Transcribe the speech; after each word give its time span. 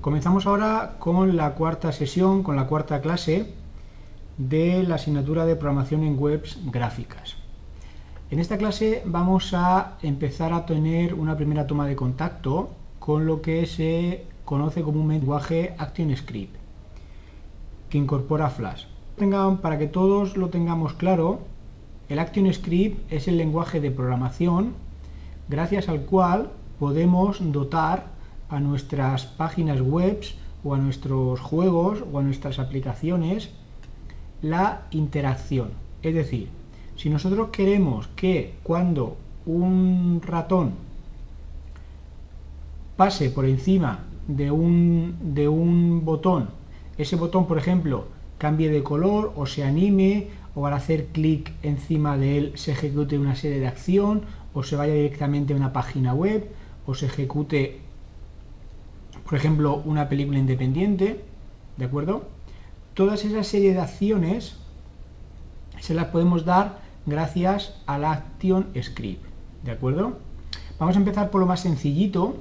Comenzamos 0.00 0.46
ahora 0.46 0.94
con 1.00 1.36
la 1.36 1.54
cuarta 1.54 1.90
sesión, 1.90 2.44
con 2.44 2.54
la 2.54 2.68
cuarta 2.68 3.00
clase 3.00 3.52
de 4.36 4.84
la 4.84 4.94
asignatura 4.94 5.44
de 5.44 5.56
programación 5.56 6.04
en 6.04 6.16
webs 6.16 6.58
gráficas. 6.66 7.36
En 8.30 8.38
esta 8.38 8.56
clase 8.56 9.02
vamos 9.04 9.52
a 9.52 9.98
empezar 10.02 10.52
a 10.52 10.64
tener 10.64 11.14
una 11.14 11.36
primera 11.36 11.66
toma 11.66 11.88
de 11.88 11.96
contacto 11.96 12.70
con 13.00 13.26
lo 13.26 13.42
que 13.42 13.66
se 13.66 14.26
conoce 14.44 14.82
como 14.82 15.00
un 15.00 15.08
lenguaje 15.08 15.74
ActionScript 15.76 16.57
que 17.90 17.98
incorpora 17.98 18.50
Flash. 18.50 18.84
Para 19.62 19.78
que 19.78 19.86
todos 19.86 20.36
lo 20.36 20.48
tengamos 20.48 20.92
claro, 20.92 21.40
el 22.08 22.18
ActionScript 22.20 23.12
es 23.12 23.28
el 23.28 23.36
lenguaje 23.36 23.80
de 23.80 23.90
programación 23.90 24.74
gracias 25.48 25.88
al 25.88 26.02
cual 26.02 26.50
podemos 26.78 27.38
dotar 27.52 28.06
a 28.48 28.60
nuestras 28.60 29.26
páginas 29.26 29.80
web 29.80 30.20
o 30.64 30.74
a 30.74 30.78
nuestros 30.78 31.40
juegos 31.40 32.04
o 32.12 32.18
a 32.18 32.22
nuestras 32.22 32.58
aplicaciones 32.58 33.50
la 34.42 34.82
interacción. 34.90 35.70
Es 36.02 36.14
decir, 36.14 36.48
si 36.96 37.10
nosotros 37.10 37.48
queremos 37.50 38.08
que 38.08 38.54
cuando 38.62 39.16
un 39.46 40.20
ratón 40.24 40.72
pase 42.96 43.30
por 43.30 43.44
encima 43.46 44.04
de 44.26 44.50
un, 44.50 45.16
de 45.34 45.48
un 45.48 46.04
botón, 46.04 46.50
ese 46.98 47.16
botón, 47.16 47.46
por 47.46 47.58
ejemplo, 47.58 48.06
cambie 48.38 48.70
de 48.70 48.82
color 48.82 49.32
o 49.36 49.46
se 49.46 49.64
anime 49.64 50.28
o 50.54 50.66
al 50.66 50.74
hacer 50.74 51.06
clic 51.06 51.52
encima 51.62 52.16
de 52.16 52.38
él 52.38 52.52
se 52.56 52.72
ejecute 52.72 53.18
una 53.18 53.36
serie 53.36 53.60
de 53.60 53.68
acción 53.68 54.22
o 54.54 54.62
se 54.62 54.76
vaya 54.76 54.94
directamente 54.94 55.52
a 55.52 55.56
una 55.56 55.72
página 55.72 56.14
web 56.14 56.48
o 56.86 56.94
se 56.94 57.06
ejecute, 57.06 57.80
por 59.24 59.34
ejemplo, 59.34 59.82
una 59.84 60.08
película 60.08 60.38
independiente, 60.38 61.24
¿de 61.76 61.84
acuerdo? 61.84 62.24
Todas 62.94 63.24
esas 63.24 63.46
serie 63.46 63.72
de 63.72 63.80
acciones 63.80 64.56
se 65.80 65.94
las 65.94 66.06
podemos 66.06 66.44
dar 66.44 66.80
gracias 67.06 67.74
a 67.86 67.98
la 67.98 68.12
Action 68.12 68.66
Script, 68.82 69.24
¿de 69.64 69.70
acuerdo? 69.70 70.18
Vamos 70.78 70.96
a 70.96 70.98
empezar 70.98 71.30
por 71.30 71.40
lo 71.40 71.46
más 71.46 71.60
sencillito, 71.60 72.36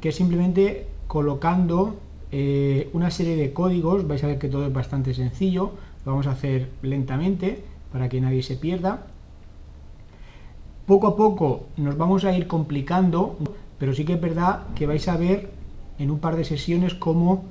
que 0.00 0.08
es 0.08 0.16
simplemente 0.16 0.88
colocando 1.06 1.96
eh, 2.32 2.88
una 2.94 3.10
serie 3.10 3.36
de 3.36 3.52
códigos, 3.52 4.08
vais 4.08 4.24
a 4.24 4.26
ver 4.26 4.38
que 4.38 4.48
todo 4.48 4.66
es 4.66 4.72
bastante 4.72 5.12
sencillo, 5.12 5.72
lo 6.04 6.12
vamos 6.12 6.26
a 6.26 6.32
hacer 6.32 6.70
lentamente 6.80 7.62
para 7.92 8.08
que 8.08 8.20
nadie 8.20 8.42
se 8.42 8.56
pierda. 8.56 9.06
Poco 10.86 11.06
a 11.06 11.16
poco 11.16 11.66
nos 11.76 11.96
vamos 11.96 12.24
a 12.24 12.36
ir 12.36 12.46
complicando, 12.46 13.36
pero 13.78 13.94
sí 13.94 14.04
que 14.04 14.14
es 14.14 14.20
verdad 14.20 14.62
que 14.74 14.86
vais 14.86 15.06
a 15.08 15.16
ver 15.16 15.50
en 15.98 16.10
un 16.10 16.18
par 16.18 16.36
de 16.36 16.44
sesiones 16.44 16.94
cómo 16.94 17.44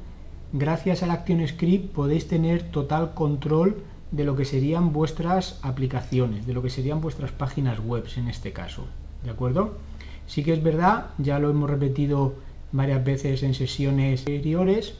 gracias 0.51 1.03
al 1.03 1.11
ActionScript 1.11 1.93
podéis 1.93 2.27
tener 2.27 2.63
total 2.63 3.13
control 3.13 3.77
de 4.11 4.25
lo 4.25 4.35
que 4.35 4.45
serían 4.45 4.91
vuestras 4.91 5.59
aplicaciones, 5.61 6.45
de 6.45 6.53
lo 6.53 6.61
que 6.61 6.69
serían 6.69 7.01
vuestras 7.01 7.31
páginas 7.31 7.79
web 7.79 8.05
en 8.17 8.27
este 8.27 8.51
caso. 8.51 8.85
¿De 9.23 9.29
acuerdo? 9.29 9.75
Sí 10.27 10.43
que 10.43 10.53
es 10.53 10.63
verdad, 10.63 11.07
ya 11.17 11.39
lo 11.39 11.49
hemos 11.49 11.69
repetido 11.69 12.33
varias 12.71 13.03
veces 13.03 13.43
en 13.43 13.53
sesiones 13.53 14.21
anteriores, 14.21 14.95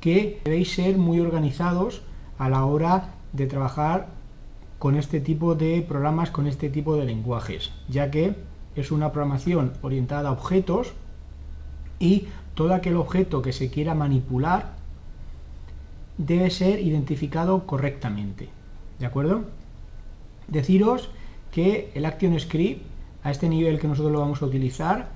que 0.00 0.40
debéis 0.44 0.74
ser 0.74 0.98
muy 0.98 1.20
organizados 1.20 2.02
a 2.38 2.48
la 2.48 2.64
hora 2.64 3.14
de 3.32 3.46
trabajar 3.46 4.08
con 4.78 4.96
este 4.96 5.20
tipo 5.20 5.54
de 5.54 5.82
programas, 5.82 6.30
con 6.30 6.46
este 6.46 6.68
tipo 6.68 6.96
de 6.96 7.04
lenguajes, 7.04 7.72
ya 7.88 8.10
que 8.10 8.34
es 8.74 8.90
una 8.90 9.12
programación 9.12 9.72
orientada 9.82 10.28
a 10.28 10.32
objetos 10.32 10.92
y 11.98 12.26
todo 12.54 12.74
aquel 12.74 12.96
objeto 12.96 13.42
que 13.42 13.52
se 13.52 13.70
quiera 13.70 13.94
manipular 13.94 14.74
debe 16.18 16.50
ser 16.50 16.80
identificado 16.80 17.66
correctamente. 17.66 18.48
¿De 18.98 19.06
acuerdo? 19.06 19.44
Deciros 20.48 21.10
que 21.50 21.90
el 21.94 22.04
ActionScript, 22.04 22.82
a 23.22 23.30
este 23.30 23.48
nivel 23.48 23.78
que 23.78 23.88
nosotros 23.88 24.12
lo 24.12 24.20
vamos 24.20 24.42
a 24.42 24.46
utilizar, 24.46 25.08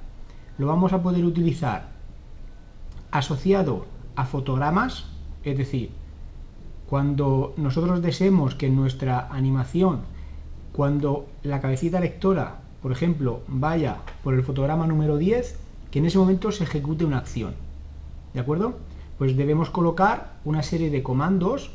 lo 0.58 0.66
vamos 0.66 0.92
a 0.92 1.02
poder 1.02 1.24
utilizar 1.24 1.90
asociado 3.10 3.86
a 4.16 4.24
fotogramas, 4.24 5.06
es 5.42 5.56
decir, 5.56 5.90
cuando 6.88 7.54
nosotros 7.56 8.02
deseemos 8.02 8.54
que 8.54 8.68
nuestra 8.68 9.28
animación, 9.30 10.00
cuando 10.72 11.26
la 11.42 11.60
cabecita 11.60 12.00
lectora, 12.00 12.60
por 12.82 12.92
ejemplo, 12.92 13.42
vaya 13.48 13.98
por 14.22 14.34
el 14.34 14.42
fotograma 14.42 14.86
número 14.86 15.16
10, 15.16 15.58
que 15.90 15.98
en 15.98 16.06
ese 16.06 16.18
momento 16.18 16.52
se 16.52 16.64
ejecute 16.64 17.04
una 17.04 17.18
acción. 17.18 17.54
¿De 18.34 18.40
acuerdo? 18.40 18.74
Pues 19.18 19.36
debemos 19.36 19.70
colocar 19.70 20.38
una 20.44 20.62
serie 20.62 20.90
de 20.90 21.02
comandos, 21.02 21.72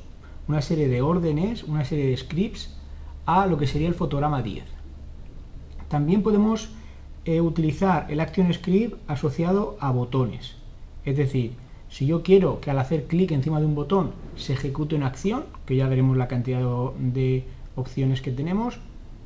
una 0.47 0.61
serie 0.61 0.87
de 0.87 1.01
órdenes, 1.01 1.63
una 1.63 1.85
serie 1.85 2.07
de 2.07 2.17
scripts 2.17 2.75
a 3.25 3.45
lo 3.47 3.57
que 3.57 3.67
sería 3.67 3.87
el 3.87 3.95
fotograma 3.95 4.41
10. 4.41 4.65
También 5.89 6.23
podemos 6.23 6.69
eh, 7.25 7.41
utilizar 7.41 8.05
el 8.09 8.19
ActionScript 8.19 8.97
asociado 9.09 9.77
a 9.79 9.91
botones. 9.91 10.55
Es 11.05 11.17
decir, 11.17 11.53
si 11.89 12.05
yo 12.05 12.23
quiero 12.23 12.59
que 12.59 12.71
al 12.71 12.79
hacer 12.79 13.05
clic 13.05 13.31
encima 13.31 13.59
de 13.59 13.65
un 13.65 13.75
botón 13.75 14.11
se 14.35 14.53
ejecute 14.53 14.95
una 14.95 15.07
acción, 15.07 15.45
que 15.65 15.75
ya 15.75 15.87
veremos 15.87 16.17
la 16.17 16.27
cantidad 16.27 16.61
de 16.97 17.45
opciones 17.75 18.21
que 18.21 18.31
tenemos, 18.31 18.79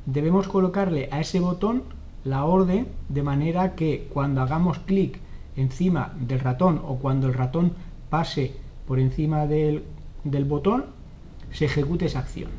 debemos 0.06 0.48
colocarle 0.48 1.08
a 1.10 1.20
ese 1.20 1.40
botón 1.40 1.82
la 2.24 2.44
orden 2.44 2.88
de 3.08 3.22
manera 3.22 3.74
que 3.74 4.08
cuando 4.12 4.42
hagamos 4.42 4.78
clic 4.78 5.18
encima 5.56 6.14
del 6.20 6.40
ratón 6.40 6.80
o 6.86 6.96
cuando 6.96 7.26
el 7.26 7.34
ratón 7.34 7.72
pase 8.08 8.52
por 8.86 8.98
encima 8.98 9.46
del, 9.46 9.84
botón, 10.24 10.86
se 11.52 11.66
ejecute 11.66 12.06
esa 12.06 12.20
acción. 12.20 12.50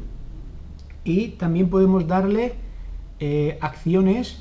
Y 1.03 1.29
también 1.29 1.69
podemos 1.69 2.08
darle 2.08 2.53
eh, 3.19 3.58
acciones 3.62 4.41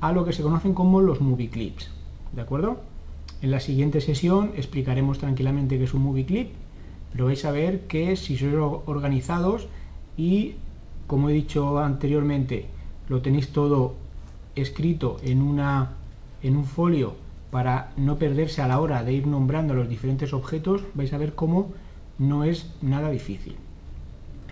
a 0.00 0.12
lo 0.12 0.24
que 0.24 0.32
se 0.32 0.42
conocen 0.42 0.74
como 0.74 1.00
los 1.00 1.20
movie 1.20 1.48
clips. 1.48 1.90
¿De 2.32 2.42
acuerdo? 2.42 2.80
En 3.42 3.50
la 3.50 3.60
siguiente 3.60 4.00
sesión 4.00 4.52
explicaremos 4.56 5.18
tranquilamente 5.18 5.78
qué 5.78 5.84
es 5.84 5.94
un 5.94 6.02
movie 6.02 6.26
clip, 6.26 6.52
pero 7.12 7.26
vais 7.26 7.44
a 7.44 7.50
ver 7.50 7.86
que 7.86 8.16
si 8.16 8.36
sois 8.36 8.54
organizados 8.86 9.68
y, 10.16 10.54
como 11.06 11.30
he 11.30 11.32
dicho 11.32 11.78
anteriormente, 11.78 12.66
lo 13.08 13.20
tenéis 13.22 13.52
todo 13.52 13.94
escrito 14.54 15.18
en, 15.22 15.42
una, 15.42 15.92
en 16.42 16.56
un 16.56 16.64
folio 16.64 17.14
para 17.50 17.92
no 17.96 18.16
perderse 18.16 18.62
a 18.62 18.68
la 18.68 18.80
hora 18.80 19.04
de 19.04 19.12
ir 19.12 19.26
nombrando 19.26 19.74
los 19.74 19.88
diferentes 19.88 20.32
objetos, 20.32 20.82
vais 20.94 21.12
a 21.12 21.18
ver 21.18 21.34
cómo 21.34 21.72
no 22.18 22.44
es 22.44 22.72
nada 22.82 23.10
difícil. 23.10 23.56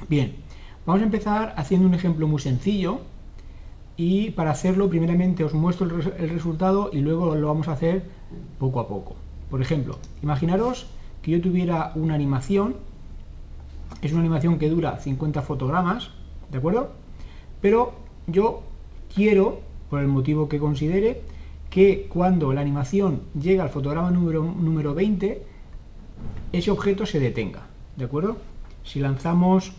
Bien, 0.08 0.34
vamos 0.86 1.02
a 1.02 1.04
empezar 1.04 1.54
haciendo 1.56 1.88
un 1.88 1.94
ejemplo 1.94 2.28
muy 2.28 2.40
sencillo 2.40 3.00
y 3.96 4.30
para 4.30 4.50
hacerlo 4.50 4.88
primeramente 4.88 5.44
os 5.44 5.54
muestro 5.54 5.86
el 5.86 6.30
resultado 6.30 6.90
y 6.92 7.00
luego 7.00 7.34
lo 7.36 7.48
vamos 7.48 7.68
a 7.68 7.72
hacer 7.72 8.04
poco 8.58 8.80
a 8.80 8.88
poco. 8.88 9.16
Por 9.50 9.62
ejemplo, 9.62 9.98
imaginaros 10.22 10.86
que 11.22 11.30
yo 11.30 11.40
tuviera 11.40 11.92
una 11.94 12.14
animación, 12.14 12.76
es 14.02 14.12
una 14.12 14.20
animación 14.20 14.58
que 14.58 14.68
dura 14.68 14.98
50 14.98 15.42
fotogramas, 15.42 16.10
¿de 16.50 16.58
acuerdo? 16.58 16.92
Pero 17.60 17.94
yo 18.26 18.62
quiero, 19.14 19.60
por 19.90 20.00
el 20.00 20.08
motivo 20.08 20.48
que 20.48 20.58
considere, 20.58 21.22
que 21.70 22.06
cuando 22.08 22.52
la 22.52 22.60
animación 22.60 23.22
llega 23.40 23.62
al 23.62 23.70
fotograma 23.70 24.10
número, 24.10 24.42
número 24.42 24.94
20, 24.94 25.42
ese 26.52 26.70
objeto 26.70 27.06
se 27.06 27.20
detenga, 27.20 27.66
¿de 27.96 28.04
acuerdo? 28.04 28.36
Si 28.84 29.00
lanzamos, 29.00 29.72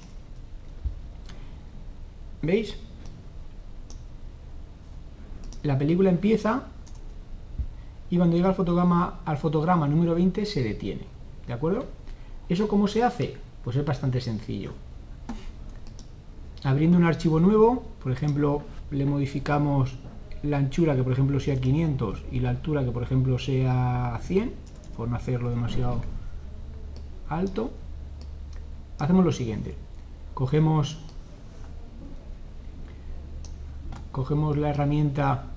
¿veis? 2.41 2.77
La 5.65 5.79
película 5.79 6.11
empieza 6.11 6.61
y 8.11 8.17
cuando 8.17 8.35
llega 8.35 8.49
al 8.49 8.55
fotograma, 8.55 9.21
al 9.25 9.37
fotograma 9.37 9.87
número 9.87 10.13
20 10.13 10.45
se 10.45 10.61
detiene. 10.61 11.01
¿De 11.47 11.53
acuerdo? 11.53 11.85
¿Eso 12.47 12.67
cómo 12.67 12.87
se 12.87 13.01
hace? 13.01 13.35
Pues 13.63 13.75
es 13.75 13.83
bastante 13.83 14.21
sencillo. 14.21 14.73
Abriendo 16.63 16.99
un 16.99 17.03
archivo 17.03 17.39
nuevo, 17.39 17.83
por 18.03 18.11
ejemplo, 18.11 18.61
le 18.91 19.07
modificamos 19.07 19.95
la 20.43 20.57
anchura 20.57 20.95
que 20.95 21.01
por 21.01 21.13
ejemplo 21.13 21.39
sea 21.39 21.59
500 21.59 22.25
y 22.31 22.41
la 22.41 22.51
altura 22.51 22.85
que 22.85 22.91
por 22.91 23.01
ejemplo 23.01 23.39
sea 23.39 24.19
100, 24.21 24.53
por 24.95 25.09
no 25.09 25.15
hacerlo 25.15 25.49
demasiado 25.49 26.01
alto. 27.27 27.71
Hacemos 28.99 29.25
lo 29.25 29.31
siguiente. 29.31 29.73
Cogemos 30.35 30.99
cogemos 34.11 34.57
la 34.57 34.69
herramienta 34.69 35.54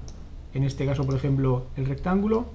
en 0.54 0.64
este 0.64 0.86
caso, 0.86 1.04
por 1.04 1.14
ejemplo, 1.14 1.66
el 1.76 1.86
rectángulo, 1.86 2.46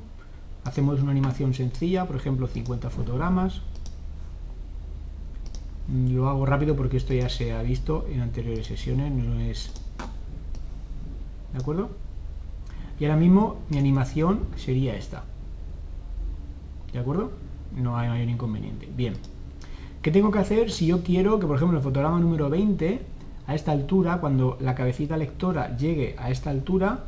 hacemos 0.63 1.01
una 1.01 1.11
animación 1.11 1.53
sencilla, 1.53 2.05
por 2.05 2.15
ejemplo, 2.15 2.47
50 2.47 2.89
fotogramas. 2.89 3.61
Lo 6.09 6.29
hago 6.29 6.45
rápido 6.45 6.75
porque 6.75 6.97
esto 6.97 7.13
ya 7.13 7.29
se 7.29 7.53
ha 7.53 7.61
visto 7.61 8.05
en 8.09 8.21
anteriores 8.21 8.67
sesiones, 8.67 9.11
no 9.11 9.39
es... 9.39 9.71
¿De 11.53 11.59
acuerdo? 11.59 11.89
Y 12.99 13.05
ahora 13.05 13.17
mismo 13.17 13.57
mi 13.69 13.77
animación 13.77 14.41
sería 14.55 14.95
esta. 14.95 15.23
¿De 16.91 16.99
acuerdo? 16.99 17.31
No 17.75 17.97
hay 17.97 18.07
mayor 18.07 18.29
inconveniente. 18.29 18.87
Bien. 18.95 19.15
¿Qué 20.01 20.11
tengo 20.11 20.31
que 20.31 20.39
hacer 20.39 20.71
si 20.71 20.87
yo 20.87 21.03
quiero 21.03 21.39
que, 21.39 21.47
por 21.47 21.57
ejemplo, 21.57 21.77
el 21.77 21.83
fotograma 21.83 22.19
número 22.19 22.49
20, 22.49 23.01
a 23.47 23.55
esta 23.55 23.71
altura, 23.71 24.19
cuando 24.19 24.57
la 24.61 24.75
cabecita 24.75 25.17
lectora 25.17 25.75
llegue 25.75 26.15
a 26.17 26.29
esta 26.29 26.49
altura, 26.49 27.05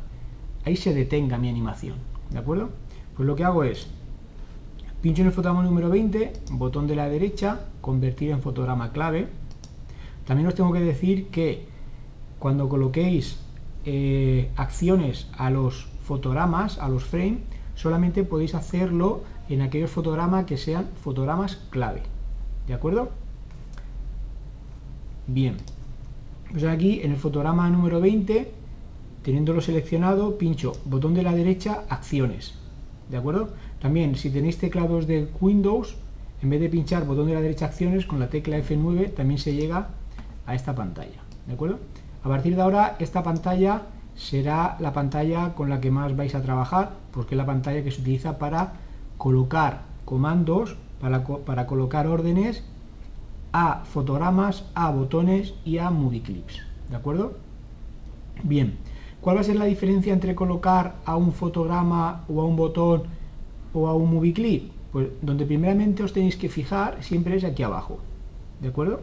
ahí 0.66 0.76
se 0.76 0.92
detenga 0.92 1.38
mi 1.38 1.48
animación? 1.48 1.94
¿De 2.30 2.38
acuerdo? 2.38 2.70
Pues 3.16 3.26
lo 3.26 3.36
que 3.36 3.44
hago 3.44 3.64
es, 3.64 3.86
pincho 5.00 5.22
en 5.22 5.28
el 5.28 5.32
fotograma 5.32 5.62
número 5.62 5.88
20, 5.88 6.32
botón 6.50 6.86
de 6.86 6.96
la 6.96 7.08
derecha, 7.08 7.60
convertir 7.80 8.32
en 8.32 8.42
fotograma 8.42 8.92
clave. 8.92 9.28
También 10.26 10.48
os 10.48 10.54
tengo 10.54 10.72
que 10.72 10.80
decir 10.80 11.28
que 11.28 11.66
cuando 12.40 12.68
coloquéis 12.68 13.38
eh, 13.84 14.50
acciones 14.56 15.28
a 15.38 15.50
los 15.50 15.86
fotogramas, 16.02 16.78
a 16.78 16.88
los 16.88 17.04
frames, 17.04 17.38
solamente 17.76 18.24
podéis 18.24 18.54
hacerlo 18.56 19.22
en 19.48 19.62
aquellos 19.62 19.90
fotogramas 19.90 20.46
que 20.46 20.56
sean 20.56 20.88
fotogramas 21.00 21.56
clave. 21.70 22.02
¿De 22.66 22.74
acuerdo? 22.74 23.10
Bien. 25.28 25.56
Pues 26.50 26.64
aquí 26.64 27.00
en 27.02 27.12
el 27.12 27.16
fotograma 27.18 27.70
número 27.70 28.00
20, 28.00 28.52
teniéndolo 29.26 29.60
seleccionado, 29.60 30.38
pincho 30.38 30.74
botón 30.84 31.12
de 31.12 31.24
la 31.24 31.34
derecha, 31.34 31.82
acciones. 31.88 32.54
¿De 33.10 33.16
acuerdo? 33.16 33.48
También, 33.80 34.14
si 34.14 34.30
tenéis 34.30 34.56
teclados 34.56 35.08
de 35.08 35.28
Windows, 35.40 35.96
en 36.40 36.50
vez 36.50 36.60
de 36.60 36.68
pinchar 36.68 37.04
botón 37.04 37.26
de 37.26 37.34
la 37.34 37.40
derecha 37.40 37.66
acciones, 37.66 38.06
con 38.06 38.20
la 38.20 38.28
tecla 38.28 38.56
F9 38.56 39.14
también 39.14 39.40
se 39.40 39.52
llega 39.52 39.88
a 40.46 40.54
esta 40.54 40.76
pantalla. 40.76 41.24
¿De 41.44 41.54
acuerdo? 41.54 41.80
A 42.22 42.28
partir 42.28 42.54
de 42.54 42.62
ahora, 42.62 42.94
esta 43.00 43.24
pantalla 43.24 43.82
será 44.14 44.76
la 44.78 44.92
pantalla 44.92 45.54
con 45.56 45.70
la 45.70 45.80
que 45.80 45.90
más 45.90 46.14
vais 46.14 46.36
a 46.36 46.42
trabajar, 46.42 46.92
porque 47.10 47.34
es 47.34 47.36
la 47.36 47.46
pantalla 47.46 47.82
que 47.82 47.90
se 47.90 48.02
utiliza 48.02 48.38
para 48.38 48.74
colocar 49.18 49.82
comandos, 50.04 50.76
para, 51.00 51.24
para 51.24 51.66
colocar 51.66 52.06
órdenes 52.06 52.62
a 53.52 53.82
fotogramas, 53.86 54.66
a 54.76 54.88
botones 54.92 55.54
y 55.64 55.78
a 55.78 55.90
movie 55.90 56.22
clips. 56.22 56.62
¿De 56.90 56.94
acuerdo? 56.94 57.38
Bien, 58.44 58.78
¿cuál 59.26 59.38
va 59.38 59.40
a 59.40 59.44
ser 59.44 59.56
la 59.56 59.64
diferencia 59.64 60.12
entre 60.12 60.36
colocar 60.36 60.98
a 61.04 61.16
un 61.16 61.32
fotograma 61.32 62.22
o 62.28 62.40
a 62.40 62.44
un 62.44 62.54
botón 62.54 63.02
o 63.74 63.88
a 63.88 63.92
un 63.92 64.14
movie 64.14 64.32
clip? 64.32 64.70
Pues 64.92 65.08
donde 65.20 65.44
primeramente 65.44 66.04
os 66.04 66.12
tenéis 66.12 66.36
que 66.36 66.48
fijar 66.48 67.02
siempre 67.02 67.34
es 67.34 67.42
aquí 67.42 67.64
abajo. 67.64 67.98
¿De 68.60 68.68
acuerdo? 68.68 69.00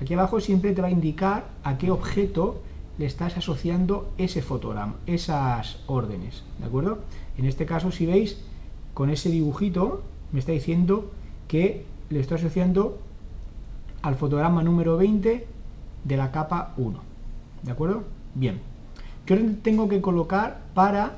Aquí 0.00 0.14
abajo 0.14 0.38
siempre 0.38 0.74
te 0.74 0.80
va 0.80 0.86
a 0.86 0.92
indicar 0.92 1.48
a 1.64 1.76
qué 1.76 1.90
objeto 1.90 2.62
le 2.98 3.06
estás 3.06 3.36
asociando 3.36 4.12
ese 4.16 4.42
fotograma, 4.42 4.94
esas 5.06 5.80
órdenes, 5.88 6.44
¿de 6.60 6.66
acuerdo? 6.66 7.00
En 7.36 7.44
este 7.44 7.66
caso, 7.66 7.90
si 7.90 8.06
veis, 8.06 8.38
con 8.94 9.10
ese 9.10 9.28
dibujito 9.28 10.02
me 10.30 10.38
está 10.38 10.52
diciendo 10.52 11.10
que 11.48 11.84
le 12.10 12.20
estoy 12.20 12.36
asociando 12.36 13.00
al 14.02 14.14
fotograma 14.14 14.62
número 14.62 14.96
20 14.96 15.48
de 16.04 16.16
la 16.16 16.30
capa 16.30 16.74
1, 16.76 17.00
¿de 17.64 17.72
acuerdo? 17.72 18.04
Bien, 18.36 18.60
¿qué 19.26 19.34
orden 19.34 19.60
tengo 19.62 19.88
que 19.88 20.00
colocar 20.00 20.62
para 20.74 21.16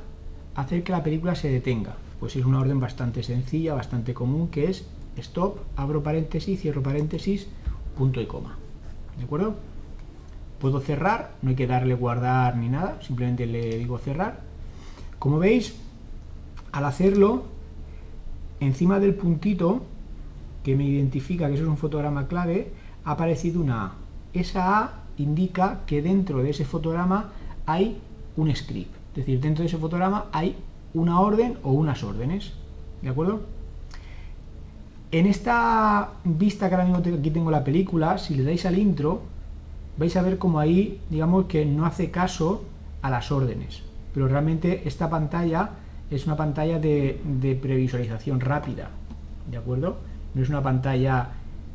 hacer 0.55 0.83
que 0.83 0.93
la 0.93 1.03
película 1.03 1.35
se 1.35 1.51
detenga? 1.51 1.97
Pues 2.21 2.37
es 2.37 2.45
una 2.45 2.61
orden 2.61 2.81
bastante 2.81 3.23
sencilla, 3.23 3.75
bastante 3.75 4.15
común, 4.15 4.49
que 4.49 4.71
es 4.71 4.87
stop, 5.17 5.59
abro 5.77 6.03
paréntesis, 6.03 6.61
cierro 6.61 6.83
paréntesis, 6.83 7.49
punto 7.97 8.21
y 8.21 8.27
coma, 8.27 8.57
¿de 9.19 9.25
acuerdo? 9.25 9.55
puedo 10.59 10.81
cerrar, 10.81 11.33
no 11.43 11.51
hay 11.51 11.57
que 11.57 11.67
darle 11.67 11.95
guardar 11.95 12.57
ni 12.57 12.69
nada, 12.69 12.99
simplemente 13.03 13.47
le 13.47 13.79
digo 13.79 13.99
cerrar. 13.99 14.41
Como 15.19 15.39
veis, 15.39 15.77
al 16.73 16.85
hacerlo, 16.85 17.45
encima 18.61 18.99
del 18.99 19.15
puntito 19.15 19.83
que 20.63 20.77
me 20.77 20.85
identifica 20.85 21.49
que 21.49 21.55
eso 21.55 21.65
es 21.65 21.69
un 21.69 21.77
fotograma 21.77 22.27
clave, 22.27 22.73
ha 23.05 23.13
aparecido 23.13 23.61
una 23.61 23.85
A. 23.85 23.93
Esa 24.33 24.81
A 24.81 24.93
indica 25.19 25.81
que 25.87 26.03
dentro 26.03 26.43
de 26.43 26.51
ese 26.51 26.65
fotograma 26.65 27.31
hay 27.67 27.99
un 28.37 28.55
script, 28.55 28.95
es 29.11 29.17
decir, 29.17 29.41
dentro 29.41 29.63
de 29.63 29.69
ese 29.69 29.79
fotograma 29.79 30.27
hay 30.33 30.57
una 30.95 31.21
orden 31.21 31.59
o 31.63 31.73
unas 31.73 32.03
órdenes, 32.03 32.53
¿de 33.03 33.09
acuerdo? 33.09 33.41
En 35.13 35.27
esta 35.27 36.11
vista 36.25 36.69
que 36.69 36.75
ahora 36.75 36.87
mismo 36.87 37.19
aquí 37.19 37.31
tengo 37.31 37.51
la 37.51 37.65
película, 37.65 38.19
si 38.19 38.35
le 38.35 38.45
dais 38.45 38.67
al 38.67 38.79
intro, 38.79 39.23
vais 39.99 40.17
a 40.17 40.23
ver 40.23 40.39
como 40.39 40.59
ahí, 40.59 41.01
digamos 41.11 41.47
que 41.47 41.65
no 41.65 41.87
hace 41.87 42.11
caso 42.11 42.65
a 43.03 43.11
las 43.11 43.31
órdenes. 43.31 43.83
Pero 44.13 44.29
realmente 44.29 44.83
esta 44.87 45.09
pantalla 45.09 45.71
es 46.11 46.27
una 46.27 46.37
pantalla 46.37 46.79
de, 46.79 47.59
previsualización 47.61 48.41
rápida, 48.41 48.91
¿de 49.51 49.57
acuerdo? 49.57 49.99
No 50.35 50.43
es 50.43 50.49
una 50.49 50.63
pantalla 50.63 51.29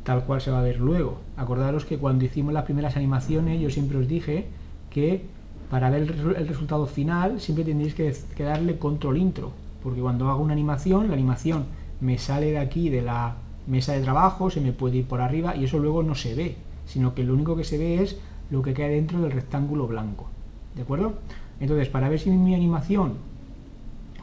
tal 0.04 0.24
cual 0.24 0.40
se 0.40 0.50
va 0.50 0.58
a 0.58 0.62
ver 0.62 0.80
luego. 0.80 1.20
Acordaros 1.36 1.84
que 1.84 1.98
cuando 1.98 2.24
hicimos 2.24 2.52
las 2.52 2.64
primeras 2.64 2.96
animaciones 2.96 3.60
yo 3.60 3.70
siempre 3.70 3.98
os 3.98 4.08
dije 4.08 4.46
que 4.90 5.24
para 5.72 5.88
ver 5.88 6.02
el, 6.02 6.46
resultado 6.46 6.86
final 6.86 7.40
siempre 7.40 7.64
tendréis 7.64 7.94
que, 7.94 8.14
que, 8.36 8.44
darle 8.44 8.78
control 8.78 9.16
intro, 9.16 9.50
porque 9.82 10.00
cuando 10.00 10.28
hago 10.28 10.44
una 10.44 10.52
animación, 10.52 11.08
la 11.08 11.14
animación 11.14 11.64
me 12.00 12.18
sale 12.18 12.52
de 12.52 12.58
aquí 12.58 12.90
de 12.90 13.02
la 13.02 13.36
mesa 13.66 13.94
de 13.94 14.02
trabajo, 14.02 14.50
se 14.50 14.60
me 14.60 14.72
puede 14.72 14.98
ir 14.98 15.06
por 15.06 15.20
arriba 15.20 15.56
y 15.56 15.64
eso 15.64 15.78
luego 15.80 16.04
no 16.04 16.14
se 16.14 16.34
ve 16.34 16.56
sino 16.86 17.14
que 17.14 17.24
lo 17.24 17.34
único 17.34 17.56
que 17.56 17.64
se 17.64 17.78
ve 17.78 18.02
es 18.02 18.18
lo 18.50 18.62
que 18.62 18.74
queda 18.74 18.88
dentro 18.88 19.20
del 19.20 19.32
rectángulo 19.32 19.86
blanco. 19.86 20.28
¿De 20.74 20.82
acuerdo? 20.82 21.14
Entonces, 21.60 21.88
para 21.88 22.08
ver 22.08 22.20
si 22.20 22.30
mi 22.30 22.54
animación 22.54 23.14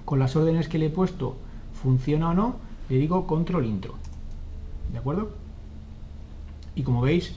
con 0.05 0.19
las 0.19 0.35
órdenes 0.35 0.67
que 0.67 0.79
le 0.79 0.87
he 0.87 0.89
puesto 0.89 1.37
funciona 1.73 2.29
o 2.29 2.33
no, 2.33 2.55
le 2.89 2.97
digo 2.97 3.27
control 3.27 3.65
intro. 3.65 3.95
¿De 4.91 4.97
acuerdo? 4.97 5.31
Y 6.75 6.83
como 6.83 7.01
veis, 7.01 7.35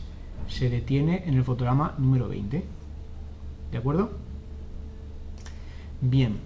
se 0.48 0.70
detiene 0.70 1.24
en 1.26 1.34
el 1.34 1.44
fotograma 1.44 1.94
número 1.98 2.28
20. 2.28 2.64
¿De 3.72 3.78
acuerdo? 3.78 4.10
Bien. 6.00 6.38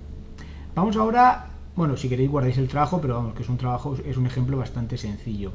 Vamos 0.74 0.96
ahora, 0.96 1.50
bueno, 1.74 1.96
si 1.98 2.08
queréis 2.08 2.30
guardáis 2.30 2.56
el 2.56 2.68
trabajo, 2.68 3.00
pero 3.00 3.16
vamos, 3.16 3.34
que 3.34 3.42
es 3.42 3.48
un 3.48 3.58
trabajo, 3.58 3.96
es 4.06 4.16
un 4.16 4.26
ejemplo 4.26 4.56
bastante 4.56 4.96
sencillo. 4.96 5.52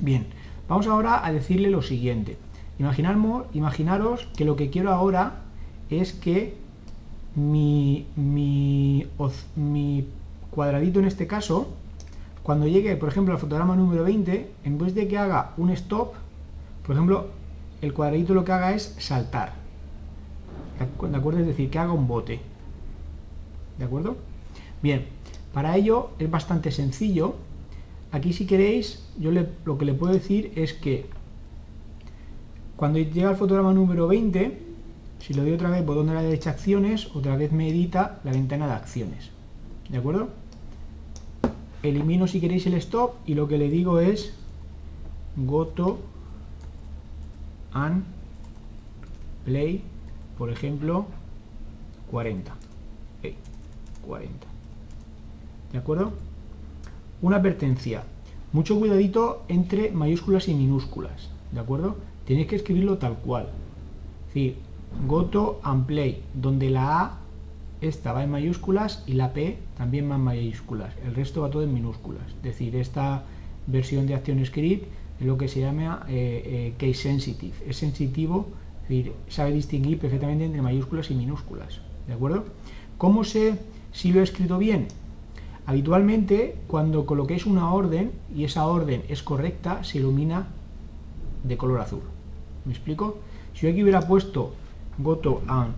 Bien, 0.00 0.26
Vamos 0.68 0.86
ahora 0.86 1.24
a 1.26 1.32
decirle 1.32 1.70
lo 1.70 1.82
siguiente. 1.82 2.38
imaginaros 2.78 4.28
que 4.36 4.44
lo 4.46 4.56
que 4.56 4.70
quiero 4.70 4.90
ahora 4.90 5.42
es 5.90 6.14
que 6.14 6.56
mi, 7.34 8.06
mi, 8.16 9.06
cuadradito 10.50 11.00
en 11.00 11.04
este 11.04 11.26
caso, 11.26 11.68
cuando 12.42 12.66
llegue, 12.66 12.96
por 12.96 13.10
ejemplo, 13.10 13.34
al 13.34 13.40
fotograma 13.40 13.76
número 13.76 14.04
20, 14.04 14.50
en 14.64 14.78
vez 14.78 14.94
de 14.94 15.06
que 15.06 15.18
haga 15.18 15.52
un 15.58 15.68
stop, 15.70 16.14
por 16.86 16.94
ejemplo, 16.94 17.26
el 17.82 17.92
cuadradito 17.92 18.32
lo 18.32 18.44
que 18.44 18.52
haga 18.52 18.72
es 18.72 18.96
saltar. 18.98 19.63
¿De 20.78 21.16
acuerdo? 21.16 21.38
Es 21.38 21.46
decir, 21.46 21.70
que 21.70 21.78
haga 21.78 21.92
un 21.92 22.06
bote. 22.06 22.40
¿De 23.78 23.84
acuerdo? 23.84 24.16
Bien, 24.82 25.06
para 25.52 25.76
ello 25.76 26.10
es 26.18 26.30
bastante 26.30 26.70
sencillo 26.70 27.36
Aquí 28.14 28.32
si 28.32 28.46
queréis, 28.46 29.02
yo 29.18 29.32
lo 29.32 29.76
que 29.76 29.84
le 29.84 29.92
puedo 29.92 30.12
decir 30.12 30.52
es 30.54 30.72
que 30.72 31.06
cuando 32.76 33.00
llega 33.00 33.28
el 33.28 33.36
fotograma 33.36 33.72
número 33.72 34.06
20, 34.06 34.56
si 35.18 35.34
le 35.34 35.42
doy 35.42 35.50
otra 35.50 35.68
vez 35.68 35.84
botón 35.84 36.06
de 36.06 36.14
la 36.14 36.22
derecha 36.22 36.50
acciones, 36.50 37.08
otra 37.16 37.36
vez 37.36 37.50
me 37.50 37.68
edita 37.68 38.20
la 38.22 38.30
ventana 38.30 38.68
de 38.68 38.74
acciones. 38.74 39.30
¿De 39.88 39.98
acuerdo? 39.98 40.28
Elimino 41.82 42.28
si 42.28 42.40
queréis 42.40 42.64
el 42.68 42.74
stop 42.74 43.14
y 43.26 43.34
lo 43.34 43.48
que 43.48 43.58
le 43.58 43.68
digo 43.68 43.98
es 43.98 44.32
goto 45.34 45.98
and 47.72 48.04
play, 49.44 49.82
por 50.38 50.50
ejemplo, 50.50 51.06
40. 52.10 52.54
40. 54.06 54.46
¿De 55.72 55.78
acuerdo? 55.78 56.12
Una 57.22 57.36
advertencia. 57.36 58.04
Mucho 58.52 58.78
cuidadito 58.78 59.44
entre 59.48 59.90
mayúsculas 59.90 60.48
y 60.48 60.54
minúsculas. 60.54 61.30
¿De 61.52 61.60
acuerdo? 61.60 61.96
Tenéis 62.26 62.48
que 62.48 62.56
escribirlo 62.56 62.98
tal 62.98 63.14
cual. 63.14 63.48
Es 64.20 64.34
decir, 64.34 64.56
goto 65.06 65.60
and 65.62 65.86
play, 65.86 66.22
donde 66.34 66.70
la 66.70 67.00
A 67.00 67.18
esta 67.80 68.12
va 68.12 68.24
en 68.24 68.30
mayúsculas 68.30 69.02
y 69.06 69.14
la 69.14 69.32
P 69.32 69.58
también 69.76 70.10
va 70.10 70.14
en 70.14 70.22
mayúsculas. 70.22 70.94
El 71.04 71.14
resto 71.14 71.42
va 71.42 71.50
todo 71.50 71.62
en 71.62 71.74
minúsculas. 71.74 72.22
Es 72.28 72.42
decir, 72.42 72.76
esta 72.76 73.24
versión 73.66 74.06
de 74.06 74.14
ActionScript 74.14 74.86
es 75.20 75.26
lo 75.26 75.36
que 75.36 75.48
se 75.48 75.60
llama 75.60 76.04
eh, 76.08 76.42
eh, 76.46 76.74
case 76.78 77.08
sensitive. 77.08 77.54
Es 77.66 77.76
sensitivo, 77.76 78.48
es 78.84 78.88
decir, 78.88 79.12
sabe 79.28 79.52
distinguir 79.52 79.98
perfectamente 79.98 80.44
entre 80.44 80.62
mayúsculas 80.62 81.10
y 81.10 81.14
minúsculas. 81.14 81.80
¿De 82.06 82.12
acuerdo? 82.12 82.44
¿Cómo 82.98 83.24
sé 83.24 83.58
si 83.92 84.12
lo 84.12 84.20
he 84.20 84.22
escrito 84.22 84.58
bien? 84.58 84.88
Habitualmente, 85.66 86.58
cuando 86.66 87.06
coloquéis 87.06 87.46
una 87.46 87.72
orden 87.72 88.12
y 88.34 88.44
esa 88.44 88.66
orden 88.66 89.02
es 89.08 89.22
correcta, 89.22 89.82
se 89.84 89.98
ilumina 89.98 90.48
de 91.42 91.56
color 91.56 91.80
azul. 91.80 92.02
¿Me 92.66 92.72
explico? 92.72 93.18
Si 93.54 93.62
yo 93.62 93.72
aquí 93.72 93.82
hubiera 93.82 94.06
puesto 94.06 94.52
goto 94.98 95.42
and 95.48 95.74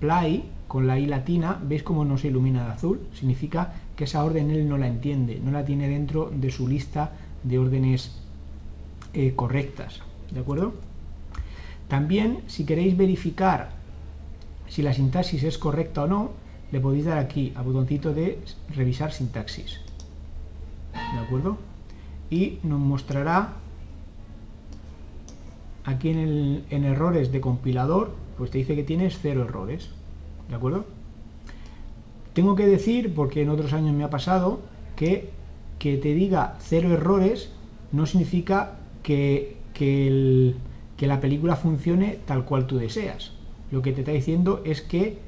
play, 0.00 0.44
con 0.68 0.86
la 0.86 0.98
I 0.98 1.06
latina, 1.06 1.58
¿veis 1.62 1.82
cómo 1.82 2.04
no 2.04 2.18
se 2.18 2.28
ilumina 2.28 2.66
de 2.66 2.72
azul? 2.72 3.00
Significa 3.14 3.72
que 3.96 4.04
esa 4.04 4.22
orden 4.22 4.50
él 4.50 4.68
no 4.68 4.76
la 4.76 4.86
entiende, 4.86 5.40
no 5.42 5.50
la 5.50 5.64
tiene 5.64 5.88
dentro 5.88 6.30
de 6.30 6.50
su 6.50 6.68
lista 6.68 7.12
de 7.42 7.58
órdenes 7.58 8.20
eh, 9.14 9.32
correctas, 9.34 10.02
¿de 10.30 10.40
acuerdo? 10.40 10.74
También, 11.88 12.42
si 12.46 12.64
queréis 12.64 12.96
verificar 12.96 13.70
si 14.68 14.82
la 14.82 14.92
sintaxis 14.92 15.42
es 15.44 15.56
correcta 15.56 16.04
o 16.04 16.06
no, 16.06 16.30
le 16.70 16.80
podéis 16.80 17.06
dar 17.06 17.18
aquí 17.18 17.52
al 17.56 17.64
botoncito 17.64 18.12
de 18.12 18.38
revisar 18.74 19.12
sintaxis, 19.12 19.80
¿de 20.92 21.18
acuerdo? 21.18 21.56
Y 22.30 22.58
nos 22.62 22.78
mostrará 22.78 23.54
aquí 25.84 26.10
en, 26.10 26.64
en 26.68 26.84
errores 26.84 27.32
de 27.32 27.40
compilador, 27.40 28.14
pues 28.36 28.50
te 28.50 28.58
dice 28.58 28.76
que 28.76 28.84
tienes 28.84 29.18
cero 29.22 29.44
errores, 29.44 29.88
¿de 30.50 30.54
acuerdo? 30.54 30.84
Tengo 32.34 32.54
que 32.54 32.66
decir, 32.66 33.14
porque 33.14 33.40
en 33.40 33.48
otros 33.48 33.72
años 33.72 33.94
me 33.94 34.04
ha 34.04 34.10
pasado, 34.10 34.60
que 34.94 35.30
que 35.78 35.96
te 35.96 36.12
diga 36.14 36.56
cero 36.60 36.92
errores 36.92 37.50
no 37.92 38.06
significa 38.06 38.78
que, 39.02 39.56
que, 39.72 40.54
la 41.06 41.20
película 41.20 41.56
funcione 41.56 42.18
tal 42.26 42.44
cual 42.44 42.66
tú 42.66 42.78
deseas. 42.78 43.32
Lo 43.70 43.82
que 43.82 43.92
te 43.92 44.00
está 44.00 44.12
diciendo 44.12 44.62
es 44.64 44.82
que 44.82 45.18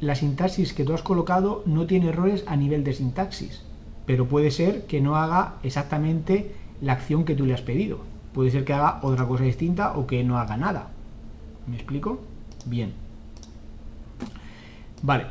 la 0.00 0.14
sintaxis 0.14 0.72
que 0.72 0.84
tú 0.84 0.94
has 0.94 1.02
colocado 1.02 1.62
no 1.66 1.86
tiene 1.86 2.08
errores 2.08 2.44
a 2.46 2.56
nivel 2.56 2.82
de 2.82 2.92
sintaxis, 2.94 3.62
pero 4.06 4.26
puede 4.26 4.50
ser 4.50 4.86
que 4.86 5.00
no 5.00 5.16
haga 5.16 5.54
exactamente 5.62 6.52
la 6.80 6.94
acción 6.94 7.24
que 7.24 7.34
tú 7.34 7.46
le 7.46 7.54
has 7.54 7.62
pedido. 7.62 7.98
Puede 8.32 8.50
ser 8.50 8.64
que 8.64 8.72
haga 8.72 8.98
otra 9.02 9.26
cosa 9.28 9.44
distinta 9.44 9.92
o 9.92 10.06
que 10.06 10.24
no 10.24 10.38
haga 10.38 10.56
nada. 10.56 10.88
¿Me 11.66 11.76
explico? 11.76 12.20
Bien. 12.66 12.92
Vale, 15.02 15.26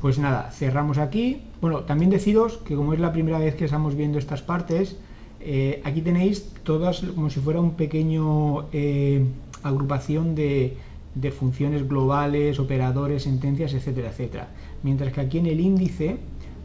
pues 0.00 0.18
nada, 0.18 0.50
cerramos 0.50 0.98
aquí. 0.98 1.42
Bueno, 1.60 1.80
también 1.80 2.10
deciros 2.10 2.58
que 2.58 2.76
como 2.76 2.92
es 2.92 3.00
la 3.00 3.12
primera 3.12 3.38
vez 3.38 3.54
que 3.54 3.64
estamos 3.64 3.94
viendo 3.94 4.18
estas 4.18 4.42
partes, 4.42 4.96
eh, 5.44 5.80
aquí 5.84 6.02
tenéis 6.02 6.48
todas 6.62 7.00
como 7.00 7.30
si 7.30 7.40
fuera 7.40 7.60
un 7.60 7.72
pequeño 7.72 8.66
eh, 8.72 9.24
agrupación 9.62 10.34
de, 10.34 10.76
funciones 11.38 11.88
globales, 11.88 12.58
operadores, 12.58 13.24
sentencias, 13.24 13.74
etcétera, 13.74 14.10
etcétera. 14.10 14.48
Mientras 14.82 15.12
que 15.12 15.20
aquí 15.20 15.38
en 15.38 15.46
el 15.46 15.60
índice 15.60 16.16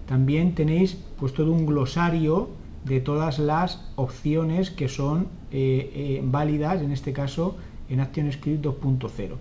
también 0.07 0.55
tenéis 0.55 0.97
pues 1.19 1.33
todo 1.33 1.51
un 1.51 1.65
glosario 1.65 2.49
de 2.85 3.01
todas 3.01 3.39
las 3.39 3.81
opciones 3.95 4.71
que 4.71 4.87
son 4.87 5.27
eh, 5.51 6.21
válidas, 6.23 6.81
en 6.81 6.91
este 6.91 7.11
caso 7.11 7.57
en 7.89 7.99
ActionScript 7.99 8.63
2.0. 8.63 9.35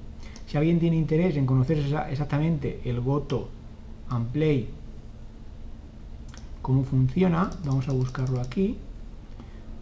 Si 0.47 0.57
alguien 0.57 0.81
tiene 0.81 0.97
interés 0.97 1.37
en 1.37 1.47
conocer 1.47 1.79
exactamente 2.11 2.81
el 2.85 3.01
Goto 3.01 3.49
and 4.09 4.31
play 4.31 4.69
cómo 6.63 6.83
funciona 6.83 7.51
vamos 7.65 7.89
a 7.89 7.93
buscarlo 7.93 8.41
aquí 8.41 8.77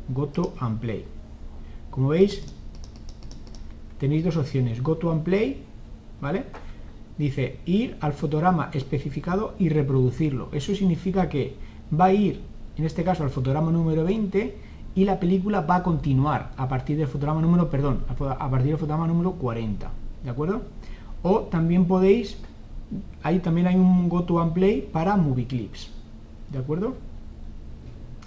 goto 0.09 0.55
and 0.61 0.81
play 0.81 1.05
como 1.91 2.09
veis 2.09 2.43
tenéis 3.99 4.25
dos 4.25 4.37
opciones 4.37 4.83
goto 4.83 5.11
and 5.11 5.23
play 5.23 5.63
vale 6.21 6.45
dice 7.19 7.59
ir 7.67 7.97
al 8.01 8.13
fotograma 8.13 8.71
especificado 8.73 9.55
y 9.59 9.69
reproducirlo 9.69 10.49
eso 10.53 10.75
significa 10.75 11.29
que 11.29 11.55
va 11.89 12.07
a 12.07 12.13
ir 12.13 12.41
en 12.77 12.85
este 12.85 13.05
caso 13.05 13.23
al 13.23 13.31
fotograma 13.31 13.71
número 13.71 14.05
20 14.05 14.75
y 14.97 15.05
la 15.05 15.19
película 15.19 15.61
va 15.61 15.77
a 15.77 15.83
continuar 15.83 16.53
a 16.57 16.69
partir 16.69 16.97
del 16.97 17.09
fotograma 17.09 17.41
número 17.41 17.71
perdón 17.71 18.05
a 18.09 18.51
partir 18.51 18.69
del 18.69 18.79
fotograma 18.79 19.07
número 19.07 19.33
40 19.33 19.91
de 20.25 20.31
acuerdo 20.31 20.63
o 21.23 21.41
también 21.41 21.87
podéis 21.87 22.39
ahí 23.23 23.39
también 23.41 23.67
hay 23.67 23.77
un 23.77 24.09
Go 24.09 24.25
to 24.25 24.41
and 24.41 24.53
Play 24.53 24.89
para 24.93 25.17
Movie 25.17 25.47
Clips. 25.47 25.91
¿De 26.51 26.59
acuerdo? 26.59 26.95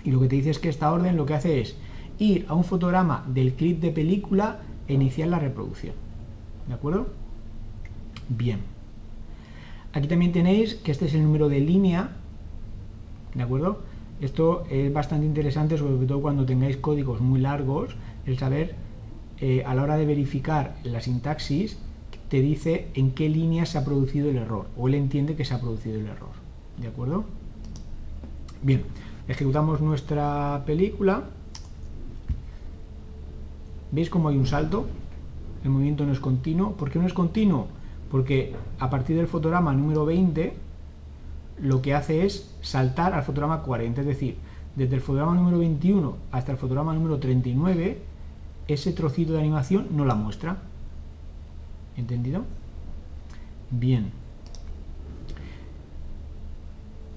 Y 0.03 0.11
lo 0.11 0.19
que 0.19 0.27
te 0.27 0.35
dice 0.35 0.51
es 0.51 0.59
que 0.59 0.69
esta 0.69 0.91
orden 0.91 1.17
lo 1.17 1.25
que 1.25 1.33
hace 1.33 1.61
es 1.61 1.75
ir 2.19 2.45
a 2.47 2.53
un 2.53 2.63
fotograma 2.63 3.25
del 3.27 3.53
clip 3.53 3.79
de 3.79 3.91
película 3.91 4.59
e 4.87 4.93
iniciar 4.93 5.27
la 5.27 5.39
reproducción. 5.39 5.93
¿De 6.67 6.73
acuerdo? 6.73 7.07
Bien. 8.29 8.59
Aquí 9.93 10.07
también 10.07 10.31
tenéis 10.31 10.75
que 10.75 10.91
este 10.91 11.05
es 11.05 11.13
el 11.13 11.23
número 11.23 11.49
de 11.49 11.59
línea. 11.59 12.11
¿De 13.33 13.43
acuerdo? 13.43 13.81
Esto 14.21 14.65
es 14.69 14.91
bastante 14.91 15.25
interesante, 15.25 15.77
sobre 15.77 16.05
todo 16.07 16.21
cuando 16.21 16.45
tengáis 16.45 16.77
códigos 16.77 17.21
muy 17.21 17.39
largos, 17.39 17.95
el 18.25 18.37
saber 18.37 18.75
eh, 19.39 19.63
a 19.65 19.75
la 19.75 19.83
hora 19.83 19.97
de 19.97 20.05
verificar 20.05 20.75
la 20.83 21.01
sintaxis 21.01 21.77
te 22.29 22.41
dice 22.41 22.87
en 22.95 23.11
qué 23.11 23.29
línea 23.29 23.65
se 23.65 23.77
ha 23.77 23.85
producido 23.85 24.29
el 24.29 24.37
error, 24.37 24.67
o 24.75 24.87
él 24.87 24.95
entiende 24.95 25.35
que 25.35 25.45
se 25.45 25.53
ha 25.53 25.61
producido 25.61 25.99
el 25.99 26.07
error. 26.07 26.31
¿De 26.81 26.87
acuerdo? 26.87 27.25
Bien, 28.61 28.83
ejecutamos 29.27 29.81
nuestra 29.81 30.63
película. 30.65 31.23
¿Veis 33.91 34.09
cómo 34.09 34.29
hay 34.29 34.37
un 34.37 34.47
salto? 34.47 34.85
El 35.63 35.71
movimiento 35.71 36.05
no 36.05 36.13
es 36.13 36.19
continuo. 36.19 36.73
¿Por 36.73 36.89
qué 36.89 36.99
no 36.99 37.05
es 37.05 37.13
continuo? 37.13 37.67
Porque 38.11 38.55
a 38.79 38.89
partir 38.89 39.17
del 39.17 39.27
fotograma 39.27 39.73
número 39.73 40.05
20, 40.05 40.53
lo 41.61 41.81
que 41.81 41.93
hace 41.93 42.25
es 42.25 42.53
saltar 42.61 43.13
al 43.13 43.23
fotograma 43.23 43.63
40. 43.63 44.01
Es 44.01 44.07
decir, 44.07 44.37
desde 44.75 44.95
el 44.95 45.01
fotograma 45.01 45.35
número 45.35 45.59
21 45.59 46.15
hasta 46.31 46.51
el 46.51 46.57
fotograma 46.57 46.93
número 46.93 47.17
39, 47.17 47.99
ese 48.67 48.93
trocito 48.93 49.33
de 49.33 49.39
animación 49.39 49.87
no 49.91 50.05
la 50.05 50.15
muestra. 50.15 50.57
¿Entendido? 51.95 52.43
Bien. 53.71 54.11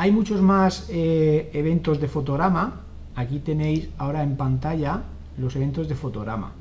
Hay 0.00 0.12
muchos 0.12 0.40
más 0.40 0.86
eh, 0.88 1.50
eventos 1.52 2.00
de 2.00 2.08
fotograma. 2.08 2.80
Aquí 3.16 3.38
tenéis 3.38 3.90
ahora 3.98 4.22
en 4.22 4.34
pantalla 4.38 5.02
los 5.36 5.54
eventos 5.56 5.90
de 5.90 5.94
fotograma. 5.94 6.52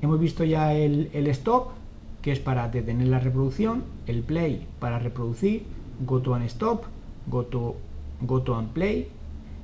Hemos 0.00 0.18
visto 0.18 0.42
ya 0.42 0.72
el, 0.72 1.10
stop, 1.26 1.72
que 2.22 2.32
es 2.32 2.40
para 2.40 2.70
detener 2.70 3.08
la 3.08 3.18
reproducción, 3.18 3.84
el 4.06 4.22
play 4.22 4.66
para 4.80 4.98
reproducir, 4.98 5.64
go 6.06 6.22
to 6.22 6.34
and 6.34 6.46
stop, 6.46 6.84
go 7.26 7.44
to, 7.44 7.76
and 8.54 8.70
play, 8.70 9.08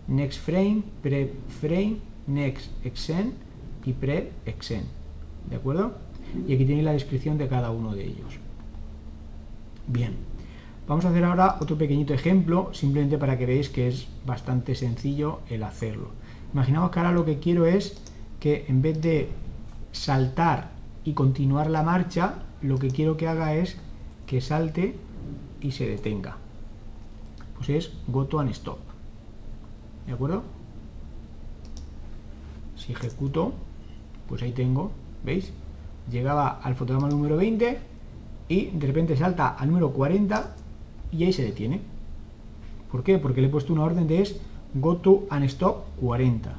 next 0.07 0.39
frame, 0.39 0.83
pre 1.03 1.33
frame, 1.63 1.97
next 2.27 2.73
extend 2.85 3.33
y 3.87 3.95
pre 3.95 4.33
extend. 4.45 4.85
¿De 5.49 5.57
acuerdo? 5.57 5.95
y 6.47 6.55
aquí 6.55 6.67
tenéis 6.67 6.85
la 6.85 6.93
descripción 6.93 7.39
de 7.39 7.49
cada 7.49 7.71
uno 7.71 7.95
de 7.95 8.05
ellos. 8.05 8.35
Bien, 9.87 10.15
vamos 10.87 11.05
a 11.05 11.11
hacer 11.11 11.25
ahora 11.25 11.59
otro 11.61 11.79
pequeñito 11.79 12.15
ejemplo, 12.15 12.71
simplemente 12.73 13.19
para 13.19 13.39
que 13.39 13.47
veáis 13.47 13.69
que 13.69 13.89
es 13.89 14.09
bastante 14.27 14.75
sencillo 14.75 15.41
el 15.49 15.63
hacerlo. 15.63 16.11
Imaginaos 16.53 16.91
que 16.91 16.99
ahora 16.99 17.13
lo 17.13 17.25
que 17.25 17.39
quiero 17.39 17.67
es 17.67 17.99
que 18.41 18.67
en 18.69 18.83
vez 18.83 19.01
de 19.01 19.29
saltar 19.93 20.71
y 21.05 21.15
continuar 21.15 21.71
la 21.71 21.83
marcha, 21.83 22.43
lo 22.61 22.79
que 22.79 22.89
quiero 22.89 23.17
que 23.17 23.29
haga 23.29 23.55
es 23.55 23.77
que 24.27 24.41
salte 24.41 24.97
y 25.61 25.73
se 25.73 25.89
detenga. 25.89 26.37
Pues 27.57 27.69
es 27.69 27.93
go 28.09 28.27
to 28.27 28.41
and 28.41 28.51
stop. 28.51 28.79
¿De 30.07 30.13
acuerdo? 30.13 30.43
Si 32.77 32.93
ejecuto, 32.93 33.53
pues 34.29 34.43
ahí 34.43 34.53
tengo, 34.53 34.91
¿veis? 35.25 35.53
llegaba 36.11 36.61
al 36.63 36.75
fotograma 36.75 37.09
número 37.09 37.37
20 37.37 37.79
y 38.49 38.67
de 38.67 38.87
repente 38.87 39.17
salta 39.17 39.49
al 39.51 39.69
número 39.69 39.93
40 39.93 40.57
y 41.13 41.25
ahí 41.25 41.33
se 41.33 41.45
detiene. 41.45 41.81
¿Por 42.91 43.03
qué? 43.03 43.19
Porque 43.19 43.41
le 43.41 43.47
he 43.47 43.51
puesto 43.51 43.73
una 43.73 43.85
orden 43.85 44.07
de 44.07 44.23
es 44.23 44.41
go 44.75 44.97
to 44.97 45.27
and 45.31 45.45
stop 45.45 45.85
40. 46.01 46.53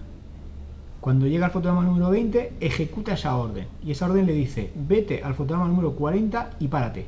Cuando 1.02 1.28
llega 1.28 1.48
al 1.48 1.52
fotograma 1.52 1.84
número 1.84 2.10
20, 2.10 2.54
ejecuta 2.62 3.14
esa 3.14 3.36
orden. 3.36 3.68
Y 3.84 3.92
esa 3.92 4.06
orden 4.06 4.26
le 4.26 4.34
dice, 4.34 4.72
vete 4.74 5.22
al 5.22 5.34
fotograma 5.34 5.68
número 5.68 5.94
40 5.94 6.52
y 6.60 6.68
párate. 6.70 7.08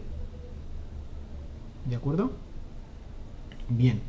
¿De 1.89 1.95
acuerdo? 1.95 2.31
Bien. 3.69 4.01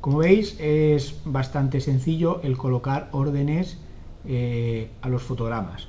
Como 0.00 0.18
veis, 0.18 0.58
es 0.60 1.20
bastante 1.24 1.80
sencillo 1.80 2.42
el 2.42 2.58
colocar 2.58 3.08
órdenes 3.12 3.78
eh, 4.26 4.90
a 5.00 5.08
los 5.08 5.22
fotogramas. 5.22 5.88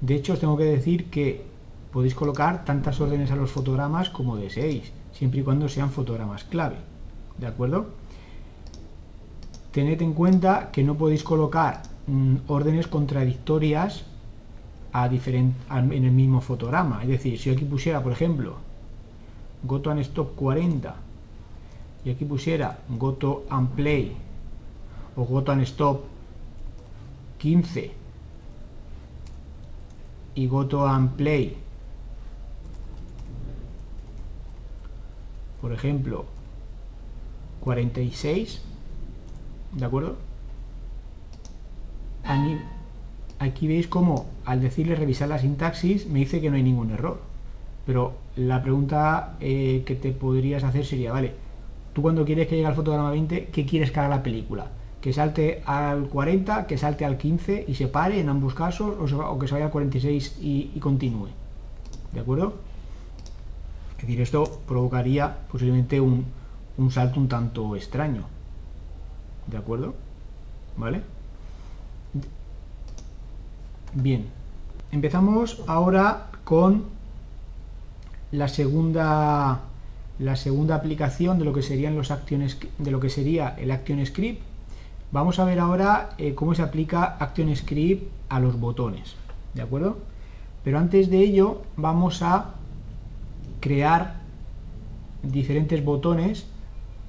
De 0.00 0.14
hecho, 0.14 0.32
os 0.32 0.40
tengo 0.40 0.56
que 0.56 0.64
decir 0.64 1.10
que 1.10 1.44
podéis 1.92 2.14
colocar 2.14 2.64
tantas 2.64 3.00
órdenes 3.00 3.30
a 3.30 3.36
los 3.36 3.50
fotogramas 3.50 4.08
como 4.08 4.36
deseéis, 4.36 4.92
siempre 5.22 5.38
y 5.38 5.44
cuando 5.44 5.68
sean 5.68 5.92
fotogramas 5.92 6.42
clave. 6.42 6.78
¿De 7.38 7.46
acuerdo? 7.46 7.86
Tened 9.70 10.02
en 10.02 10.14
cuenta 10.14 10.70
que 10.72 10.82
no 10.82 10.96
podéis 10.96 11.22
colocar 11.22 11.84
mm, 12.08 12.38
órdenes 12.48 12.88
contradictorias 12.88 14.02
a 14.92 15.06
en 15.06 15.54
el 15.70 16.10
mismo 16.10 16.40
fotograma. 16.40 17.04
Es 17.04 17.08
decir, 17.08 17.38
si 17.38 17.50
aquí 17.50 17.64
pusiera, 17.64 18.02
por 18.02 18.10
ejemplo, 18.10 18.56
goto 19.62 19.92
and 19.92 20.00
stop 20.00 20.34
40 20.34 20.92
y 22.04 22.10
aquí 22.10 22.24
pusiera 22.24 22.80
goto 22.88 23.44
and 23.48 23.68
play 23.76 24.16
o 25.14 25.22
goto 25.22 25.52
and 25.52 25.62
stop 25.62 26.00
15 27.38 27.92
y 30.34 30.46
go 30.48 30.66
to 30.66 30.84
and 30.84 31.10
play 31.10 31.56
por 35.62 35.72
ejemplo, 35.72 36.26
46, 37.60 38.60
¿de 39.72 39.84
acuerdo? 39.84 40.16
Aquí 43.38 43.66
veis 43.66 43.86
como 43.86 44.26
al 44.44 44.60
decirle 44.60 44.96
revisar 44.96 45.28
la 45.28 45.38
sintaxis 45.38 46.06
me 46.06 46.18
dice 46.18 46.40
que 46.40 46.50
no 46.50 46.56
hay 46.56 46.62
ningún 46.62 46.90
error. 46.90 47.20
Pero 47.86 48.14
la 48.36 48.62
pregunta 48.62 49.36
eh, 49.40 49.82
que 49.86 49.94
te 49.94 50.12
podrías 50.12 50.62
hacer 50.64 50.84
sería, 50.84 51.12
vale, 51.12 51.32
tú 51.92 52.02
cuando 52.02 52.24
quieres 52.24 52.48
que 52.48 52.56
llegue 52.56 52.66
al 52.66 52.74
fotograma 52.74 53.10
20, 53.10 53.46
¿qué 53.46 53.66
quieres 53.66 53.90
que 53.90 54.00
haga 54.00 54.08
la 54.08 54.22
película? 54.22 54.66
Que 55.00 55.12
salte 55.12 55.62
al 55.64 56.08
40, 56.08 56.66
que 56.66 56.78
salte 56.78 57.04
al 57.04 57.18
15 57.18 57.64
y 57.66 57.74
se 57.74 57.88
pare 57.88 58.20
en 58.20 58.28
ambos 58.28 58.54
casos, 58.54 59.12
o, 59.12 59.38
que 59.38 59.48
se 59.48 59.54
vaya 59.54 59.66
al 59.66 59.72
46 59.72 60.38
y, 60.40 60.70
y 60.74 60.78
continúe. 60.80 61.28
¿De 62.12 62.20
acuerdo? 62.20 62.54
Decir, 64.02 64.20
esto 64.20 64.60
provocaría 64.66 65.46
posiblemente 65.50 66.00
un, 66.00 66.26
un 66.76 66.90
salto 66.90 67.20
un 67.20 67.28
tanto 67.28 67.76
extraño. 67.76 68.24
¿De 69.46 69.56
acuerdo? 69.56 69.94
¿Vale? 70.76 71.02
Bien, 73.94 74.26
empezamos 74.90 75.62
ahora 75.66 76.30
con 76.44 76.84
la 78.32 78.48
segunda 78.48 79.60
la 80.18 80.36
segunda 80.36 80.74
aplicación 80.76 81.38
de 81.38 81.44
lo 81.44 81.52
que 81.52 81.62
serían 81.62 81.96
los 81.96 82.10
acciones 82.10 82.58
de 82.78 82.90
lo 82.90 83.00
que 83.00 83.08
sería 83.08 83.54
el 83.58 83.70
action 83.70 84.04
script. 84.04 84.42
Vamos 85.10 85.38
a 85.38 85.44
ver 85.44 85.58
ahora 85.58 86.10
eh, 86.18 86.34
cómo 86.34 86.54
se 86.54 86.62
aplica 86.62 87.16
action 87.18 87.54
script 87.54 88.10
a 88.28 88.40
los 88.40 88.58
botones, 88.58 89.14
¿de 89.54 89.62
acuerdo? 89.62 89.98
Pero 90.64 90.78
antes 90.78 91.10
de 91.10 91.18
ello 91.18 91.62
vamos 91.76 92.22
a 92.22 92.54
crear 93.62 94.16
diferentes 95.22 95.82
botones 95.84 96.46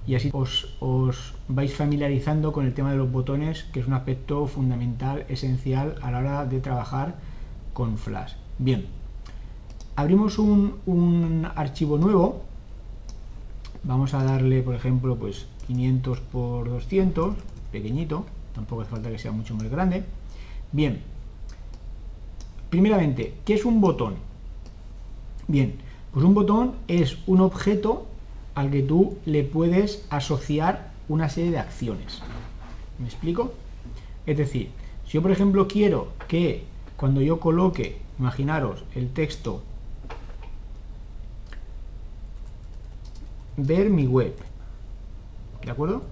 y 0.05 0.15
así 0.15 0.29
os, 0.33 0.75
os, 0.79 1.33
vais 1.47 1.73
familiarizando 1.73 2.51
con 2.51 2.65
el 2.65 2.73
tema 2.73 2.91
de 2.91 2.97
los 2.97 3.11
botones, 3.11 3.63
que 3.73 3.79
es 3.79 3.87
un 3.87 3.93
aspecto 3.93 4.47
fundamental, 4.47 5.25
esencial 5.29 5.95
a 6.01 6.11
la 6.11 6.19
hora 6.19 6.45
de 6.45 6.59
trabajar 6.59 7.15
con 7.73 7.97
Flash. 7.97 8.33
Bien, 8.59 8.85
abrimos 9.95 10.37
un, 10.37 10.75
un 10.85 11.47
archivo 11.55 11.97
nuevo, 11.97 12.43
vamos 13.83 14.13
a 14.13 14.23
darle, 14.23 14.61
por 14.61 14.75
ejemplo, 14.75 15.15
pues 15.17 15.47
500 15.67 16.19
por 16.19 16.69
200, 16.69 17.35
pequeñito, 17.71 18.25
tampoco 18.53 18.81
hace 18.81 18.91
falta 18.91 19.09
que 19.09 19.17
sea 19.17 19.31
mucho 19.31 19.55
más 19.55 19.69
grande. 19.69 20.03
Bien, 20.71 21.01
primeramente, 22.69 23.35
¿qué 23.45 23.55
es 23.55 23.65
un 23.65 23.79
botón? 23.79 24.15
Bien, 25.47 25.75
pues 26.13 26.23
un 26.23 26.35
botón 26.35 26.73
es 26.87 27.17
un 27.25 27.41
objeto 27.41 28.05
al 28.53 28.69
que 28.69 28.83
tú 28.83 29.17
le 29.25 29.43
puedes 29.43 30.05
asociar 30.11 30.91
una 31.09 31.27
serie 31.27 31.51
de 31.51 31.57
acciones. 31.57 32.21
¿Me 32.99 33.05
explico? 33.05 33.53
Es 34.27 34.37
decir, 34.37 34.69
si 35.05 35.13
yo 35.13 35.21
por 35.23 35.31
ejemplo 35.31 35.67
quiero 35.67 36.09
que 36.27 36.65
cuando 36.97 37.19
yo 37.21 37.39
coloque, 37.39 37.97
imaginaros, 38.19 38.83
el 38.93 39.09
texto 39.09 39.63
ver 43.57 43.89
mi 43.89 44.05
web, 44.05 44.35
¿de 45.65 45.71
acuerdo? 45.71 46.03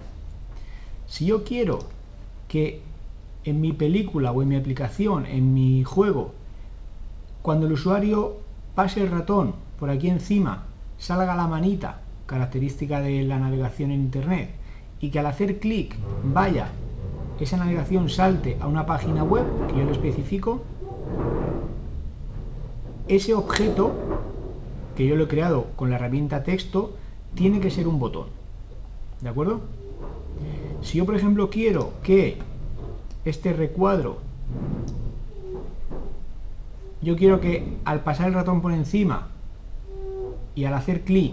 Si 1.06 1.26
yo 1.26 1.44
quiero 1.44 1.78
que 2.48 2.80
en 3.44 3.60
mi 3.60 3.72
película 3.72 4.32
o 4.32 4.42
en 4.42 4.48
mi 4.48 4.56
aplicación, 4.56 5.26
en 5.26 5.54
mi 5.54 5.84
juego, 5.84 6.32
cuando 7.40 7.66
el 7.66 7.72
usuario 7.72 8.38
pase 8.74 9.00
el 9.02 9.10
ratón 9.10 9.54
por 9.82 9.90
aquí 9.90 10.08
encima, 10.08 10.62
salga 10.96 11.34
la 11.34 11.48
manita 11.48 12.02
característica 12.26 13.00
de 13.00 13.24
la 13.24 13.40
navegación 13.40 13.90
en 13.90 14.02
Internet, 14.02 14.50
y 15.00 15.10
que 15.10 15.18
al 15.18 15.26
hacer 15.26 15.58
clic 15.58 15.96
vaya, 16.22 16.68
esa 17.40 17.56
navegación 17.56 18.08
salte 18.08 18.56
a 18.60 18.68
una 18.68 18.86
página 18.86 19.24
web 19.24 19.44
que 19.66 19.76
yo 19.76 19.84
le 19.84 19.90
especifico, 19.90 20.62
ese 23.08 23.34
objeto 23.34 23.90
que 24.96 25.04
yo 25.04 25.16
lo 25.16 25.24
he 25.24 25.26
creado 25.26 25.66
con 25.74 25.90
la 25.90 25.96
herramienta 25.96 26.44
texto 26.44 26.94
tiene 27.34 27.58
que 27.58 27.72
ser 27.72 27.88
un 27.88 27.98
botón. 27.98 28.28
¿De 29.20 29.30
acuerdo? 29.30 29.62
Si 30.82 30.98
yo, 30.98 31.06
por 31.06 31.16
ejemplo, 31.16 31.50
quiero 31.50 31.94
que 32.04 32.38
este 33.24 33.52
recuadro, 33.52 34.18
yo 37.02 37.16
quiero 37.16 37.40
que 37.40 37.78
al 37.84 38.04
pasar 38.04 38.28
el 38.28 38.34
ratón 38.34 38.60
por 38.62 38.70
encima 38.70 39.31
y 40.54 40.64
al 40.64 40.74
hacer 40.74 41.02
clic 41.02 41.32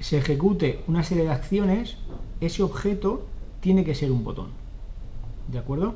se 0.00 0.18
ejecute 0.18 0.80
una 0.86 1.02
serie 1.02 1.24
de 1.24 1.30
acciones, 1.30 1.96
ese 2.40 2.62
objeto 2.62 3.26
tiene 3.60 3.84
que 3.84 3.94
ser 3.94 4.12
un 4.12 4.24
botón. 4.24 4.48
¿De 5.48 5.58
acuerdo? 5.58 5.94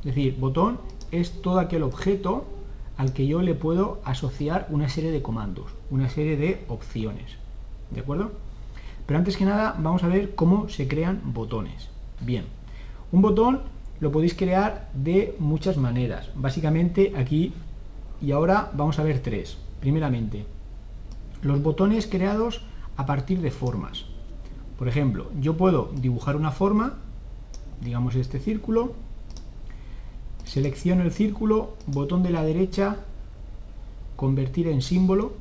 Es 0.00 0.14
decir, 0.14 0.36
botón 0.38 0.78
es 1.10 1.42
todo 1.42 1.58
aquel 1.58 1.82
objeto 1.82 2.44
al 2.96 3.12
que 3.12 3.26
yo 3.26 3.42
le 3.42 3.54
puedo 3.54 4.00
asociar 4.04 4.66
una 4.70 4.88
serie 4.88 5.10
de 5.10 5.22
comandos, 5.22 5.72
una 5.90 6.08
serie 6.08 6.36
de 6.36 6.64
opciones. 6.68 7.36
¿De 7.90 8.00
acuerdo? 8.00 8.32
Pero 9.06 9.18
antes 9.18 9.36
que 9.36 9.44
nada 9.44 9.74
vamos 9.78 10.04
a 10.04 10.08
ver 10.08 10.34
cómo 10.34 10.68
se 10.68 10.86
crean 10.86 11.20
botones. 11.24 11.88
Bien, 12.20 12.44
un 13.10 13.22
botón 13.22 13.62
lo 14.00 14.12
podéis 14.12 14.34
crear 14.34 14.90
de 14.94 15.34
muchas 15.38 15.76
maneras. 15.76 16.30
Básicamente 16.34 17.12
aquí 17.16 17.52
y 18.22 18.32
ahora 18.32 18.70
vamos 18.74 18.98
a 18.98 19.02
ver 19.02 19.20
tres. 19.20 19.58
Primeramente, 19.80 20.44
los 21.42 21.62
botones 21.62 22.06
creados 22.06 22.62
a 22.96 23.06
partir 23.06 23.40
de 23.40 23.50
formas. 23.50 24.04
Por 24.78 24.88
ejemplo, 24.88 25.30
yo 25.40 25.56
puedo 25.56 25.90
dibujar 25.94 26.36
una 26.36 26.50
forma, 26.50 26.98
digamos 27.80 28.14
este 28.14 28.38
círculo, 28.38 28.94
selecciono 30.44 31.02
el 31.02 31.12
círculo, 31.12 31.74
botón 31.86 32.22
de 32.22 32.30
la 32.30 32.42
derecha, 32.42 32.96
convertir 34.16 34.68
en 34.68 34.82
símbolo, 34.82 35.32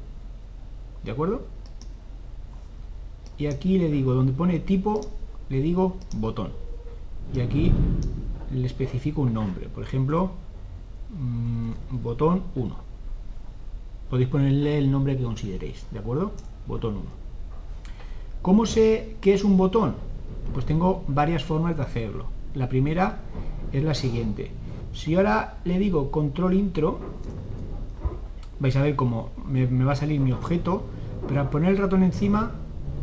¿de 1.03 1.11
acuerdo? 1.11 1.45
Y 3.37 3.47
aquí 3.47 3.77
le 3.77 3.89
digo, 3.89 4.13
donde 4.13 4.33
pone 4.33 4.59
tipo, 4.59 5.01
le 5.49 5.61
digo 5.61 5.97
botón. 6.17 6.51
Y 7.33 7.39
aquí 7.39 7.71
le 8.53 8.65
especifico 8.65 9.21
un 9.21 9.33
nombre, 9.33 9.67
por 9.69 9.83
ejemplo, 9.83 10.31
mm, 11.17 12.01
botón 12.03 12.43
1. 12.55 12.88
Podéis 14.09 14.29
ponerle 14.29 14.79
el 14.79 14.89
nombre 14.89 15.15
que 15.15 15.23
consideréis, 15.23 15.85
¿de 15.91 15.99
acuerdo? 15.99 16.31
Botón 16.65 16.95
1. 16.95 17.03
¿Cómo 18.41 18.65
sé 18.65 19.17
qué 19.21 19.35
es 19.35 19.43
un 19.43 19.55
botón? 19.55 19.93
Pues 20.51 20.65
tengo 20.65 21.03
varias 21.07 21.43
formas 21.43 21.77
de 21.77 21.83
hacerlo. 21.83 22.25
La 22.55 22.67
primera 22.69 23.19
es 23.71 23.83
la 23.83 23.93
siguiente. 23.93 24.49
Si 24.93 25.13
ahora 25.13 25.57
le 25.63 25.77
digo 25.77 26.09
control 26.09 26.55
intro, 26.55 26.99
vais 28.59 28.75
a 28.77 28.81
ver 28.81 28.95
cómo 28.95 29.29
me, 29.45 29.67
va 29.67 29.91
a 29.91 29.95
salir 29.95 30.19
mi 30.19 30.31
objeto, 30.31 30.85
pero 31.27 31.41
al 31.41 31.49
poner 31.51 31.69
el 31.69 31.77
ratón 31.77 32.01
encima, 32.01 32.51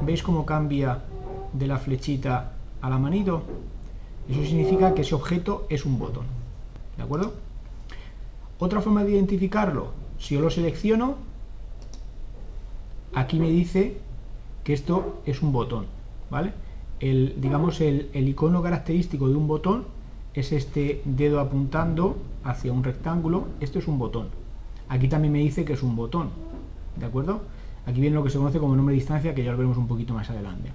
¿veis 0.05 0.25
cómo 0.25 0.45
cambia 0.45 1.05
de 1.53 1.69
la 1.69 1.79
flechita 1.79 2.55
a 2.81 2.91
la 2.91 2.99
manito? 2.99 3.43
Eso 4.29 4.43
significa 4.43 4.93
que 4.93 5.03
ese 5.03 5.15
objeto 5.15 5.67
es 5.69 5.87
un 5.87 6.01
botón. 6.01 6.25
¿De 6.97 7.05
acuerdo? 7.05 7.33
Otra 8.59 8.81
forma 8.81 9.05
de 9.05 9.13
identificarlo, 9.13 9.93
si 10.19 10.35
yo 10.35 10.41
lo 10.41 10.51
selecciono, 10.51 11.17
aquí 13.15 13.39
me 13.39 13.51
dice 13.51 13.99
que 14.65 14.73
esto 14.73 15.21
es 15.27 15.43
un 15.43 15.53
botón, 15.53 15.87
¿vale? 16.31 16.53
El, 17.01 17.35
digamos, 17.41 17.81
el, 17.81 18.11
icono 18.15 18.63
característico 18.63 19.29
de 19.29 19.37
un 19.37 19.47
botón 19.47 19.85
es 20.35 20.53
este 20.53 21.03
dedo 21.05 21.41
apuntando 21.41 22.17
hacia 22.45 22.73
un 22.73 22.85
rectángulo, 22.85 23.49
esto 23.61 23.79
es 23.79 23.89
un 23.89 23.99
botón. 23.99 24.29
Aquí 24.89 25.09
también 25.09 25.33
me 25.33 25.39
dice 25.41 25.65
que 25.65 25.75
es 25.75 25.83
un 25.83 25.97
botón, 25.97 26.31
¿de 26.97 27.07
acuerdo? 27.07 27.43
Aquí 27.87 28.01
viene 28.01 28.17
lo 28.17 28.25
que 28.25 28.31
se 28.31 28.39
conoce 28.39 28.59
como 28.59 28.75
nombre 28.77 28.95
de 28.95 29.01
distancia, 29.01 29.35
que 29.35 29.45
ya 29.45 29.53
lo 29.53 29.59
veremos 29.59 29.79
un 29.79 29.87
poquito 29.87 30.15
más 30.15 30.29
adelante. 30.31 30.71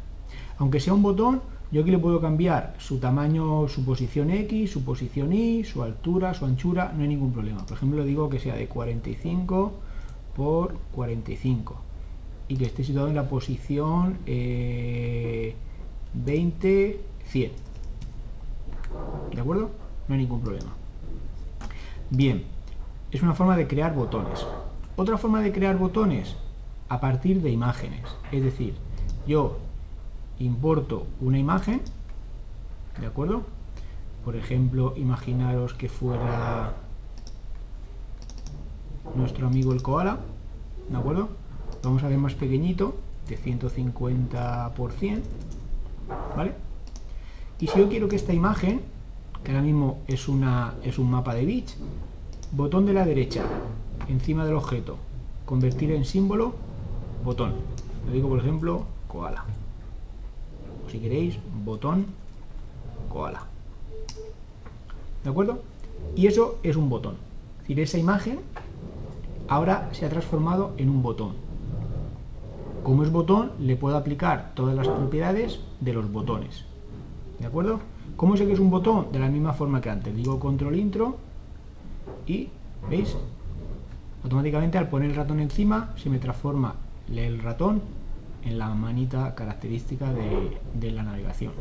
Aunque 0.58 0.80
sea 0.80 0.93
un 0.93 1.01
botón, 1.01 1.41
yo 1.72 1.82
aquí 1.82 1.92
le 1.92 2.00
puedo 2.00 2.20
cambiar 2.20 2.76
su 2.80 3.00
tamaño, 3.00 3.68
su 3.70 3.86
posición 3.86 4.30
X, 4.30 4.72
su 4.72 4.84
posición 4.84 5.32
Y, 5.32 5.64
su 5.64 5.84
altura, 5.84 6.34
su 6.34 6.46
anchura, 6.46 6.92
no 6.94 7.04
hay 7.04 7.08
ningún 7.08 7.32
problema. 7.32 7.66
Por 7.66 7.78
ejemplo, 7.78 8.04
digo 8.04 8.30
que 8.30 8.40
sea 8.40 8.56
de 8.56 8.68
45 8.68 9.72
por 10.36 10.74
45 10.94 11.76
y 12.50 12.58
que 12.58 12.66
esté 12.66 12.84
situado 12.84 13.08
en 13.08 13.16
la 13.16 13.30
posición 13.30 14.18
20, 14.26 15.56
eh, 16.90 17.00
100. 17.26 17.52
¿De 19.34 19.40
acuerdo? 19.40 19.72
No 20.10 20.16
hay 20.16 20.22
ningún 20.22 20.42
problema. 20.42 20.74
Bien, 22.10 22.44
es 23.12 23.22
una 23.24 23.34
forma 23.34 23.56
de 23.56 23.68
crear 23.68 23.96
botones. 23.96 24.46
Otra 24.98 25.18
forma 25.18 25.42
de 25.42 25.54
crear 25.54 25.78
botones 25.78 26.36
a 26.90 27.00
partir 27.00 27.42
de 27.42 27.50
imágenes. 27.50 28.02
Es 28.34 28.44
decir, 28.44 28.76
yo 29.26 29.58
importo 30.43 31.08
una 31.19 31.39
imagen, 31.39 31.82
¿de 32.99 33.08
acuerdo? 33.08 33.43
Por 34.25 34.36
ejemplo, 34.36 34.93
imaginaros 34.97 35.73
que 35.73 35.89
fuera 35.89 36.73
nuestro 39.15 39.47
amigo 39.47 39.73
el 39.73 39.82
koala, 39.82 40.19
¿de 40.89 40.97
acuerdo? 40.97 41.41
vamos 41.84 42.04
a 42.04 42.08
ver 42.08 42.17
más 42.17 42.36
pequeñito 42.36 42.95
de 43.27 43.38
150%, 43.38 45.21
¿vale? 46.36 46.54
Y 47.60 47.67
si 47.67 47.80
yo 47.80 47.89
quiero 47.89 48.08
que 48.08 48.15
esta 48.15 48.34
imagen, 48.34 48.82
que 49.43 49.51
ahora 49.51 49.63
mismo 49.63 49.99
es, 50.08 50.27
una, 50.27 50.73
es 50.84 50.99
un 50.99 51.10
mapa 51.10 51.34
de 51.34 51.45
bits, 51.45 51.77
botón 52.51 52.86
de 52.86 52.93
la 52.93 53.06
derecha, 53.06 53.43
encima 54.08 54.45
del 54.45 54.56
objeto, 54.56 54.97
convertir 55.45 55.91
en 55.91 56.06
símbolo, 56.06 56.54
botón. 57.23 57.54
Le 58.08 58.13
digo, 58.13 58.30
por 58.30 58.39
ejemplo, 58.39 58.86
koala. 59.08 59.45
Si 60.91 60.99
queréis, 60.99 61.39
botón, 61.63 62.08
koala. 63.08 63.43
¿De 65.23 65.30
acuerdo? 65.30 65.62
Y 66.17 66.27
eso 66.27 66.60
es 66.63 66.75
un 66.75 66.89
botón. 66.89 67.15
Es 67.62 67.67
decir, 67.69 67.80
esa 67.80 67.97
imagen 67.97 68.39
ahora 69.47 69.88
se 69.93 70.06
ha 70.06 70.10
transformado 70.10 70.73
en 70.77 70.89
un 70.89 71.01
botón. 71.01 71.32
Como 72.84 73.04
es 73.04 73.12
botón, 73.12 73.51
le 73.60 73.77
puedo 73.77 73.95
aplicar 73.95 74.51
todas 74.54 74.75
las 74.75 74.89
propiedades 74.89 75.62
de 75.80 75.93
los 75.93 76.12
botones. 76.12 76.65
¿De 77.39 77.45
acuerdo? 77.45 77.80
¿Cómo 78.17 78.36
sé 78.36 78.45
que 78.45 78.54
es 78.54 78.60
un 78.60 78.69
botón? 78.69 79.13
De 79.13 79.19
la 79.19 79.30
misma 79.30 79.54
forma 79.54 79.80
que 79.80 79.89
antes. 79.89 80.13
Digo 80.13 80.41
control 80.41 80.75
intro 80.75 81.15
y, 82.27 82.49
¿veis? 82.89 83.15
Automáticamente 84.23 84.77
al 84.77 84.89
poner 84.89 85.12
el 85.12 85.15
ratón 85.15 85.39
encima 85.39 85.93
se 85.95 86.10
me 86.10 86.19
transforma 86.19 86.75
el 87.10 87.39
ratón 87.39 87.82
en 88.43 88.58
la 88.58 88.69
manita 88.69 89.36
característica 89.36 90.12
de, 90.13 90.91
la 90.91 91.04
navegación. 91.04 91.54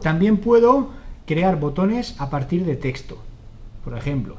También 0.00 0.38
puedo 0.38 0.90
crear 1.26 1.58
botones 1.58 2.20
a 2.20 2.30
partir 2.30 2.64
de 2.64 2.76
texto. 2.76 3.18
Por 3.84 3.96
ejemplo, 3.96 4.36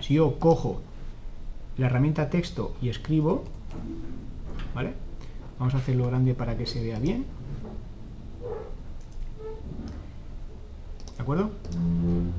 si 0.00 0.14
yo 0.14 0.38
cojo 0.38 0.80
la 1.76 1.86
herramienta 1.86 2.30
texto 2.30 2.74
y 2.80 2.88
escribo, 2.88 3.44
¿vale? 4.74 4.92
Vamos 5.58 5.74
a 5.74 5.78
hacerlo 5.78 6.06
grande 6.06 6.34
para 6.34 6.56
que 6.56 6.66
se 6.66 6.82
vea 6.82 6.98
bien. 6.98 7.24
¿De 11.16 11.22
acuerdo? 11.22 11.50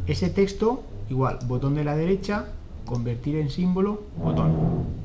Ese 0.08 0.30
texto, 0.30 0.84
igual, 1.10 1.40
botón 1.46 1.76
de 1.76 1.84
la 1.84 1.96
derecha, 1.96 2.48
convertir 2.86 3.36
en 3.36 3.50
símbolo, 3.50 4.04
botón. 4.18 4.99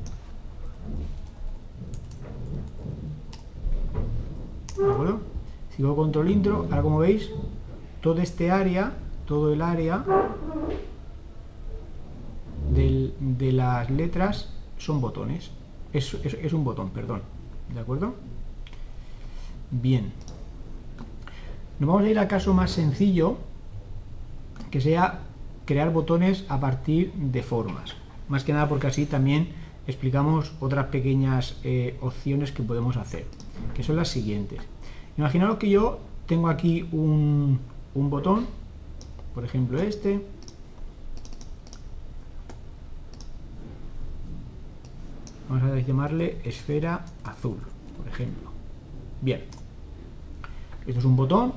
¿De 4.77 4.91
acuerdo? 4.91 5.19
Sigo 5.75 5.95
control 5.95 6.29
intro, 6.29 6.67
ahora 6.69 6.81
como 6.81 6.99
veis, 6.99 7.31
todo 8.01 8.21
este 8.21 8.51
área, 8.51 8.93
todo 9.25 9.51
el 9.51 9.61
área 9.61 10.03
de 12.71 13.51
las 13.51 13.89
letras 13.89 14.49
son 14.77 15.01
botones. 15.01 15.51
Es, 15.93 16.13
es, 16.13 16.53
un 16.53 16.63
botón, 16.63 16.89
perdón. 16.89 17.21
¿De 17.73 17.79
acuerdo? 17.79 18.15
Bien. 19.71 20.11
Nos 21.79 21.87
vamos 21.87 22.03
a 22.03 22.09
ir 22.09 22.19
al 22.19 22.27
caso 22.27 22.53
más 22.53 22.71
sencillo, 22.71 23.37
que 24.71 24.81
sea 24.81 25.19
crear 25.65 25.91
botones 25.91 26.45
a 26.49 26.59
partir 26.59 27.13
de 27.13 27.43
formas. 27.43 27.95
Más 28.27 28.43
que 28.43 28.53
nada 28.53 28.67
porque 28.67 28.87
así 28.87 29.05
también 29.05 29.49
explicamos 29.87 30.53
otras 30.59 30.87
pequeñas 30.87 31.57
eh, 31.63 31.97
opciones 32.01 32.51
que 32.51 32.63
podemos 32.63 32.97
hacer, 32.97 33.25
que 33.73 33.83
son 33.83 33.95
las 33.95 34.09
siguientes. 34.09 34.59
Imaginaos 35.17 35.57
que 35.57 35.69
yo 35.69 35.99
tengo 36.25 36.49
aquí 36.49 36.87
un, 36.91 37.59
un 37.93 38.09
botón, 38.09 38.45
por 39.33 39.45
ejemplo 39.45 39.79
este, 39.79 40.21
vamos 45.49 45.63
a 45.71 45.79
llamarle 45.79 46.37
esfera 46.43 47.05
azul, 47.23 47.57
por 47.97 48.07
ejemplo. 48.07 48.49
Bien, 49.21 49.43
esto 50.85 50.99
es 50.99 51.05
un 51.05 51.15
botón, 51.15 51.53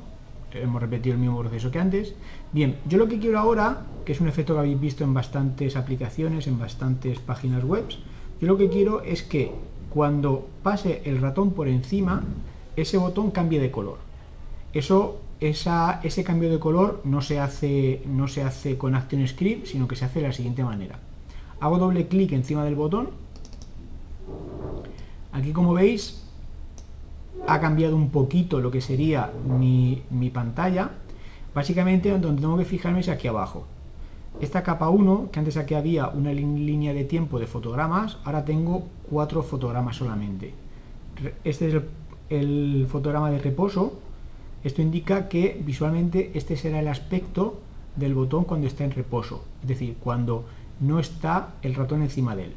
hemos 0.53 0.81
repetido 0.81 1.15
el 1.15 1.21
mismo 1.21 1.39
proceso 1.39 1.71
que 1.71 1.79
antes. 1.79 2.15
Bien, 2.53 2.79
yo 2.87 2.99
lo 2.99 3.09
que 3.09 3.19
quiero 3.19 3.39
ahora, 3.39 3.83
que 4.05 4.13
es 4.13 4.21
un 4.21 4.29
efecto 4.29 4.55
que 4.55 4.61
habéis 4.61 4.81
visto 4.81 5.05
en 5.05 5.15
bastantes 5.15 5.77
aplicaciones, 5.77 6.47
en 6.47 6.59
bastantes 6.59 7.19
páginas 7.19 7.65
web, 7.65 7.85
yo 8.41 8.47
lo 8.47 8.57
que 8.57 8.69
quiero 8.69 9.03
es 9.03 9.23
que 9.23 9.53
cuando 9.99 10.47
pase 10.63 11.03
el 11.07 11.21
ratón 11.21 11.51
por 11.51 11.67
encima, 11.67 12.23
ese 12.77 12.99
botón 12.99 13.33
cambie 13.33 13.59
de 13.59 13.73
color. 13.73 13.99
Eso 14.73 15.19
ese 15.41 16.23
cambio 16.23 16.53
de 16.53 16.61
color 16.61 17.01
no 17.03 17.21
se, 17.21 17.41
hace, 17.41 18.03
no 18.07 18.29
se 18.29 18.45
hace 18.45 18.79
con 18.79 18.95
ActionScript, 18.95 19.67
sino 19.67 19.89
que 19.89 19.97
se 19.97 20.05
hace 20.05 20.21
de 20.21 20.29
la 20.29 20.33
siguiente 20.33 20.63
manera. 20.63 21.01
Hago 21.59 21.79
doble 21.79 22.07
clic 22.07 22.31
encima 22.31 22.65
del 22.65 22.77
botón. 22.77 23.09
Aquí 25.33 25.51
como 25.51 25.75
veis 25.75 26.23
ha 27.49 27.59
cambiado 27.59 27.97
un 27.97 28.11
poquito 28.11 28.61
lo 28.61 28.71
que 28.71 28.81
sería 28.81 29.33
mi, 29.49 30.05
mi 30.11 30.31
pantalla. 30.31 30.91
Básicamente 31.57 32.17
donde 32.17 32.41
tengo 32.41 32.57
que 32.57 32.65
fijarme 32.65 33.01
es 33.01 33.09
aquí 33.09 33.27
abajo. 33.27 33.67
Esta 34.41 34.63
capa 34.63 34.91
1, 34.91 35.31
que 35.33 35.41
antes 35.41 35.57
aquí 35.57 35.75
había 35.75 36.07
una 36.07 36.33
línea 36.33 36.95
de 36.95 37.03
tiempo 37.03 37.41
de 37.41 37.49
fotogramas, 37.49 38.19
ahora 38.23 38.45
tengo 38.45 38.87
cuatro 39.11 39.43
fotogramas 39.43 39.97
solamente. 39.97 40.55
Este 41.45 41.69
es 41.69 41.75
el, 41.75 41.83
el 42.31 42.87
fotograma 42.89 43.31
de 43.31 43.39
reposo, 43.39 43.99
esto 44.65 44.83
indica 44.83 45.29
que 45.29 45.61
visualmente 45.65 46.33
este 46.35 46.57
será 46.57 46.81
el 46.81 46.89
aspecto 46.89 47.61
del 47.97 48.15
botón 48.15 48.45
cuando 48.45 48.67
está 48.67 48.85
en 48.85 48.91
reposo, 48.91 49.45
es 49.63 49.69
decir, 49.69 49.97
cuando 50.01 50.45
no 50.81 50.99
está 50.99 51.55
el 51.63 51.75
ratón 51.75 52.03
encima 52.03 52.37
de 52.37 52.45
él. 52.45 52.55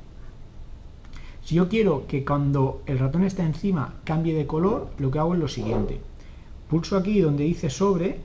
Si 1.43 1.55
yo 1.55 1.69
quiero 1.69 2.05
que 2.07 2.23
cuando 2.23 2.81
el 2.85 2.99
ratón 2.99 3.23
está 3.23 3.43
encima 3.43 3.95
cambie 4.03 4.35
de 4.35 4.45
color, 4.45 4.89
lo 4.99 5.09
que 5.09 5.19
hago 5.19 5.33
es 5.33 5.39
lo 5.39 5.47
siguiente. 5.47 5.99
Pulso 6.69 6.97
aquí 6.97 7.19
donde 7.19 7.43
dice 7.43 7.69
sobre, 7.69 8.19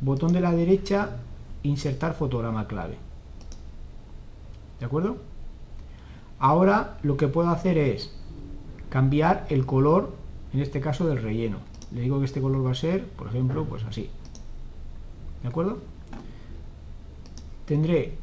botón 0.00 0.32
de 0.32 0.40
la 0.40 0.52
derecha, 0.52 1.16
insertar 1.62 2.14
fotograma 2.14 2.66
clave. 2.66 2.96
¿De 4.78 4.86
acuerdo? 4.86 5.16
Ahora 6.40 6.98
lo 7.02 7.18
que 7.18 7.28
puedo 7.28 7.50
hacer 7.50 7.76
es 7.76 8.10
cambiar 8.88 9.46
el 9.50 9.66
color 9.66 10.14
en 10.52 10.60
este 10.60 10.80
caso 10.80 11.06
del 11.06 11.22
relleno. 11.22 11.58
Le 11.92 12.00
digo 12.00 12.18
que 12.18 12.24
este 12.24 12.40
color 12.40 12.66
va 12.66 12.72
a 12.72 12.74
ser, 12.74 13.04
por 13.04 13.28
ejemplo, 13.28 13.66
pues 13.66 13.84
así. 13.84 14.08
¿De 15.42 15.48
acuerdo? 15.48 15.78
Tendré 17.66 18.14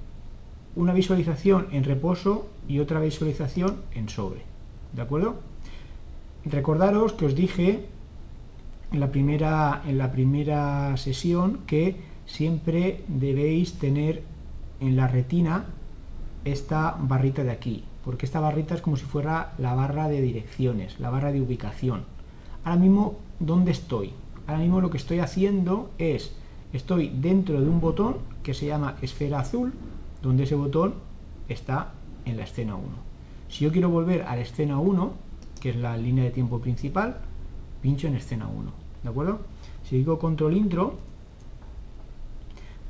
una 0.76 0.94
visualización 0.94 1.68
en 1.72 1.84
reposo 1.84 2.48
y 2.68 2.80
otra 2.80 3.00
visualización 3.00 3.78
en 3.94 4.10
sobre. 4.10 4.42
¿De 4.94 5.02
acuerdo? 5.02 5.36
Recordaros 6.44 7.14
que 7.14 7.26
os 7.26 7.36
dije 7.36 7.86
en 8.92 9.00
la 9.00 9.12
primera, 9.12 9.84
en 9.86 9.98
la 9.98 10.12
primera 10.12 10.96
sesión 10.98 11.60
que 11.68 11.98
siempre 12.26 13.04
debéis 13.08 13.74
tener 13.74 14.24
en 14.80 14.96
la 14.96 15.08
retina 15.08 15.66
esta 16.46 16.96
barrita 17.00 17.44
de 17.44 17.52
aquí, 17.52 17.84
porque 18.08 18.26
esta 18.26 18.40
barrita 18.40 18.74
es 18.74 18.82
como 18.82 18.96
si 18.96 19.04
fuera 19.04 19.52
la 19.58 19.76
barra 19.76 20.08
de 20.08 20.22
direcciones, 20.22 20.98
la 20.98 21.10
barra 21.10 21.34
de 21.34 21.42
ubicación 21.42 22.06
ahora 22.64 22.80
mismo, 22.80 23.18
¿dónde 23.42 23.72
estoy? 23.72 24.14
Ahora 24.46 24.60
mismo 24.60 24.80
lo 24.80 24.90
que 24.90 24.98
estoy 24.98 25.20
haciendo 25.20 25.90
es, 25.98 26.34
estoy 26.72 27.10
dentro 27.10 27.60
de 27.60 27.68
un 27.70 27.82
botón 27.82 28.18
que 28.44 28.54
se 28.54 28.66
llama 28.66 28.96
esfera 29.02 29.40
azul, 29.40 29.74
donde 30.22 30.44
ese 30.44 30.56
botón 30.56 30.94
está 31.50 31.94
en 32.24 32.38
la 32.38 32.44
escena 32.44 32.76
1. 32.76 32.86
Si 33.50 33.66
yo 33.66 33.74
quiero 33.74 33.90
volver 33.90 34.22
a 34.24 34.36
la 34.36 34.42
escena 34.42 34.80
1, 34.80 35.14
que 35.60 35.72
es 35.72 35.76
la 35.76 35.98
línea 35.98 36.24
de 36.24 36.32
tiempo 36.32 36.60
principal, 36.60 37.18
pincho 37.82 38.08
en 38.08 38.16
escena 38.16 38.48
1, 38.48 38.72
¿de 39.04 39.10
acuerdo? 39.10 39.40
Si 39.84 39.98
digo 39.98 40.18
control 40.18 40.56
intro, 40.56 40.96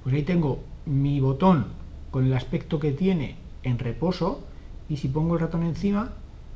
pues 0.03 0.13
ahí 0.13 0.21
tengo 0.21 0.59
mi 0.85 1.19
botón 1.19 1.65
con 2.09 2.25
el 2.25 2.33
aspecto 2.33 2.79
que 2.79 2.91
tiene 2.91 3.35
en 3.63 3.79
reposo 3.79 4.43
y 4.89 4.97
si 4.97 5.07
pongo 5.07 5.35
el 5.35 5.41
ratón 5.41 5.63
encima 5.63 6.11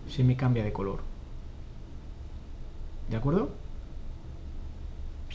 se 0.09 0.23
me 0.23 0.35
cambia 0.35 0.63
de 0.63 0.73
color. 0.73 0.99
¿De 3.09 3.17
acuerdo? 3.17 3.49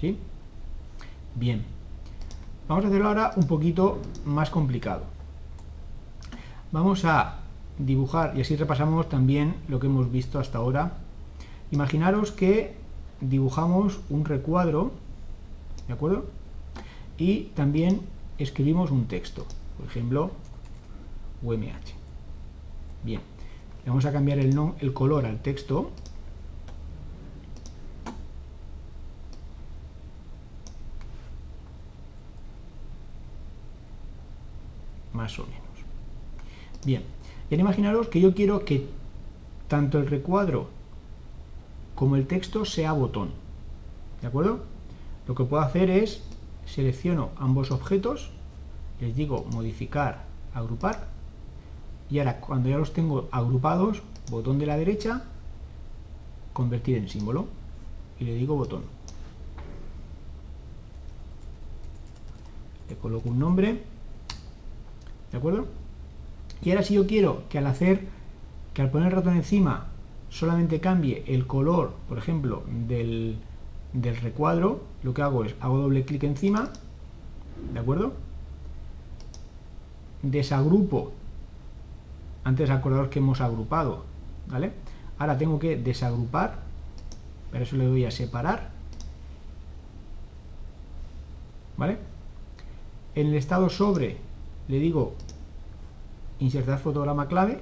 ¿Sí? 0.01 0.19
Bien. 1.35 1.65
Vamos 2.69 2.85
a 2.85 2.89
hacerlo 2.89 3.09
ahora 3.09 3.33
un 3.37 3.47
poquito 3.47 3.99
más 4.25 4.51
complicado. 4.51 5.03
Vamos 6.73 7.05
a 7.05 7.39
dibujar, 7.79 8.37
y 8.37 8.41
así 8.41 8.57
repasamos 8.57 9.09
también 9.09 9.55
lo 9.69 9.79
que 9.79 9.87
hemos 9.87 10.11
visto 10.11 10.39
hasta 10.39 10.59
ahora. 10.59 10.99
Imaginaros 11.71 12.33
que 12.33 12.75
dibujamos 13.21 14.01
un 14.11 14.25
recuadro, 14.25 14.93
¿de 15.87 15.95
acuerdo? 15.95 16.27
Y 17.19 17.45
también 17.55 18.01
escribimos 18.39 18.91
un 18.91 19.07
texto, 19.07 19.47
por 19.77 19.87
ejemplo, 19.87 20.31
UMH. 21.43 21.96
Bien, 23.07 23.21
le 23.85 23.91
vamos 23.91 24.05
a 24.05 24.11
cambiar 24.13 24.41
el, 24.41 24.93
color 24.93 25.27
al 25.27 25.41
texto 25.41 25.93
más 35.13 35.39
o 35.39 35.45
menos. 35.45 35.63
Bien, 36.85 37.05
Y 37.49 37.55
imaginaros 37.55 38.09
que 38.09 38.21
yo 38.21 38.35
quiero 38.35 38.65
que 38.65 38.89
tanto 39.69 40.01
el 40.01 40.09
recuadro 40.09 40.69
como 41.95 42.17
el 42.17 42.27
texto 42.27 42.65
sea 42.65 42.93
botón. 42.93 43.31
¿De 44.21 44.27
acuerdo? 44.27 44.65
Lo 45.29 45.37
que 45.37 45.45
puedo 45.45 45.63
hacer 45.63 45.91
es 45.91 46.25
selecciono 46.65 47.31
ambos 47.37 47.71
objetos, 47.71 48.33
les 49.01 49.15
digo 49.15 49.47
modificar, 49.53 50.25
agrupar, 50.53 51.16
y 52.11 52.19
ahora 52.19 52.41
cuando 52.41 52.69
ya 52.69 52.79
los 52.79 52.93
tengo 52.93 53.29
agrupados, 53.31 54.03
botón 54.31 54.59
de 54.59 54.67
la 54.67 54.77
derecha, 54.77 55.25
convertir 56.53 56.97
en 56.97 57.09
símbolo, 57.09 57.47
y 58.19 58.25
le 58.25 58.35
digo 58.35 58.57
botón. 58.57 58.83
Le 62.89 62.97
coloco 62.97 63.29
un 63.29 63.39
nombre, 63.39 63.83
¿de 65.33 65.39
acuerdo? 65.39 65.67
Y 66.63 66.71
ahora 66.71 66.83
si 66.83 66.95
yo 66.95 67.07
quiero 67.07 67.43
que 67.49 67.59
al 67.59 67.67
hacer, 67.67 68.07
que 68.73 68.83
al 68.83 68.91
poner 68.91 69.09
el 69.09 69.17
ratón 69.17 69.37
encima, 69.37 69.89
solamente 70.31 70.81
cambie 70.81 71.25
el 71.27 71.47
color, 71.47 71.95
por 72.09 72.19
ejemplo, 72.19 72.63
del, 72.87 73.39
del 73.93 74.17
recuadro, 74.17 74.83
lo 75.03 75.15
que 75.15 75.23
hago 75.23 75.45
es, 75.45 75.55
hago 75.61 75.79
doble 75.79 76.05
clic 76.05 76.23
encima, 76.25 76.71
¿de 77.73 77.81
acuerdo? 77.81 78.13
Desagrupo, 80.23 81.13
antes 82.47 82.71
acordaros 82.71 83.09
que 83.09 83.19
hemos 83.19 83.41
agrupado, 83.41 84.05
¿vale? 84.47 84.71
Ahora 85.19 85.37
tengo 85.37 85.59
que 85.59 85.77
desagrupar, 85.77 86.61
para 87.51 87.65
eso 87.65 87.75
le 87.75 87.87
doy 87.87 88.05
a 88.05 88.13
separar, 88.13 88.71
¿vale? 91.77 91.99
En 93.17 93.27
el 93.27 93.35
estado 93.35 93.69
sobre 93.69 94.19
le 94.69 94.79
digo 94.79 95.15
insertar 96.39 96.79
fotograma 96.79 97.27
clave, 97.27 97.59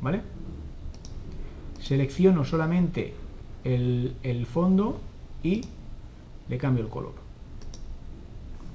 ¿vale? 0.00 0.22
Selecciono 1.80 2.44
solamente 2.44 3.14
el, 3.62 4.46
fondo 4.50 4.98
y 5.44 5.62
le 6.48 6.58
cambio 6.58 6.82
el 6.82 6.90
color. 6.90 7.14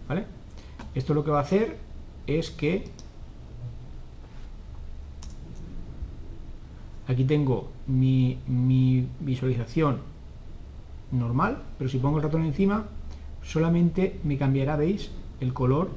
¿Vale? 0.08 0.26
Esto 0.96 1.14
lo 1.14 1.26
que 1.26 1.32
va 1.32 1.40
a 1.40 1.42
hacer 1.42 1.78
es 2.28 2.50
que 2.50 2.86
aquí 7.08 7.24
tengo 7.24 7.70
mi, 7.88 8.38
visualización 9.20 10.00
normal, 11.12 11.62
pero 11.78 11.90
si 11.90 12.00
pongo 12.00 12.18
el 12.18 12.24
ratón 12.24 12.46
encima, 12.46 12.86
solamente 13.44 14.20
me 14.24 14.38
cambiará, 14.38 14.76
veis, 14.76 15.12
el 15.40 15.54
color 15.54 15.90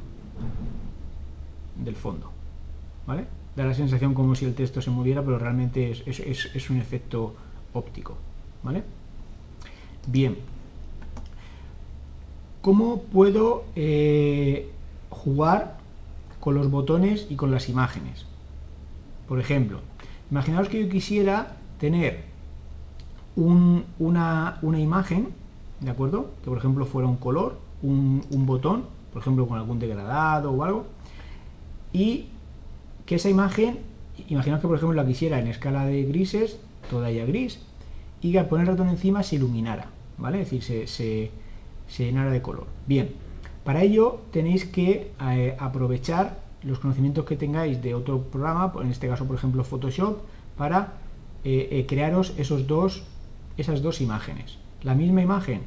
del 1.83 1.97
fondo. 1.97 2.31
¿Vale? 3.07 3.27
Da 3.55 3.64
la 3.64 3.75
sensación 3.75 4.12
como 4.12 4.35
si 4.35 4.45
el 4.45 4.55
texto 4.55 4.83
se 4.83 4.90
moviera, 4.90 5.23
pero 5.23 5.38
realmente 5.38 5.90
es, 5.90 6.19
es 6.19 6.71
un 6.71 6.79
efecto 6.79 7.35
óptico. 7.73 8.16
¿vale? 8.66 8.83
Bien. 10.07 10.37
¿Cómo 12.61 13.03
puedo 13.03 13.64
eh, 13.77 14.71
jugar 15.09 15.79
con 16.40 16.57
los 16.57 16.69
botones 16.69 17.29
y 17.31 17.37
con 17.37 17.53
las 17.53 17.69
imágenes? 17.69 18.27
Por 19.29 19.38
ejemplo, 19.38 19.81
imaginaos 20.31 20.69
que 20.69 20.83
yo 20.83 20.89
quisiera 20.89 21.57
tener 21.79 22.25
una, 23.37 24.59
imagen, 24.62 25.29
¿de 25.81 25.91
acuerdo? 25.91 26.31
Que 26.43 26.49
por 26.49 26.59
ejemplo 26.59 26.87
fuera 26.87 27.09
un 27.09 27.17
color, 27.17 27.59
un, 27.83 28.25
un 28.31 28.47
botón, 28.47 28.85
por 29.12 29.23
ejemplo 29.23 29.47
con 29.47 29.59
algún 29.59 29.79
degradado 29.79 30.53
o 30.53 30.62
algo, 30.65 30.87
y 31.93 32.27
que 33.05 33.17
esa 33.17 33.31
imagen, 33.31 33.79
imaginaos 34.29 34.61
que 34.61 34.69
por 34.69 34.77
ejemplo 34.77 34.95
la 34.95 35.07
quisiera 35.07 35.39
en 35.39 35.47
escala 35.47 35.87
de 35.87 36.05
grises, 36.05 36.59
toda 36.91 37.11
ella 37.11 37.25
gris, 37.25 37.61
y 38.21 38.37
al 38.37 38.47
poner 38.47 38.67
el 38.67 38.73
ratón 38.73 38.89
encima 38.89 39.23
se 39.23 39.37
iluminara, 39.37 39.89
¿vale? 40.19 40.43
Es 40.43 40.51
decir, 40.51 40.89
se, 40.89 41.31
llenara 41.99 42.31
de 42.31 42.43
color. 42.43 42.67
Bien, 42.87 43.11
para 43.65 43.83
ello 43.83 44.21
tenéis 44.33 44.65
que 44.65 45.12
eh, 45.21 45.57
aprovechar 45.59 46.39
los 46.66 46.79
conocimientos 46.81 47.24
que 47.24 47.37
tengáis 47.37 47.81
de 47.81 47.94
otro 47.94 48.22
programa, 48.22 48.72
en 48.83 48.90
este 48.90 49.09
caso 49.09 49.24
por 49.24 49.37
ejemplo 49.37 49.64
Photoshop, 49.64 50.18
para 50.59 50.94
eh, 51.44 51.68
eh, 51.70 51.87
crearos 51.87 52.35
esos 52.37 52.66
dos, 52.66 53.05
esas 53.57 53.83
dos 53.83 54.00
imágenes. 54.00 54.59
La 54.83 54.94
misma 54.94 55.22
imagen 55.22 55.62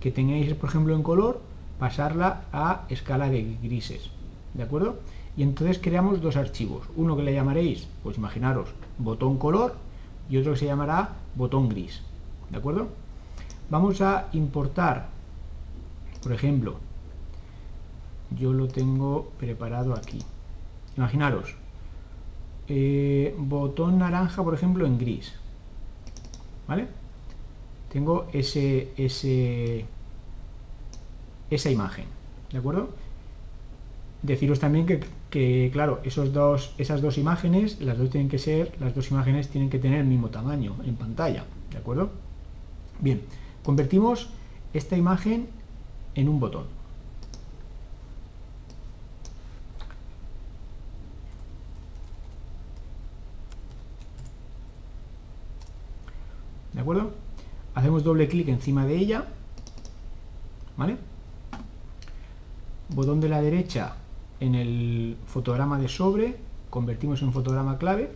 que 0.00 0.10
tengáis 0.10 0.52
por 0.54 0.68
ejemplo 0.68 0.94
en 0.94 1.02
color, 1.02 1.40
pasarla 1.78 2.42
a 2.52 2.84
escala 2.88 3.30
de 3.30 3.56
grises, 3.62 4.10
¿de 4.54 4.62
acuerdo? 4.62 4.96
Y 5.36 5.42
entonces 5.42 5.78
creamos 5.78 6.20
dos 6.20 6.36
archivos, 6.36 6.86
uno 6.96 7.16
que 7.16 7.22
le 7.22 7.34
llamaréis, 7.34 7.88
pues 8.02 8.16
imaginaros, 8.16 8.68
botón 8.98 9.38
color, 9.38 9.74
y 10.28 10.38
otro 10.38 10.52
que 10.52 10.58
se 10.58 10.66
llamará 10.66 11.16
botón 11.34 11.68
gris. 11.68 12.02
¿De 12.50 12.58
acuerdo? 12.58 12.88
Vamos 13.70 14.00
a 14.00 14.28
importar, 14.32 15.08
por 16.22 16.32
ejemplo, 16.32 16.76
yo 18.30 18.52
lo 18.52 18.68
tengo 18.68 19.30
preparado 19.38 19.94
aquí. 19.94 20.18
Imaginaros, 20.96 21.54
eh, 22.68 23.34
botón 23.38 23.98
naranja, 23.98 24.42
por 24.42 24.54
ejemplo, 24.54 24.86
en 24.86 24.98
gris. 24.98 25.34
¿Vale? 26.66 26.88
Tengo 27.92 28.26
ese, 28.32 28.92
ese, 28.96 29.84
esa 31.50 31.70
imagen. 31.70 32.06
¿De 32.50 32.58
acuerdo? 32.58 32.90
Deciros 34.22 34.58
también 34.58 34.86
que 34.86 35.00
que 35.30 35.70
claro, 35.72 36.00
esos 36.04 36.32
dos, 36.32 36.74
esas 36.78 37.02
dos 37.02 37.18
imágenes, 37.18 37.80
las 37.80 37.98
dos 37.98 38.10
tienen 38.10 38.28
que 38.28 38.38
ser, 38.38 38.72
las 38.80 38.94
dos 38.94 39.10
imágenes 39.10 39.48
tienen 39.48 39.70
que 39.70 39.78
tener 39.78 40.00
el 40.00 40.06
mismo 40.06 40.28
tamaño 40.30 40.76
en 40.84 40.96
pantalla, 40.96 41.44
¿de 41.70 41.78
acuerdo? 41.78 42.10
Bien, 43.00 43.22
convertimos 43.62 44.30
esta 44.72 44.96
imagen 44.96 45.48
en 46.14 46.28
un 46.28 46.40
botón. 46.40 46.64
¿De 56.72 56.75
acuerdo? 56.86 57.10
Hacemos 57.74 58.04
doble 58.04 58.28
clic 58.28 58.46
encima 58.46 58.86
de 58.86 58.96
ella, 58.96 59.24
¿vale? 60.76 60.96
Botón 62.90 63.20
de 63.20 63.28
la 63.28 63.42
derecha 63.42 63.96
en 64.38 64.54
el 64.54 65.16
fotograma 65.26 65.80
de 65.80 65.88
sobre, 65.88 66.36
convertimos 66.70 67.22
en 67.22 67.32
fotograma 67.32 67.78
clave 67.78 68.12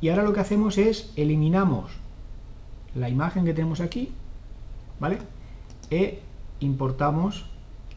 y 0.00 0.08
ahora 0.08 0.22
lo 0.22 0.32
que 0.32 0.40
hacemos 0.40 0.78
es 0.78 1.12
eliminamos 1.16 1.92
la 2.94 3.10
imagen 3.10 3.44
que 3.44 3.52
tenemos 3.52 3.80
aquí, 3.80 4.10
¿vale? 4.98 5.18
E 5.90 6.22
importamos 6.60 7.44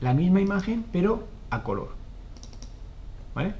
la 0.01 0.13
misma 0.13 0.41
imagen 0.41 0.83
pero 0.91 1.23
a 1.51 1.63
color, 1.63 1.91
¿vale? 3.33 3.53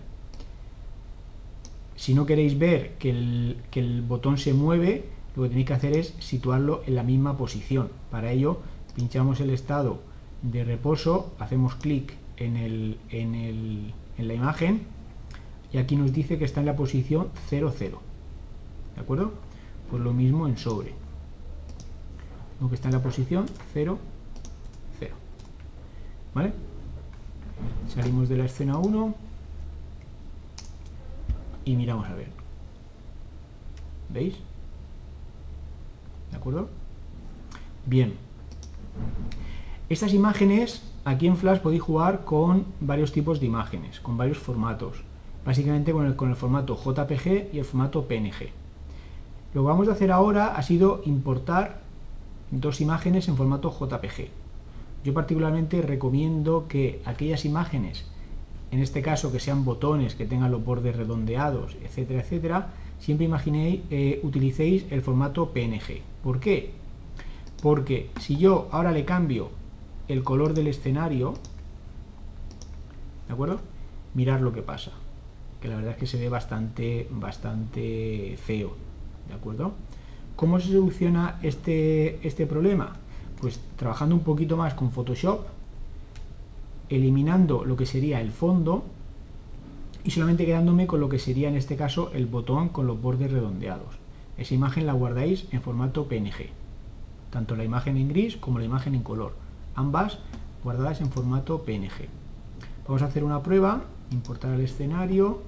Si 1.96 2.14
no 2.14 2.26
queréis 2.26 2.60
ver 2.60 2.98
que 2.98 3.10
el, 3.10 3.64
que 3.72 3.80
el 3.80 4.02
botón 4.02 4.38
se 4.38 4.54
mueve, 4.54 5.17
lo 5.38 5.44
que 5.44 5.50
tenéis 5.50 5.68
que 5.68 5.74
hacer 5.74 5.96
es 5.96 6.16
situarlo 6.18 6.82
en 6.88 6.96
la 6.96 7.04
misma 7.04 7.38
posición. 7.38 7.90
Para 8.10 8.32
ello, 8.32 8.60
pinchamos 8.96 9.40
el 9.40 9.52
estado 9.52 10.00
de 10.42 10.64
reposo, 10.64 11.32
hacemos 11.38 11.76
clic 11.76 12.16
en, 12.38 12.58
el, 12.58 12.98
en, 13.10 13.36
el, 13.36 13.94
en 14.18 14.28
la 14.28 14.34
imagen 14.34 14.82
y 15.72 15.78
aquí 15.78 15.96
nos 15.96 16.12
dice 16.12 16.40
que 16.40 16.46
está 16.46 16.62
en 16.62 16.66
la 16.66 16.76
posición 16.76 17.30
0, 17.50 17.72
0. 17.78 18.02
¿De 18.96 19.02
acuerdo? 19.02 19.34
Pues 19.92 20.02
lo 20.02 20.12
mismo 20.12 20.48
en 20.48 20.58
sobre. 20.58 20.94
Lo 22.60 22.68
que 22.68 22.74
está 22.74 22.88
en 22.88 22.96
la 22.96 23.04
posición 23.04 23.46
0, 23.74 24.00
0. 25.00 25.16
¿Vale? 26.34 26.54
Salimos 27.94 28.28
de 28.28 28.38
la 28.38 28.46
escena 28.46 28.80
1 28.80 29.16
y 31.66 31.76
miramos 31.76 32.08
a 32.08 32.16
ver. 32.16 32.30
¿Veis? 34.10 34.47
¿De 36.32 36.38
acuerdo? 36.38 36.70
Bien. 37.86 38.16
Estas 39.90 40.14
imágenes 40.14 40.84
Aquí 41.08 41.26
en 41.26 41.38
Flash 41.38 41.60
podéis 41.60 41.82
jugar 41.82 42.26
con 42.26 42.66
varios 42.82 43.14
tipos 43.14 43.40
de 43.40 43.46
imágenes, 43.46 44.02
con 44.02 44.18
varios 44.18 44.38
formatos. 44.38 44.98
Básicamente 45.46 45.94
con 45.94 46.06
el, 46.06 46.36
formato 46.36 46.76
JPG 46.76 47.54
y 47.54 47.60
el 47.60 47.64
formato 47.64 48.10
PNG. 48.10 48.50
Lo 49.54 49.62
que 49.62 49.68
vamos 49.68 49.88
a 49.88 49.94
hacer 49.94 50.12
ahora 50.12 50.48
ha 50.48 50.62
sido 50.64 51.02
importar 51.06 51.80
dos 52.52 52.82
imágenes 52.82 53.30
en 53.30 53.38
formato 53.38 53.72
JPG. 53.72 54.28
Yo 55.06 55.14
particularmente 55.14 55.82
recomiendo 55.82 56.68
que 56.68 57.02
aquellas 57.06 57.46
imágenes, 57.46 58.04
en 58.72 58.80
este 58.82 59.02
caso 59.02 59.32
que 59.32 59.40
sean 59.40 59.64
botones, 59.64 60.14
que 60.14 60.26
tengan 60.26 60.52
los 60.52 60.66
bordes 60.66 60.94
redondeados, 60.94 61.78
etcétera, 61.86 62.20
etcétera, 62.20 62.68
siempre 63.00 63.26
imaginéis, 63.26 63.82
eh, 63.90 64.20
utilicéis 64.24 64.86
el 64.92 65.02
formato 65.02 65.52
PNG. 65.52 66.02
¿Por 66.24 66.40
qué? 66.40 66.72
Porque 67.62 68.10
si 68.20 68.38
yo 68.38 68.68
ahora 68.72 68.92
le 68.92 69.06
cambio 69.06 69.50
el 70.08 70.24
color 70.24 70.54
del 70.54 70.68
escenario, 70.68 71.34
¿de 73.28 73.34
acuerdo? 73.34 73.60
Mirar 74.14 74.42
lo 74.42 74.54
que 74.54 74.62
pasa. 74.62 74.92
que 75.62 75.68
la 75.68 75.76
verdad 75.76 75.94
es 75.94 75.98
que 75.98 76.06
se 76.06 76.20
ve 76.20 76.30
bastante, 76.30 77.08
bastante 77.10 78.38
feo, 78.38 78.76
¿de 79.28 79.34
acuerdo? 79.34 79.74
¿Cómo 80.36 80.60
se 80.60 80.68
soluciona 80.68 81.40
este, 81.42 82.20
este 82.28 82.46
problema? 82.46 82.94
Pues 83.42 83.60
trabajando 83.76 84.14
un 84.14 84.22
poquito 84.22 84.56
más 84.56 84.76
con 84.76 84.92
Photoshop, 84.92 85.48
eliminando 86.90 87.66
lo 87.66 87.76
que 87.76 87.88
sería 87.88 88.22
el 88.22 88.32
fondo 88.32 88.84
y 90.08 90.12
solamente 90.12 90.46
quedándome 90.46 90.88
con 90.88 91.02
lo 91.02 91.10
que 91.10 91.20
sería 91.20 91.50
en 91.50 91.58
este 91.58 91.76
caso 91.76 92.12
el 92.14 92.28
botón 92.28 92.70
con 92.70 92.88
los 92.88 93.02
bordes 93.02 93.30
redondeados. 93.30 94.00
Esa 94.38 94.54
imagen 94.54 94.88
la 94.88 94.94
guardáis 94.94 95.48
en 95.52 95.62
formato 95.62 96.08
PNG, 96.08 96.48
tanto 97.30 97.58
la 97.58 97.66
imagen 97.66 97.98
en 97.98 98.08
gris 98.08 98.38
como 98.38 98.58
la 98.58 98.64
imagen 98.64 98.96
en 98.96 99.04
color, 99.04 99.34
ambas 99.76 100.20
guardadas 100.64 101.02
en 101.02 101.12
formato 101.12 101.64
PNG. 101.64 102.08
Vamos 102.88 103.02
a 103.02 103.08
hacer 103.08 103.26
una 103.26 103.44
prueba, 103.44 103.84
importar 104.10 104.54
el 104.54 104.62
escenario, 104.62 105.42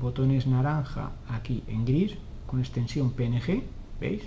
botones 0.00 0.46
naranja 0.46 1.10
aquí 1.28 1.62
en 1.68 1.84
gris 1.84 2.14
con 2.46 2.60
extensión 2.60 3.10
PNG, 3.10 3.64
¿veis? 4.00 4.22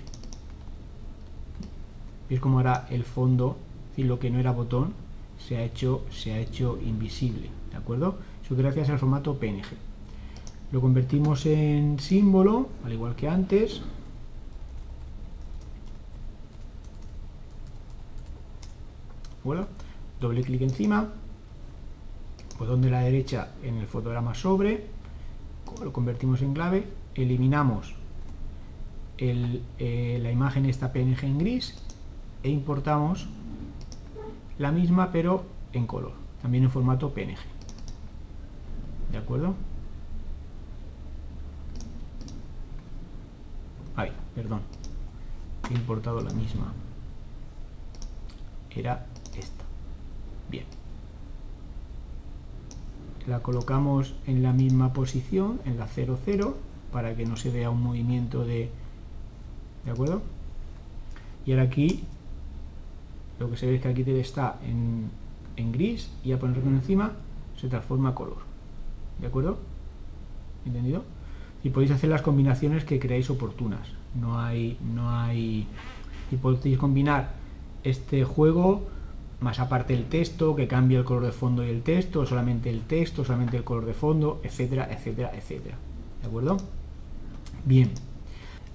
¿Veis 2.28 2.40
cómo 2.40 2.58
ahora 2.58 2.86
el 2.90 3.02
fondo, 3.02 3.56
y 3.96 4.04
lo 4.04 4.20
que 4.20 4.30
no 4.30 4.38
era 4.38 4.52
botón, 4.52 4.92
se 5.36 5.56
ha 5.56 5.64
hecho, 5.64 6.04
se 6.12 6.32
ha 6.32 6.38
hecho 6.38 6.78
invisible, 6.80 7.50
¿de 7.72 7.76
acuerdo? 7.76 8.18
Gracias 8.50 8.88
al 8.88 8.98
formato 8.98 9.38
PNG. 9.38 9.66
Lo 10.72 10.80
convertimos 10.80 11.44
en 11.44 11.98
símbolo, 11.98 12.68
al 12.84 12.92
igual 12.92 13.14
que 13.14 13.28
antes. 13.28 13.82
Bueno, 19.44 19.66
doble 20.20 20.42
clic 20.42 20.62
encima, 20.62 21.08
botón 22.58 22.82
de 22.82 22.90
la 22.90 23.00
derecha 23.00 23.52
en 23.62 23.76
el 23.76 23.86
fotograma 23.86 24.34
sobre, 24.34 24.86
lo 25.82 25.92
convertimos 25.92 26.42
en 26.42 26.54
clave, 26.54 26.86
eliminamos 27.14 27.94
eh, 29.18 30.18
la 30.22 30.30
imagen 30.30 30.66
esta 30.66 30.92
PNG 30.92 31.24
en 31.24 31.38
gris 31.38 31.74
e 32.42 32.50
importamos 32.50 33.26
la 34.58 34.70
misma 34.70 35.12
pero 35.12 35.44
en 35.72 35.86
color, 35.86 36.12
también 36.42 36.64
en 36.64 36.70
formato 36.70 37.10
PNG. 37.10 37.57
¿De 39.12 39.18
acuerdo? 39.18 39.54
Ay, 43.96 44.12
perdón. 44.34 44.60
He 45.70 45.74
importado 45.74 46.20
la 46.20 46.30
misma. 46.30 46.72
Era 48.70 49.06
esta. 49.36 49.64
Bien. 50.50 50.64
La 53.26 53.40
colocamos 53.40 54.14
en 54.26 54.42
la 54.42 54.52
misma 54.52 54.92
posición, 54.92 55.60
en 55.64 55.78
la 55.78 55.88
00, 55.88 56.56
para 56.92 57.16
que 57.16 57.26
no 57.26 57.36
se 57.36 57.50
vea 57.50 57.70
un 57.70 57.82
movimiento 57.82 58.44
de... 58.44 58.70
¿De 59.84 59.90
acuerdo? 59.90 60.22
Y 61.44 61.52
ahora 61.52 61.64
aquí 61.64 62.04
lo 63.38 63.50
que 63.50 63.56
se 63.56 63.66
ve 63.66 63.76
es 63.76 63.82
que 63.82 63.88
aquí 63.88 64.02
está 64.02 64.58
en, 64.64 65.10
en 65.56 65.72
gris 65.72 66.10
y 66.24 66.32
a 66.32 66.38
ponerlo 66.38 66.70
encima 66.70 67.12
se 67.56 67.68
transforma 67.68 68.10
a 68.10 68.14
color. 68.14 68.38
¿De 69.20 69.26
acuerdo? 69.26 69.58
¿Entendido? 70.66 71.04
Y 71.64 71.70
podéis 71.70 71.90
hacer 71.90 72.10
las 72.10 72.22
combinaciones 72.22 72.84
que 72.84 72.98
creáis 72.98 73.30
oportunas. 73.30 73.88
No 74.14 74.40
hay, 74.40 74.78
no 74.94 75.10
hay. 75.10 75.66
Y 76.30 76.36
podéis 76.36 76.78
combinar 76.78 77.32
este 77.82 78.24
juego 78.24 78.86
más 79.40 79.60
aparte 79.60 79.94
el 79.94 80.06
texto, 80.06 80.56
que 80.56 80.66
cambie 80.66 80.98
el 80.98 81.04
color 81.04 81.24
de 81.24 81.32
fondo 81.32 81.64
y 81.64 81.70
el 81.70 81.82
texto, 81.82 82.26
solamente 82.26 82.70
el 82.70 82.82
texto, 82.82 83.24
solamente 83.24 83.56
el 83.56 83.64
color 83.64 83.86
de 83.86 83.94
fondo, 83.94 84.40
etcétera, 84.42 84.88
etcétera, 84.90 85.30
etcétera. 85.34 85.76
¿De 86.20 86.26
acuerdo? 86.26 86.56
Bien. 87.64 87.90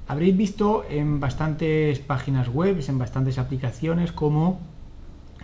Habréis 0.08 0.36
visto 0.36 0.86
en 0.90 1.20
bastantes 1.20 2.00
páginas 2.00 2.50
web, 2.50 2.82
en 2.88 2.98
bastantes 2.98 3.38
aplicaciones, 3.38 4.12
como 4.12 4.60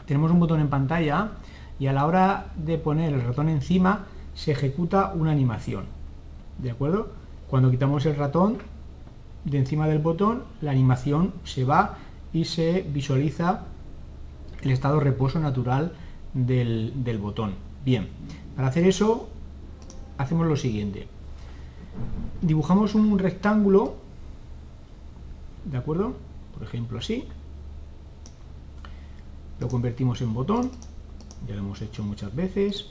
tenemos 0.05 0.31
un 0.31 0.39
botón 0.39 0.59
en 0.59 0.69
pantalla 0.69 1.31
y 1.79 1.87
a 1.87 1.93
la 1.93 2.05
hora 2.05 2.47
de 2.57 2.77
poner 2.77 3.13
el 3.13 3.21
ratón 3.21 3.49
encima 3.49 4.05
se 4.33 4.51
ejecuta 4.51 5.13
una 5.13 5.31
animación. 5.31 5.85
¿De 6.57 6.71
acuerdo? 6.71 7.09
Cuando 7.49 7.71
quitamos 7.71 8.05
el 8.05 8.15
ratón 8.15 8.57
de 9.45 9.57
encima 9.57 9.87
del 9.87 9.99
botón, 9.99 10.43
la 10.61 10.71
animación 10.71 11.33
se 11.43 11.63
va 11.63 11.97
y 12.33 12.45
se 12.45 12.85
visualiza 12.89 13.61
el 14.61 14.71
estado 14.71 14.97
de 14.97 15.05
reposo 15.05 15.39
natural 15.39 15.93
del, 16.33 17.03
del 17.03 17.17
botón. 17.17 17.53
Bien, 17.85 18.09
para 18.55 18.67
hacer 18.67 18.85
eso 18.85 19.29
hacemos 20.17 20.47
lo 20.47 20.55
siguiente. 20.55 21.07
Dibujamos 22.41 22.95
un 22.95 23.17
rectángulo 23.17 23.95
¿de 25.65 25.77
acuerdo? 25.77 26.15
Por 26.53 26.63
ejemplo 26.63 26.99
así. 26.99 27.25
Lo 29.59 29.67
convertimos 29.67 30.21
en 30.21 30.33
botón, 30.33 30.71
ya 31.47 31.55
lo 31.55 31.61
hemos 31.61 31.81
hecho 31.81 32.03
muchas 32.03 32.33
veces. 32.35 32.87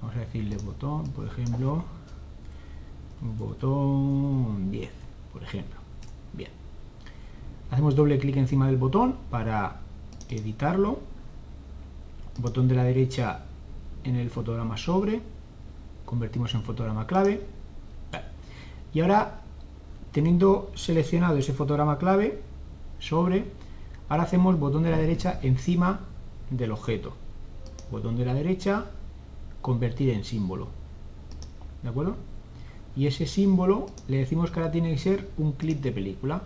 Vamos 0.00 0.16
a 0.16 0.20
decirle 0.20 0.56
botón, 0.58 1.04
por 1.08 1.26
ejemplo, 1.26 1.84
botón 3.20 4.70
10, 4.70 4.90
por 5.32 5.42
ejemplo. 5.42 5.78
Bien. 6.32 6.50
Hacemos 7.70 7.96
doble 7.96 8.18
clic 8.18 8.36
encima 8.36 8.66
del 8.66 8.76
botón 8.76 9.16
para 9.30 9.80
editarlo. 10.28 11.00
Botón 12.38 12.68
de 12.68 12.76
la 12.76 12.84
derecha 12.84 13.44
en 14.04 14.16
el 14.16 14.30
fotograma 14.30 14.76
sobre. 14.76 15.20
Convertimos 16.04 16.54
en 16.54 16.62
fotograma 16.62 17.06
clave. 17.06 17.44
Y 18.94 19.00
ahora 19.00 19.42
teniendo 20.12 20.70
seleccionado 20.74 21.36
ese 21.36 21.52
fotograma 21.52 21.98
clave 21.98 22.40
sobre, 22.98 23.44
ahora 24.08 24.22
hacemos 24.22 24.58
botón 24.58 24.82
de 24.82 24.90
la 24.90 24.98
derecha 24.98 25.38
encima 25.42 26.00
del 26.50 26.72
objeto. 26.72 27.12
Botón 27.90 28.16
de 28.16 28.24
la 28.24 28.34
derecha, 28.34 28.86
convertir 29.62 30.10
en 30.10 30.24
símbolo. 30.24 30.68
¿De 31.82 31.88
acuerdo? 31.88 32.16
Y 32.96 33.06
ese 33.06 33.26
símbolo 33.26 33.86
le 34.08 34.18
decimos 34.18 34.50
que 34.50 34.60
ahora 34.60 34.72
tiene 34.72 34.90
que 34.90 34.98
ser 34.98 35.28
un 35.38 35.52
clip 35.52 35.80
de 35.80 35.92
película, 35.92 36.42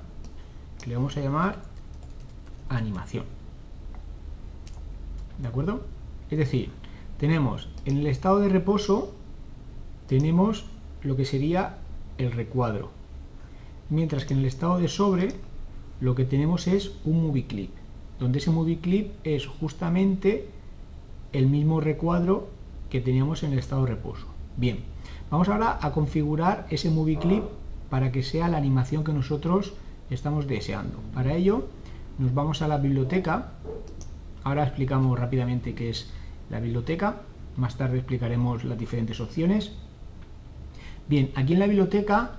que 0.81 0.91
le 0.91 0.97
vamos 0.97 1.17
a 1.17 1.21
llamar 1.21 1.63
animación. 2.69 3.25
¿De 5.39 5.49
acuerdo? 5.49 5.81
Es 6.31 6.39
decir, 6.39 6.71
tenemos 7.19 7.69
en 7.85 7.99
el 7.99 8.07
estado 8.07 8.41
de 8.41 8.49
reposo, 8.49 9.15
tenemos 10.07 10.65
lo 11.03 11.17
que 11.17 11.25
sería 11.25 11.79
el 12.19 12.33
recuadro, 12.33 12.91
mientras 13.91 14.25
que 14.25 14.35
en 14.35 14.41
el 14.41 14.47
estado 14.47 14.79
de 14.79 14.89
sobre 14.89 15.29
lo 16.01 16.15
que 16.15 16.25
tenemos 16.25 16.67
es 16.67 16.93
un 17.05 17.23
movie 17.23 17.47
clip, 17.47 17.71
donde 18.19 18.39
ese 18.39 18.51
movie 18.51 18.79
clip 18.79 19.13
es 19.25 19.47
justamente 19.47 20.49
el 21.33 21.47
mismo 21.47 21.81
recuadro 21.81 22.49
que 22.93 23.01
teníamos 23.01 23.43
en 23.43 23.55
el 23.55 23.59
estado 23.59 23.87
de 23.87 23.93
reposo. 23.93 24.27
Bien, 24.59 24.81
vamos 25.31 25.49
ahora 25.49 25.79
a 25.81 25.93
configurar 25.93 26.67
ese 26.69 26.91
movie 26.91 27.19
clip 27.19 27.43
para 27.89 28.13
que 28.13 28.23
sea 28.23 28.49
la 28.49 28.59
animación 28.59 29.03
que 29.03 29.15
nosotros 29.15 29.73
estamos 30.11 30.47
deseando. 30.47 30.99
Para 31.15 31.33
ello 31.33 31.69
nos 32.19 32.35
vamos 32.35 32.61
a 32.61 32.69
la 32.69 32.77
biblioteca, 32.77 33.53
ahora 34.45 34.65
explicamos 34.65 35.19
rápidamente 35.19 35.75
qué 35.75 35.89
es 35.89 36.11
la 36.51 36.61
biblioteca, 36.61 37.23
más 37.57 37.79
tarde 37.79 37.97
explicaremos 37.97 38.63
las 38.63 38.77
diferentes 38.77 39.21
opciones. 39.21 39.73
Bien, 41.09 41.31
aquí 41.35 41.55
en 41.55 41.61
la 41.61 41.67
biblioteca 41.69 42.33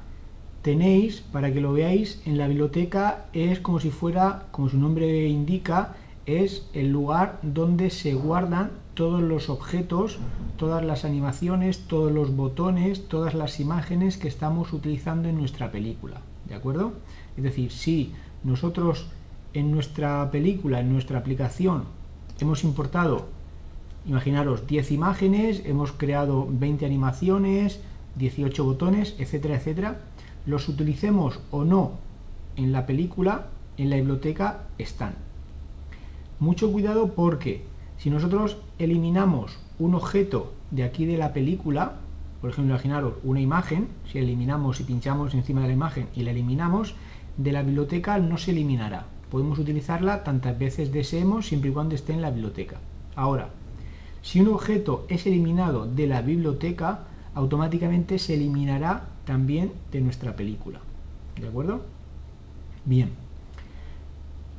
tenéis, 0.62 1.22
para 1.22 1.52
que 1.52 1.62
lo 1.62 1.74
veáis, 1.74 2.22
en 2.28 2.38
la 2.38 2.48
biblioteca 2.48 3.26
es 3.34 3.60
como 3.60 3.80
si 3.80 3.90
fuera, 3.90 4.46
como 4.52 4.70
su 4.70 4.78
nombre 4.78 5.28
indica, 5.28 5.96
es 6.28 6.70
el 6.76 6.92
lugar 6.92 7.40
donde 7.42 7.90
se 7.90 8.14
guardan 8.14 8.83
todos 8.94 9.22
los 9.22 9.50
objetos, 9.50 10.18
todas 10.58 10.84
las 10.84 11.06
animaciones, 11.06 11.88
todos 11.88 12.12
los 12.12 12.36
botones, 12.36 13.08
todas 13.08 13.34
las 13.34 13.60
imágenes 13.60 14.18
que 14.18 14.28
estamos 14.28 14.74
utilizando 14.74 15.30
en 15.30 15.38
nuestra 15.38 15.72
película. 15.72 16.22
¿De 16.48 16.56
acuerdo? 16.56 16.94
Es 17.38 17.44
decir, 17.44 17.72
si 17.72 18.14
nosotros 18.44 19.08
en 19.54 19.72
nuestra 19.72 20.30
película, 20.32 20.80
en 20.80 20.92
nuestra 20.92 21.20
aplicación, 21.20 21.86
hemos 22.40 22.64
importado, 22.64 23.28
imaginaros, 24.06 24.68
10 24.68 24.92
imágenes, 24.92 25.64
hemos 25.66 25.92
creado 25.92 26.48
20 26.50 26.86
animaciones, 26.86 27.80
18 28.16 28.64
botones, 28.64 29.16
etcétera, 29.18 29.56
etcétera, 29.56 30.02
los 30.46 30.68
utilicemos 30.68 31.40
o 31.52 31.64
no 31.64 31.94
en 32.56 32.72
la 32.72 32.86
película, 32.86 33.48
en 33.78 33.90
la 33.90 33.96
biblioteca 33.96 34.66
están. 34.78 35.16
Mucho 36.40 36.72
cuidado 36.72 37.14
porque 37.14 37.64
si 38.04 38.10
nosotros 38.10 38.58
eliminamos 38.80 39.58
un 39.80 39.96
objeto 39.96 40.52
de 40.72 40.84
aquí 40.84 41.06
de 41.06 41.18
la 41.18 41.32
película, 41.32 42.00
por 42.42 42.50
ejemplo, 42.50 42.74
imaginaros 42.74 43.14
una 43.24 43.40
imagen, 43.40 43.88
si 44.12 44.18
eliminamos 44.20 44.82
y 44.82 44.84
pinchamos 44.84 45.34
encima 45.34 45.62
de 45.62 45.68
la 45.68 45.74
imagen 45.74 46.10
y 46.14 46.24
la 46.24 46.32
eliminamos, 46.32 46.96
de 47.38 47.54
la 47.54 47.64
biblioteca 47.64 48.18
no 48.18 48.38
se 48.38 48.52
eliminará. 48.52 49.06
Podemos 49.32 49.58
utilizarla 49.58 50.26
tantas 50.26 50.60
veces 50.60 50.92
deseemos 50.92 51.48
siempre 51.48 51.70
y 51.70 51.74
cuando 51.74 51.96
esté 51.96 52.12
en 52.12 52.22
la 52.22 52.30
biblioteca. 52.32 52.76
Ahora, 53.16 53.52
si 54.22 54.42
un 54.42 54.50
objeto 54.50 55.06
es 55.08 55.26
eliminado 55.26 55.86
de 55.86 56.06
la 56.06 56.22
biblioteca, 56.22 57.06
automáticamente 57.36 58.20
se 58.20 58.34
eliminará 58.34 59.06
también 59.24 59.72
de 59.94 60.02
nuestra 60.02 60.36
película. 60.36 60.82
¿De 61.40 61.48
acuerdo? 61.48 61.86
Bien. 62.84 63.12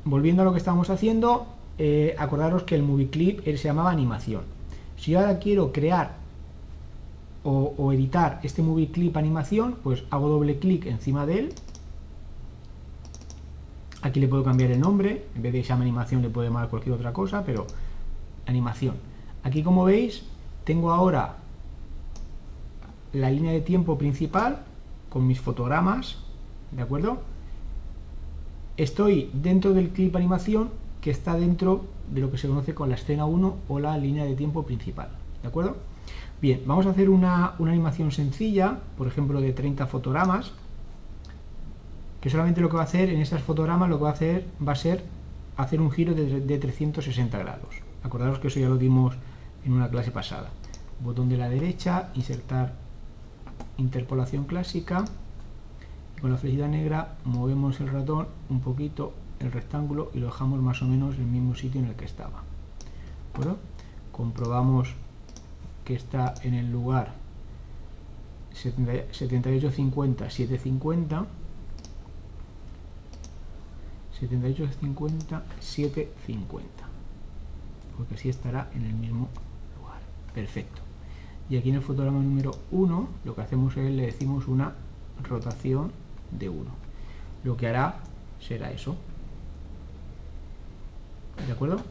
Volviendo 0.03 0.41
a 0.41 0.45
lo 0.45 0.51
que 0.51 0.57
estábamos 0.57 0.89
haciendo, 0.89 1.45
eh, 1.77 2.15
acordaros 2.17 2.63
que 2.63 2.75
el 2.75 2.83
movie 2.83 3.09
clip 3.09 3.43
se 3.43 3.57
llamaba 3.57 3.91
animación. 3.91 4.43
Si 4.97 5.13
ahora 5.15 5.39
quiero 5.39 5.71
crear 5.71 6.15
o, 7.43 7.93
editar 7.93 8.39
este 8.43 8.63
movie 8.63 8.89
clip 8.89 9.15
animación, 9.17 9.75
pues 9.83 10.03
hago 10.09 10.29
doble 10.29 10.57
clic 10.57 10.87
encima 10.87 11.25
de 11.25 11.39
él. 11.39 11.53
Aquí 14.01 14.19
le 14.19 14.27
puedo 14.27 14.43
cambiar 14.43 14.71
el 14.71 14.79
nombre, 14.79 15.25
en 15.35 15.41
vez 15.41 15.53
de 15.53 15.63
llama 15.63 15.83
animación 15.83 16.21
le 16.21 16.29
puedo 16.29 16.47
llamar 16.47 16.69
cualquier 16.69 16.95
otra 16.95 17.13
cosa, 17.13 17.43
pero 17.45 17.67
animación. 18.45 18.95
Aquí 19.43 19.61
como 19.61 19.83
veis, 19.85 20.23
tengo 20.63 20.91
ahora 20.91 21.37
la 23.13 23.29
línea 23.29 23.51
de 23.51 23.61
tiempo 23.61 23.97
principal 23.97 24.63
con 25.09 25.27
mis 25.27 25.39
fotogramas, 25.39 26.17
¿de 26.71 26.81
acuerdo? 26.81 27.19
Estoy 28.77 29.29
dentro 29.33 29.73
del 29.73 29.89
clip 29.89 30.15
animación 30.15 30.69
que 31.05 31.11
está 31.11 31.35
dentro 31.35 31.85
de 32.09 32.19
lo 32.19 32.31
que 32.31 32.39
se 32.39 32.47
conoce 32.47 32.73
con 32.73 32.89
la 32.89 32.95
escena 32.95 33.27
1 33.27 33.57
o 33.67 33.79
la 33.79 33.95
línea 33.95 34.25
de 34.25 34.33
tiempo 34.33 34.63
principal, 34.63 35.09
¿de 35.43 35.47
acuerdo? 35.47 35.77
Bien, 36.41 36.63
vamos 36.65 36.87
a 36.87 36.89
hacer 36.89 37.11
una, 37.11 37.53
animación 37.59 38.11
sencilla, 38.11 38.79
por 38.97 39.05
ejemplo 39.05 39.39
de 39.39 39.53
30 39.53 39.85
fotogramas, 39.85 40.53
que 42.21 42.31
solamente 42.31 42.59
lo 42.59 42.69
que 42.69 42.77
va 42.77 42.81
a 42.81 42.85
hacer 42.85 43.11
en 43.11 43.21
esas 43.21 43.43
fotogramas 43.43 43.87
lo 43.87 43.99
que 43.99 44.03
va 44.05 44.09
a 44.09 44.13
hacer 44.13 44.47
va 44.67 44.71
a 44.71 44.75
ser 44.75 45.03
hacer 45.57 45.79
un 45.79 45.91
giro 45.91 46.15
de, 46.15 46.41
de 46.41 46.57
360 46.57 47.37
grados. 47.37 47.75
Acordaros 48.01 48.39
que 48.39 48.47
eso 48.47 48.59
ya 48.59 48.67
lo 48.67 48.77
dimos 48.77 49.13
en 49.63 49.73
una 49.73 49.89
clase 49.89 50.09
pasada. 50.09 50.49
Botón 51.01 51.29
de 51.29 51.37
la 51.37 51.49
derecha, 51.49 52.09
insertar 52.15 52.73
interpolación 53.77 54.45
clásica. 54.45 55.05
con 56.19 56.31
la 56.31 56.37
flechita 56.37 56.67
negra 56.67 57.17
movemos 57.25 57.79
el 57.79 57.89
ratón 57.89 58.25
un 58.49 58.61
poquito, 58.61 59.13
el 59.39 59.51
rectángulo, 59.51 60.11
y 60.13 60.19
lo 60.19 60.27
dejamos 60.27 60.61
más 60.61 60.81
o 60.81 60.85
menos 60.85 61.15
en 61.15 61.21
el 61.21 61.27
mismo 61.27 61.55
sitio 61.55 61.81
en 61.81 61.87
el 61.87 61.95
que 61.95 62.05
estaba. 62.05 62.43
Bueno, 63.35 63.57
comprobamos 64.11 64.93
que 65.83 65.95
está 65.95 66.33
en 66.41 66.53
el 66.53 66.71
lugar 66.71 67.13
7850 68.53 70.29
750 70.29 71.25
7850 74.19 75.43
750 75.59 76.85
porque 77.97 78.15
así 78.15 78.29
estará 78.29 78.69
en 78.73 78.85
el 78.85 78.93
mismo 78.93 79.29
lugar. 79.77 79.99
Perfecto. 80.33 80.81
Y 81.49 81.57
aquí 81.57 81.69
en 81.69 81.75
el 81.75 81.81
fotograma 81.81 82.19
número 82.19 82.51
1 82.71 83.09
lo 83.23 83.35
que 83.35 83.41
hacemos 83.41 83.75
es 83.77 83.91
le 83.91 84.05
decimos 84.05 84.47
una 84.47 84.73
rotación 85.23 85.91
de 86.31 86.49
1 86.49 86.85
lo 87.43 87.55
que 87.55 87.67
hará 87.67 87.99
será 88.41 88.71
eso 88.71 88.95
¿de 91.45 91.51
acuerdo? 91.51 91.81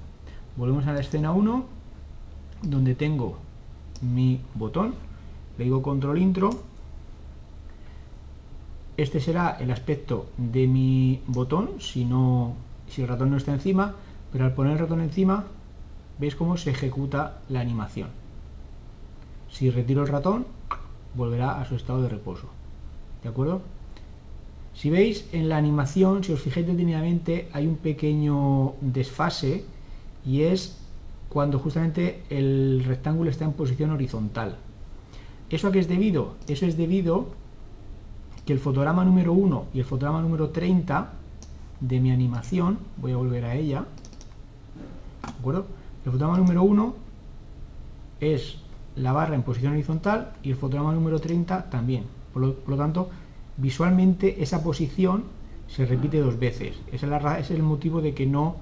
volvemos 0.57 0.87
a 0.87 0.93
la 0.93 1.01
escena 1.01 1.33
1 1.33 1.65
donde 2.63 2.95
tengo 2.95 3.39
mi 4.01 4.41
botón, 4.55 4.95
le 5.59 5.65
digo 5.65 5.83
control 5.83 6.19
intro, 6.19 6.51
este 8.97 9.21
será 9.21 9.57
el 9.61 9.71
aspecto 9.71 10.27
de 10.37 10.67
mi 10.67 11.21
botón, 11.27 11.71
si, 11.81 12.05
no, 12.05 12.55
si 12.89 13.03
el 13.03 13.09
ratón 13.09 13.31
no 13.31 13.37
está 13.37 13.53
encima, 13.53 13.95
pero 14.33 14.45
al 14.45 14.55
poner 14.55 14.75
el 14.75 14.79
ratón 14.79 15.01
encima, 15.01 15.45
veis 16.19 16.37
cómo 16.37 16.57
se 16.57 16.71
ejecuta 16.71 17.41
la 17.49 17.61
animación. 17.61 18.09
Si 19.51 19.71
retiro 19.71 20.03
el 20.03 20.09
ratón, 20.09 20.47
volverá 21.15 21.61
a 21.61 21.65
su 21.65 21.77
estado 21.77 22.03
de 22.03 22.09
reposo. 22.09 22.49
¿De 23.23 23.29
acuerdo? 23.29 23.63
Si 24.75 24.91
veis 24.91 25.29
en 25.33 25.49
la 25.49 25.57
animación, 25.57 26.25
si 26.25 26.33
os 26.33 26.41
fijáis 26.41 26.67
detenidamente, 26.67 27.49
hay 27.53 27.67
un 27.67 27.77
pequeño 27.77 28.75
desfase 28.81 29.65
y 30.27 30.43
es 30.43 30.77
cuando 31.29 31.59
justamente 31.59 32.23
el 32.31 32.83
rectángulo 32.85 33.31
está 33.31 33.45
en 33.45 33.53
posición 33.53 33.91
horizontal. 33.91 34.57
¿Eso 35.51 35.69
a 35.69 35.73
qué 35.73 35.79
es 35.79 35.89
debido? 35.89 36.35
Eso 36.49 36.67
es 36.67 36.77
debido 36.77 37.29
que 38.45 38.53
el 38.53 38.59
fotograma 38.59 39.05
número 39.05 39.33
1 39.33 39.67
y 39.75 39.79
el 39.79 39.85
fotograma 39.85 40.21
número 40.21 40.51
30 40.51 41.13
de 41.81 42.01
mi 42.01 42.11
animación, 42.11 42.79
voy 42.97 43.13
a 43.13 43.17
volver 43.17 43.45
a 43.45 43.55
ella, 43.55 43.85
¿de 45.23 45.39
acuerdo? 45.39 45.67
El 46.05 46.13
fotograma 46.13 46.39
número 46.39 46.63
1 46.63 46.95
es 48.21 48.59
la 48.97 49.13
barra 49.13 49.35
en 49.35 49.43
posición 49.43 49.73
horizontal 49.73 50.33
y 50.43 50.51
el 50.51 50.57
fotograma 50.57 50.93
número 50.93 51.21
30 51.21 51.71
también. 51.71 52.05
Por 52.33 52.43
lo, 52.43 52.77
tanto, 52.77 53.11
visualmente 53.57 54.43
esa 54.43 54.63
posición 54.63 55.25
se 55.69 55.87
repite 55.87 56.19
dos 56.19 56.39
veces. 56.39 56.77
Es 56.93 57.03
el 57.51 57.63
motivo 57.63 58.01
de 58.01 58.15
que 58.15 58.27
no 58.27 58.57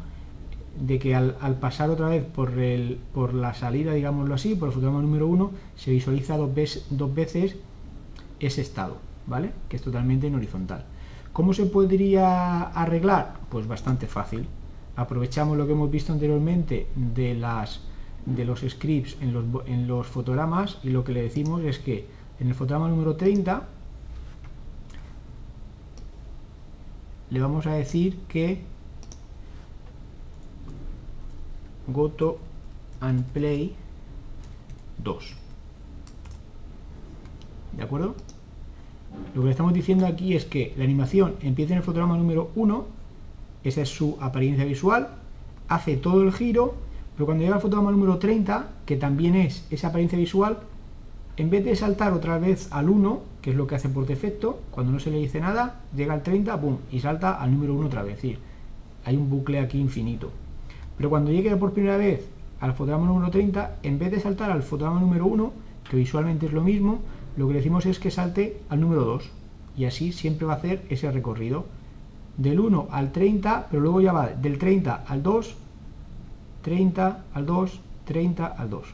de 0.79 0.99
que 0.99 1.15
al, 1.15 1.35
pasar 1.61 1.91
otra 1.91 2.09
vez 2.09 2.25
por, 2.25 2.59
el, 2.59 2.99
por 3.13 3.35
la 3.35 3.55
salida, 3.55 3.93
digámoslo 3.93 4.35
así, 4.35 4.55
por 4.55 4.69
el 4.69 4.75
fotograma 4.75 5.03
número 5.03 5.27
1, 5.27 5.51
se 5.77 5.91
visualiza 5.91 6.37
dos, 6.37 6.55
veces, 6.55 6.87
dos 6.91 7.15
veces 7.15 7.57
ese 8.41 8.63
estado, 8.63 8.97
¿vale? 9.27 9.53
Que 9.69 9.77
es 9.77 9.83
totalmente 9.83 10.27
en 10.27 10.35
horizontal. 10.35 10.85
¿Cómo 11.33 11.53
se 11.55 11.67
podría 11.67 12.63
arreglar? 12.63 13.35
Pues 13.51 13.67
bastante 13.67 14.07
fácil. 14.07 14.47
Aprovechamos 14.97 15.57
lo 15.57 15.67
que 15.67 15.73
hemos 15.73 15.91
visto 15.91 16.13
anteriormente 16.13 16.89
de, 16.95 17.35
las, 17.35 17.81
de 18.27 18.45
los 18.45 18.61
scripts 18.61 19.17
en 19.21 19.33
los, 19.33 19.45
en 19.67 19.87
los 19.87 20.07
fotogramas 20.07 20.79
y 20.83 20.91
lo 20.91 21.05
que 21.05 21.13
le 21.13 21.23
decimos 21.23 21.63
es 21.65 21.79
que 21.79 22.07
en 22.41 22.49
el 22.49 22.55
fotograma 22.55 22.89
número 22.89 23.17
30 23.17 23.69
le 27.33 27.41
vamos 27.41 27.67
a 27.67 27.73
decir 27.73 28.19
que 28.29 28.59
Goto 31.87 32.39
and 33.01 33.25
Play 33.33 33.75
2. 35.03 35.35
¿De 37.79 37.83
acuerdo? 37.83 38.15
Lo 39.35 39.41
que 39.41 39.47
le 39.47 39.51
estamos 39.51 39.73
diciendo 39.73 40.07
aquí 40.07 40.37
es 40.37 40.45
que 40.45 40.75
la 40.77 40.85
animación 40.85 41.37
empieza 41.41 41.73
en 41.73 41.79
el 41.79 41.85
fotograma 41.85 42.19
número 42.19 42.51
1, 42.55 42.87
esa 43.65 43.81
es 43.81 43.89
su 43.89 44.19
apariencia 44.21 44.67
visual, 44.67 45.09
hace 45.69 45.97
todo 45.97 46.23
el 46.23 46.33
giro, 46.33 46.75
pero 47.15 47.25
cuando 47.25 47.45
llega 47.45 47.57
al 47.57 47.63
fotograma 47.63 47.93
número 47.93 48.19
30, 48.19 48.69
que 48.85 48.97
también 48.97 49.37
es 49.37 49.67
esa 49.71 49.89
apariencia 49.89 50.19
visual, 50.19 50.59
en 51.37 51.49
vez 51.49 51.65
de 51.65 51.77
saltar 51.77 52.13
otra 52.13 52.39
vez 52.39 52.69
al 52.73 52.91
1, 52.91 53.21
que 53.41 53.51
es 53.51 53.57
lo 53.57 53.67
que 53.67 53.75
hace 53.75 53.89
por 53.89 54.07
defecto, 54.07 54.61
cuando 54.71 54.93
no 54.93 55.01
se 55.01 55.11
le 55.11 55.19
dice 55.19 55.41
nada, 55.41 55.81
llega 55.97 56.13
al 56.13 56.23
30, 56.23 56.61
¡pum! 56.61 56.77
y 56.91 57.01
salta 57.01 57.41
al 57.41 57.53
número 57.53 57.75
1 57.75 57.87
otra 57.87 58.03
vez. 58.03 58.17
Es 58.17 58.23
decir, 58.23 58.39
hay 59.05 59.17
un 59.17 59.31
bucle 59.31 59.59
aquí 59.59 59.81
infinito. 59.81 60.31
Pero 60.97 61.09
cuando 61.09 61.31
llegue 61.31 61.57
por 61.57 61.73
primera 61.73 61.97
vez 61.97 62.29
al 62.61 62.75
fotograma 62.75 63.07
número 63.07 63.31
30, 63.31 63.79
en 63.83 63.99
vez 63.99 64.11
de 64.11 64.21
saltar 64.21 64.51
al 64.51 64.63
fotograma 64.63 65.01
número 65.01 65.27
1, 65.27 65.53
que 65.89 65.97
visualmente 65.97 66.47
es 66.47 66.53
lo 66.53 66.63
mismo, 66.63 67.01
lo 67.37 67.49
que 67.49 67.55
decimos 67.55 67.87
es 67.87 67.99
que 67.99 68.11
salte 68.11 68.61
al 68.69 68.81
número 68.81 69.05
2. 69.05 69.31
Y 69.77 69.87
así 69.87 70.13
siempre 70.13 70.47
va 70.47 70.55
a 70.55 70.57
hacer 70.57 70.85
ese 70.91 71.11
recorrido. 71.11 71.65
Del 72.37 72.61
1 72.61 72.89
al 72.91 73.11
30, 73.11 73.69
pero 73.71 73.83
luego 73.83 74.01
ya 74.01 74.13
va 74.13 74.29
del 74.29 74.59
30 74.59 75.05
al 75.07 75.23
2, 75.23 75.55
30 76.63 77.25
al 77.33 77.47
2, 77.47 77.81
30 78.05 78.47
al 78.47 78.71
2. 78.71 78.87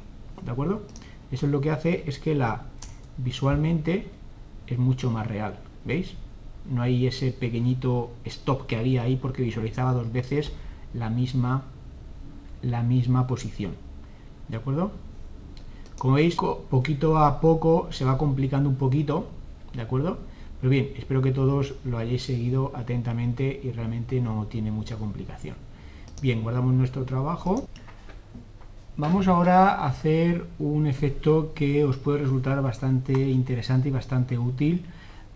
¿De 0.45 0.51
acuerdo? 0.51 0.83
Eso 1.31 1.47
es 1.47 1.53
lo 1.53 1.61
que 1.61 1.71
hace 1.71 2.05
es 2.07 2.19
que 2.19 2.35
la 2.35 2.63
visualmente 3.19 4.07
es 4.67 4.79
mucho 4.79 5.11
más 5.11 5.27
real. 5.27 5.59
¿Veis? 5.85 6.15
No 6.71 6.83
hay 6.83 7.07
ese 7.07 7.33
pequeñito 7.33 8.11
stop 8.25 8.67
que 8.67 8.77
había 8.77 9.03
ahí 9.03 9.17
porque 9.17 9.43
visualizaba 9.43 9.93
dos 9.93 10.13
veces 10.13 10.53
la 10.95 11.11
misma 11.11 11.65
la 12.63 12.83
misma 12.83 13.27
posición. 13.27 13.73
¿De 14.49 14.57
acuerdo? 14.57 14.91
Como 15.99 16.15
veis, 16.15 16.37
poquito 16.37 17.19
a 17.19 17.41
poco 17.41 17.89
se 17.91 18.05
va 18.05 18.19
complicando 18.19 18.69
un 18.69 18.77
poquito, 18.77 19.27
¿de 19.75 19.83
acuerdo? 19.83 20.19
Pero 20.61 20.71
bien, 20.71 20.91
espero 20.97 21.23
que 21.23 21.33
todos 21.33 21.75
lo 21.85 21.99
hayáis 21.99 22.23
seguido 22.23 22.73
atentamente 22.75 23.61
y 23.63 23.71
realmente 23.71 24.21
no 24.21 24.47
tiene 24.47 24.71
mucha 24.71 24.97
complicación. 24.97 25.57
Bien, 26.21 26.43
guardamos 26.43 26.75
nuestro 26.75 27.05
trabajo. 27.05 27.69
Vamos 28.99 29.29
ahora 29.29 29.75
a 29.75 29.87
hacer 29.87 30.45
un 30.59 30.89
efecto 30.89 31.53
que 31.55 31.85
os 31.85 31.99
puede 31.99 32.19
resultar 32.19 32.61
bastante 32.63 33.13
interesante 33.13 33.91
y 33.91 33.93
bastante 33.93 34.39
útil 34.39 34.87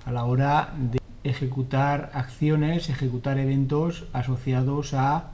a 0.04 0.10
la 0.10 0.24
hora 0.24 0.74
de 0.76 0.98
ejecutar 1.22 2.10
acciones, 2.12 2.88
ejecutar 2.88 3.38
eventos 3.38 4.06
asociados 4.12 4.94
a 4.94 5.30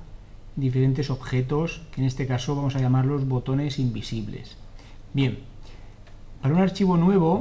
diferentes 0.56 1.08
objetos, 1.08 1.80
que 1.90 2.02
en 2.02 2.06
este 2.06 2.26
caso 2.26 2.54
vamos 2.54 2.76
a 2.76 2.80
llamarlos 2.80 3.26
botones 3.26 3.78
invisibles. 3.78 4.58
Bien, 5.14 5.38
para 6.42 6.54
un 6.54 6.60
archivo 6.60 6.98
nuevo, 6.98 7.40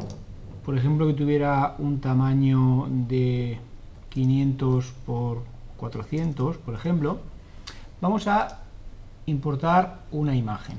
por 0.63 0.77
ejemplo 0.77 1.05
que 1.05 1.15
tuviera 1.15 1.75
un 1.79 1.99
tamaño 1.99 2.88
de 2.89 3.59
500 4.07 4.93
por 5.05 5.43
400, 5.75 6.55
por 6.59 6.75
ejemplo, 6.75 7.19
vamos 7.99 8.25
a 8.27 8.61
importar 9.28 9.99
una 10.11 10.36
imagen. 10.36 10.78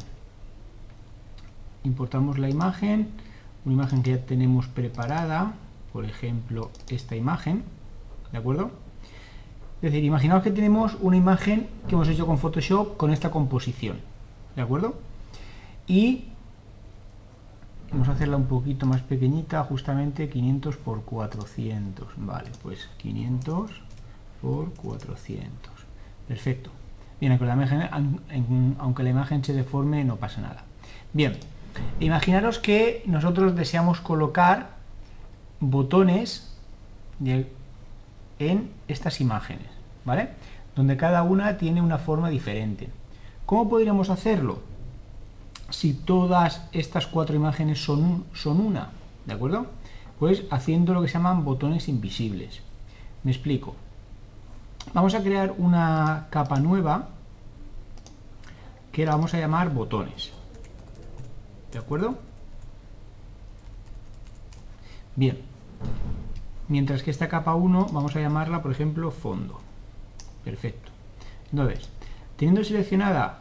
Importamos 1.85 2.39
la 2.39 2.49
imagen, 2.49 3.09
una 3.65 3.75
imagen 3.75 4.03
que 4.03 4.13
ya 4.13 4.25
tenemos 4.25 4.67
preparada, 4.67 5.53
por 5.93 6.07
ejemplo, 6.07 6.71
esta 6.89 7.15
imagen, 7.15 7.63
¿de 8.33 8.39
acuerdo? 8.39 8.71
Es 9.77 9.93
decir, 9.93 10.03
imaginaos 10.03 10.43
que 10.43 10.51
tenemos 10.51 10.97
una 11.01 11.17
imagen 11.17 11.69
que 11.87 11.95
hemos 11.95 12.09
hecho 12.09 12.27
con 12.27 12.39
Photoshop 12.39 12.97
con 12.97 13.13
esta 13.13 13.31
composición, 13.31 13.99
¿de 14.57 14.63
acuerdo? 14.63 14.97
Y 15.87 16.25
vamos 17.93 18.09
a 18.09 18.13
hacerla 18.13 18.39
un 18.39 18.47
poquito 18.47 18.87
más 18.87 19.03
pequeñita, 19.03 19.63
justamente 19.65 20.31
500 20.31 20.77
por 20.79 21.03
400, 21.03 22.09
vale, 22.17 22.51
pues 22.63 22.89
500 22.97 23.71
por 24.41 24.73
400, 24.73 25.73
perfecto. 26.27 26.78
Bien, 27.21 27.33
aunque 27.33 27.47
la 27.47 27.55
imagen, 27.55 28.77
aunque 28.79 29.03
la 29.03 29.11
imagen 29.11 29.45
se 29.45 29.53
deforme 29.53 30.05
no 30.05 30.17
pasa 30.17 30.41
nada. 30.41 30.65
Bien, 31.13 31.37
imaginaros 32.01 32.59
que 32.59 33.03
nosotros 33.07 33.57
deseamos 33.57 34.01
colocar 34.01 34.71
botones 35.61 36.57
en 38.39 38.71
estas 38.87 39.21
imágenes, 39.21 39.67
¿vale? 40.05 40.29
Donde 40.77 40.97
cada 40.97 41.23
una 41.25 41.57
tiene 41.57 41.83
una 41.83 41.99
forma 41.99 42.31
diferente. 42.31 42.89
¿Cómo 43.47 43.69
podríamos 43.69 44.11
hacerlo? 44.11 44.61
Si 45.71 45.95
todas 45.95 46.63
estas 46.73 47.07
cuatro 47.07 47.35
imágenes 47.35 47.83
son, 47.83 48.25
son 48.33 48.61
una, 48.61 48.91
¿de 49.27 49.35
acuerdo? 49.35 49.67
Pues 50.19 50.45
haciendo 50.51 50.95
lo 50.95 51.03
que 51.03 51.09
se 51.09 51.15
llaman 51.15 51.45
botones 51.45 51.89
invisibles. 51.89 52.61
Me 53.25 53.33
explico. 53.33 53.75
Vamos 54.95 55.15
a 55.15 55.23
crear 55.23 55.55
una 55.59 56.27
capa 56.31 56.59
nueva 56.59 57.09
que 58.93 59.05
la 59.05 59.13
vamos 59.13 59.35
a 59.35 59.39
llamar 59.39 59.71
botones. 59.73 60.33
¿De 61.73 61.79
acuerdo? 61.79 62.17
Bien. 65.15 65.39
Mientras 66.69 67.03
que 67.03 67.11
esta 67.11 67.29
capa 67.29 67.55
1 67.55 67.89
vamos 67.93 68.17
a 68.17 68.21
llamarla, 68.21 68.63
por 68.63 68.73
ejemplo, 68.73 69.11
fondo. 69.11 69.61
Perfecto. 70.45 70.91
Entonces, 71.51 71.89
teniendo 72.37 72.65
seleccionada 72.65 73.41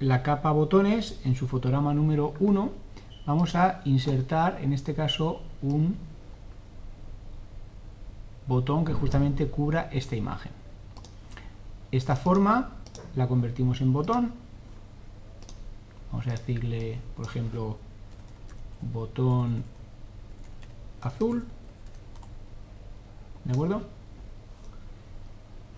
la 0.00 0.22
capa 0.22 0.50
botones 0.52 1.20
en 1.24 1.36
su 1.36 1.48
fotograma 1.48 1.94
número 1.94 2.34
1, 2.40 2.70
vamos 3.24 3.54
a 3.54 3.80
insertar, 3.84 4.58
en 4.62 4.72
este 4.72 4.94
caso, 4.94 5.42
un 5.62 5.96
botón 8.46 8.84
que 8.84 8.92
justamente 8.92 9.48
cubra 9.48 9.88
esta 9.92 10.16
imagen. 10.16 10.52
Esta 11.92 12.16
forma 12.16 12.70
la 13.14 13.26
convertimos 13.26 13.80
en 13.80 13.92
botón. 13.92 14.32
Vamos 16.10 16.26
a 16.26 16.30
decirle, 16.30 16.98
por 17.16 17.26
ejemplo, 17.26 17.78
botón 18.92 19.64
azul. 21.02 21.44
¿De 23.44 23.52
acuerdo? 23.52 23.82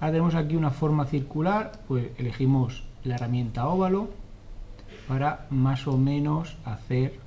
Ahora 0.01 0.13
tenemos 0.13 0.35
aquí 0.35 0.57
una 0.57 0.71
forma 0.71 1.07
circular, 1.07 1.81
pues 1.89 2.09
elegimos 2.19 2.85
la 3.05 3.17
herramienta 3.17 3.67
óvalo 3.67 4.09
para 5.09 5.47
más 5.51 5.87
o 5.87 5.97
menos 5.97 6.57
hacer 6.65 7.19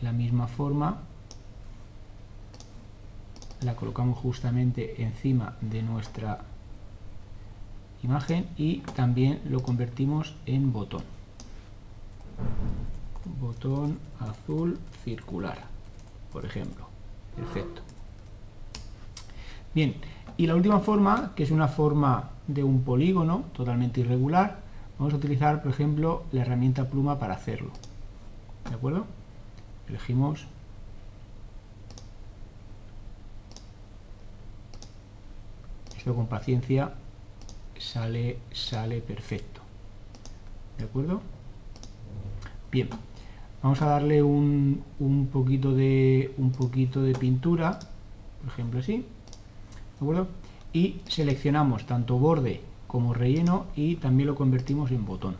la 0.00 0.12
misma 0.12 0.46
forma. 0.46 0.98
La 3.62 3.74
colocamos 3.74 4.18
justamente 4.18 5.02
encima 5.02 5.56
de 5.60 5.82
nuestra 5.82 6.38
imagen 8.02 8.46
y 8.56 8.78
también 8.94 9.40
lo 9.48 9.62
convertimos 9.62 10.34
en 10.46 10.72
botón. 10.72 11.02
Botón 13.40 13.98
azul 14.20 14.78
circular, 15.04 15.58
por 16.32 16.44
ejemplo. 16.44 16.86
Perfecto. 17.34 17.82
Bien, 19.74 19.94
y 20.36 20.46
la 20.46 20.54
última 20.54 20.80
forma, 20.80 21.32
que 21.34 21.42
es 21.42 21.50
una 21.50 21.68
forma 21.68 22.30
de 22.46 22.64
un 22.64 22.82
polígono 22.82 23.44
totalmente 23.52 24.00
irregular, 24.00 24.60
vamos 24.98 25.12
a 25.12 25.16
utilizar, 25.16 25.62
por 25.62 25.72
ejemplo, 25.72 26.24
la 26.32 26.42
herramienta 26.42 26.88
pluma 26.88 27.18
para 27.18 27.34
hacerlo. 27.34 27.70
¿De 28.68 28.74
acuerdo? 28.74 29.04
Elegimos 29.88 30.46
con 36.14 36.26
paciencia 36.26 36.94
sale, 37.78 38.38
sale 38.52 39.00
perfecto. 39.00 39.60
¿De 40.78 40.84
acuerdo? 40.84 41.20
Bien, 42.70 42.88
vamos 43.62 43.80
a 43.82 43.86
darle 43.86 44.22
un, 44.22 44.82
un, 44.98 45.26
poquito 45.26 45.74
de, 45.74 46.34
un 46.38 46.52
poquito 46.52 47.02
de 47.02 47.14
pintura, 47.14 47.78
por 48.40 48.52
ejemplo 48.52 48.80
así. 48.80 48.98
¿De 48.98 49.04
acuerdo? 50.00 50.28
Y 50.72 51.00
seleccionamos 51.08 51.86
tanto 51.86 52.18
borde 52.18 52.60
como 52.86 53.14
relleno 53.14 53.66
y 53.74 53.96
también 53.96 54.28
lo 54.28 54.34
convertimos 54.34 54.90
en 54.90 55.04
botón. 55.04 55.36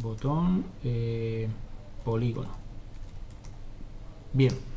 Botón 0.00 0.64
eh, 0.84 1.48
polígono. 2.04 2.50
Bien. 4.32 4.71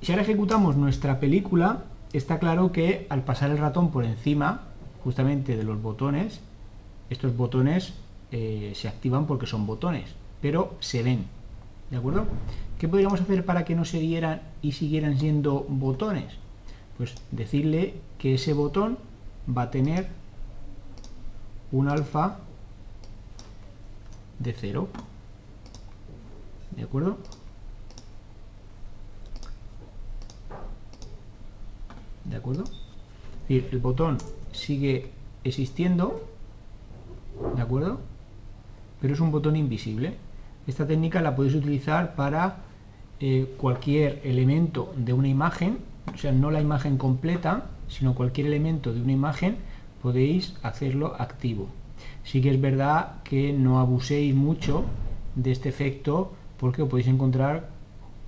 Si 0.00 0.12
ahora 0.12 0.22
ejecutamos 0.22 0.76
nuestra 0.76 1.20
película, 1.20 1.84
está 2.12 2.38
claro 2.38 2.72
que 2.72 3.06
al 3.10 3.22
pasar 3.22 3.50
el 3.50 3.58
ratón 3.58 3.90
por 3.90 4.04
encima 4.04 4.62
justamente 5.02 5.56
de 5.56 5.64
los 5.64 5.80
botones, 5.80 6.40
estos 7.10 7.36
botones 7.36 7.94
eh, 8.32 8.72
se 8.74 8.88
activan 8.88 9.26
porque 9.26 9.46
son 9.46 9.66
botones, 9.66 10.14
pero 10.40 10.74
se 10.80 11.02
ven. 11.02 11.26
¿De 11.90 11.96
acuerdo? 11.96 12.26
¿Qué 12.78 12.88
podríamos 12.88 13.20
hacer 13.20 13.44
para 13.44 13.64
que 13.64 13.74
no 13.74 13.84
se 13.84 13.98
vieran 14.00 14.42
y 14.62 14.72
siguieran 14.72 15.18
siendo 15.18 15.66
botones? 15.68 16.34
Pues 16.96 17.14
decirle 17.30 17.94
que 18.18 18.34
ese 18.34 18.52
botón 18.52 18.98
va 19.46 19.62
a 19.62 19.70
tener 19.70 20.08
un 21.72 21.88
alfa 21.88 22.38
de 24.38 24.52
0. 24.52 24.88
¿De 26.76 26.82
acuerdo? 26.82 27.18
¿De 32.24 32.36
acuerdo? 32.36 32.64
El 33.48 33.78
botón 33.78 34.18
sigue 34.52 35.10
existiendo, 35.44 36.24
¿de 37.54 37.62
acuerdo? 37.62 38.00
Pero 39.00 39.14
es 39.14 39.20
un 39.20 39.30
botón 39.30 39.56
invisible. 39.56 40.14
Esta 40.66 40.86
técnica 40.86 41.20
la 41.20 41.36
podéis 41.36 41.54
utilizar 41.54 42.14
para 42.14 42.56
eh, 43.20 43.54
cualquier 43.58 44.20
elemento 44.24 44.92
de 44.96 45.12
una 45.12 45.28
imagen, 45.28 45.78
o 46.12 46.16
sea, 46.16 46.32
no 46.32 46.50
la 46.50 46.62
imagen 46.62 46.96
completa, 46.96 47.66
sino 47.88 48.14
cualquier 48.14 48.46
elemento 48.46 48.94
de 48.94 49.02
una 49.02 49.12
imagen, 49.12 49.56
podéis 50.02 50.54
hacerlo 50.62 51.14
activo. 51.18 51.68
Sí 52.24 52.40
que 52.40 52.50
es 52.50 52.60
verdad 52.60 53.22
que 53.24 53.52
no 53.52 53.78
abuséis 53.78 54.34
mucho 54.34 54.84
de 55.34 55.52
este 55.52 55.68
efecto 55.68 56.32
porque 56.58 56.82
os 56.82 56.88
podéis 56.88 57.08
encontrar 57.08 57.68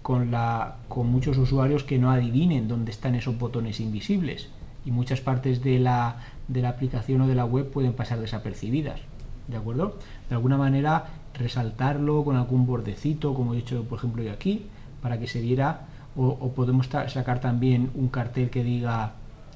con, 0.07 1.11
muchos 1.11 1.37
usuarios 1.37 1.83
que 1.83 1.99
no 1.99 2.13
adivinen 2.13 2.69
dónde 2.69 2.93
están 2.93 3.17
esos 3.17 3.41
botones 3.41 3.81
invisibles 3.81 4.51
y 4.85 4.93
muchas 4.93 5.21
partes 5.21 5.65
de 5.65 5.81
la, 5.81 6.19
aplicación 6.65 7.23
o 7.23 7.27
de 7.27 7.35
la 7.35 7.45
web 7.45 7.73
pueden 7.73 7.93
pasar 7.93 8.21
desapercibidas. 8.21 9.01
¿De 9.49 9.57
acuerdo? 9.57 9.99
De 10.29 10.37
alguna 10.37 10.59
manera 10.59 11.07
resaltarlo 11.35 12.23
con 12.25 12.37
algún 12.37 12.67
bordecito, 12.67 13.35
como 13.35 13.55
he 13.55 13.59
hecho 13.59 13.83
por 13.83 13.99
ejemplo 13.99 14.23
yo 14.23 14.31
aquí, 14.31 14.67
para 15.03 15.19
que 15.19 15.27
se 15.27 15.41
viera, 15.41 15.89
o, 16.15 16.53
podemos 16.53 16.87
sacar 16.87 17.41
también 17.41 17.91
un 17.97 18.07
cartel 18.07 18.49
que 18.49 18.63
diga 18.63 19.15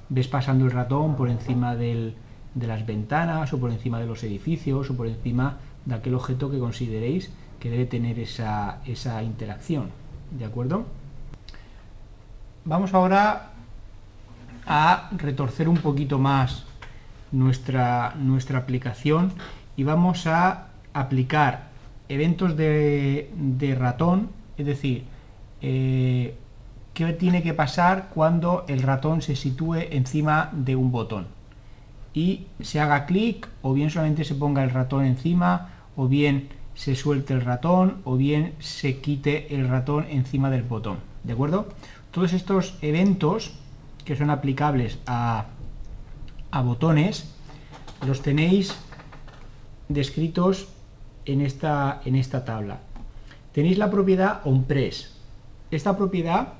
ves 0.08 0.26
pasando 0.26 0.64
el 0.64 0.72
ratón 0.72 1.14
por 1.14 1.30
encima 1.30 1.76
de 1.76 2.12
las 2.56 2.84
ventanas 2.86 3.52
o 3.52 3.60
por 3.60 3.70
encima 3.70 4.00
de 4.00 4.06
los 4.06 4.24
edificios 4.24 4.90
o 4.90 4.96
por 4.96 5.06
encima 5.06 5.58
de 5.84 5.94
aquel 5.94 6.16
objeto 6.16 6.50
que 6.50 6.58
consideréis 6.58 7.30
que 7.60 7.70
debe 7.70 7.86
tener 7.86 8.18
esa 8.18 9.22
interacción. 9.22 10.09
¿De 10.30 10.44
acuerdo? 10.44 10.86
Vamos 12.64 12.94
ahora 12.94 13.50
a 14.66 15.08
retorcer 15.16 15.68
un 15.68 15.78
poquito 15.78 16.18
más 16.18 16.64
nuestra, 17.32 18.14
nuestra 18.16 18.58
aplicación 18.58 19.32
y 19.76 19.84
vamos 19.84 20.26
a 20.26 20.68
aplicar 20.92 21.70
eventos 22.08 22.56
de, 22.56 23.76
ratón, 23.78 24.30
es 24.56 24.66
decir, 24.66 25.04
eh, 25.62 26.36
qué 26.94 27.12
tiene 27.14 27.42
que 27.42 27.54
pasar 27.54 28.10
cuando 28.14 28.64
el 28.68 28.82
ratón 28.82 29.22
se 29.22 29.36
sitúe 29.36 29.76
encima 29.90 30.50
de 30.52 30.76
un 30.76 30.92
botón 30.92 31.26
y 32.12 32.46
se 32.60 32.80
haga 32.80 33.06
clic 33.06 33.48
o 33.62 33.72
bien 33.72 33.90
solamente 33.90 34.24
se 34.24 34.34
ponga 34.34 34.62
el 34.62 34.70
ratón 34.70 35.04
encima 35.04 35.70
o 35.96 36.08
bien 36.08 36.48
se 36.80 36.96
suelte 36.96 37.34
el 37.34 37.42
ratón 37.42 38.00
o 38.04 38.16
bien 38.16 38.54
se 38.58 39.00
quite 39.02 39.54
el 39.54 39.68
ratón 39.68 40.06
encima 40.08 40.48
del 40.48 40.62
botón. 40.62 40.96
¿De 41.24 41.34
acuerdo? 41.34 41.68
Todos 42.10 42.32
estos 42.32 42.78
eventos 42.80 43.52
que 44.06 44.16
son 44.16 44.30
aplicables 44.30 44.98
a, 45.04 45.48
botones 46.64 47.34
los 48.06 48.22
tenéis 48.22 48.74
descritos 49.90 50.68
en 51.26 51.42
esta, 51.42 52.00
en 52.06 52.16
esta 52.16 52.46
tabla. 52.46 52.78
Tenéis 53.52 53.76
la 53.76 53.90
propiedad 53.90 54.40
onPress. 54.44 55.18
Esta 55.70 55.98
propiedad, 55.98 56.54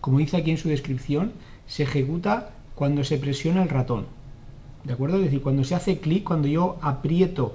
como 0.00 0.18
dice 0.18 0.36
aquí 0.36 0.52
en 0.52 0.58
su 0.58 0.68
descripción, 0.68 1.32
se 1.66 1.82
ejecuta 1.82 2.50
cuando 2.76 3.02
se 3.02 3.18
presiona 3.18 3.64
el 3.64 3.68
ratón. 3.68 4.06
¿De 4.84 4.92
acuerdo? 4.92 5.16
Es 5.16 5.24
decir, 5.24 5.42
cuando 5.42 5.64
se 5.64 5.74
hace 5.74 5.98
clic, 5.98 6.22
cuando 6.22 6.46
yo 6.46 6.78
aprieto 6.82 7.54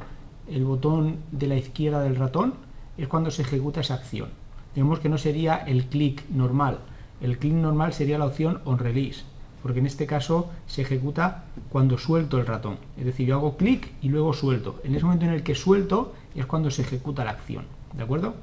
el 0.51 0.65
botón 0.65 1.17
de 1.31 1.47
la 1.47 1.55
izquierda 1.55 2.01
del 2.01 2.15
ratón, 2.15 2.53
es 2.97 3.07
cuando 3.07 3.31
se 3.31 3.43
ejecuta 3.43 3.81
esa 3.81 3.95
acción. 3.95 4.29
Digamos 4.75 4.99
que 4.99 5.09
no 5.09 5.17
sería 5.17 5.57
el 5.57 5.85
clic 5.85 6.27
normal. 6.29 6.79
El 7.21 7.37
clic 7.37 7.53
normal 7.53 7.93
sería 7.93 8.17
la 8.17 8.25
opción 8.25 8.61
onRelease, 8.65 9.23
porque 9.61 9.79
en 9.79 9.85
este 9.85 10.05
caso 10.05 10.49
se 10.67 10.81
ejecuta 10.81 11.45
cuando 11.69 11.97
suelto 11.97 12.37
el 12.37 12.45
ratón. 12.45 12.77
Es 12.97 13.05
decir, 13.05 13.27
yo 13.27 13.35
hago 13.35 13.57
clic 13.57 13.91
y 14.01 14.09
luego 14.09 14.33
suelto. 14.33 14.79
En 14.83 14.95
ese 14.95 15.05
momento 15.05 15.25
en 15.25 15.31
el 15.31 15.43
que 15.43 15.55
suelto 15.55 16.13
es 16.35 16.45
cuando 16.45 16.71
se 16.71 16.81
ejecuta 16.81 17.25
la 17.25 17.31
acción. 17.31 17.65
¿De 17.95 18.03
acuerdo? 18.03 18.35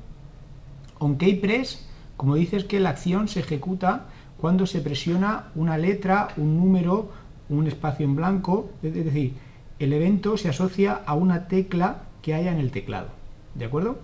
OnKeyPress, 0.98 1.86
como 2.16 2.34
dices 2.34 2.64
que 2.64 2.80
la 2.80 2.90
acción 2.90 3.28
se 3.28 3.40
ejecuta 3.40 4.06
cuando 4.38 4.66
se 4.66 4.80
presiona 4.80 5.46
una 5.54 5.78
letra, 5.78 6.28
un 6.36 6.56
número, 6.56 7.10
un 7.48 7.66
espacio 7.66 8.04
en 8.04 8.16
blanco, 8.16 8.70
es 8.82 8.92
decir, 8.92 9.34
el 9.78 9.92
evento 9.92 10.36
se 10.36 10.48
asocia 10.48 11.02
a 11.06 11.14
una 11.14 11.48
tecla 11.48 12.02
que 12.22 12.34
haya 12.34 12.52
en 12.52 12.58
el 12.58 12.70
teclado. 12.70 13.08
¿De 13.54 13.66
acuerdo? 13.66 13.98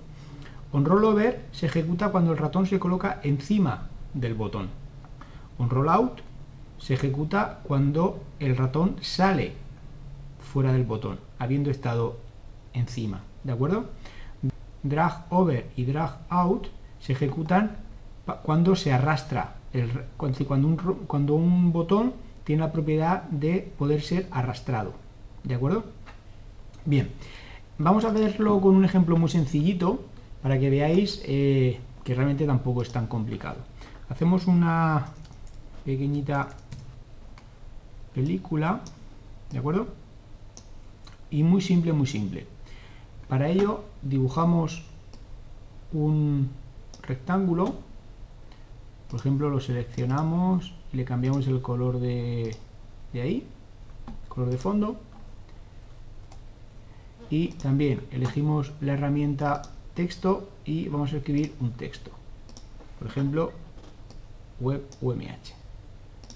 On 0.72 0.84
rollover 0.84 1.44
se 1.52 1.66
ejecuta 1.66 2.10
cuando 2.10 2.32
el 2.32 2.38
ratón 2.38 2.66
se 2.66 2.78
coloca 2.78 3.20
encima 3.22 3.88
del 4.14 4.34
botón. 4.34 4.68
On 5.58 5.70
rollout 5.70 6.20
se 6.78 6.94
ejecuta 6.94 7.60
cuando 7.62 8.22
el 8.40 8.56
ratón 8.56 8.96
sale 9.00 9.52
fuera 10.40 10.72
del 10.72 10.84
botón, 10.84 11.18
habiendo 11.38 11.70
estado 11.70 12.18
encima. 12.72 13.20
¿De 13.44 13.52
acuerdo? 13.52 13.86
Drag 14.82 15.26
over 15.30 15.70
y 15.76 15.84
drag 15.84 16.18
out 16.28 16.66
se 17.00 17.12
ejecutan 17.12 17.76
cuando 18.42 18.76
se 18.76 18.92
arrastra, 18.92 19.56
cuando 20.16 21.34
un 21.34 21.72
botón 21.72 22.14
tiene 22.44 22.62
la 22.62 22.72
propiedad 22.72 23.22
de 23.24 23.72
poder 23.78 24.02
ser 24.02 24.26
arrastrado. 24.30 25.01
¿De 25.44 25.54
acuerdo? 25.56 25.84
Bien, 26.84 27.10
vamos 27.78 28.04
a 28.04 28.10
verlo 28.10 28.60
con 28.60 28.76
un 28.76 28.84
ejemplo 28.84 29.16
muy 29.16 29.28
sencillito 29.28 30.04
para 30.40 30.58
que 30.58 30.70
veáis 30.70 31.20
eh, 31.24 31.80
que 32.04 32.14
realmente 32.14 32.46
tampoco 32.46 32.82
es 32.82 32.92
tan 32.92 33.08
complicado. 33.08 33.56
Hacemos 34.08 34.46
una 34.46 35.06
pequeñita 35.84 36.48
película, 38.14 38.82
¿de 39.50 39.58
acuerdo? 39.58 39.88
Y 41.30 41.42
muy 41.42 41.60
simple, 41.60 41.92
muy 41.92 42.06
simple. 42.06 42.46
Para 43.28 43.48
ello 43.48 43.84
dibujamos 44.02 44.84
un 45.92 46.50
rectángulo, 47.02 47.74
por 49.10 49.18
ejemplo 49.18 49.50
lo 49.50 49.58
seleccionamos 49.58 50.72
y 50.92 50.98
le 50.98 51.04
cambiamos 51.04 51.48
el 51.48 51.60
color 51.62 51.98
de, 51.98 52.54
de 53.12 53.20
ahí, 53.20 53.46
color 54.28 54.50
de 54.50 54.58
fondo, 54.58 55.00
y 57.32 57.48
también 57.48 58.06
elegimos 58.10 58.72
la 58.82 58.92
herramienta 58.92 59.62
texto 59.94 60.50
y 60.66 60.90
vamos 60.90 61.14
a 61.14 61.16
escribir 61.16 61.54
un 61.60 61.72
texto. 61.72 62.10
Por 62.98 63.08
ejemplo, 63.08 63.52
web 64.60 64.84
UMH. 65.00 65.54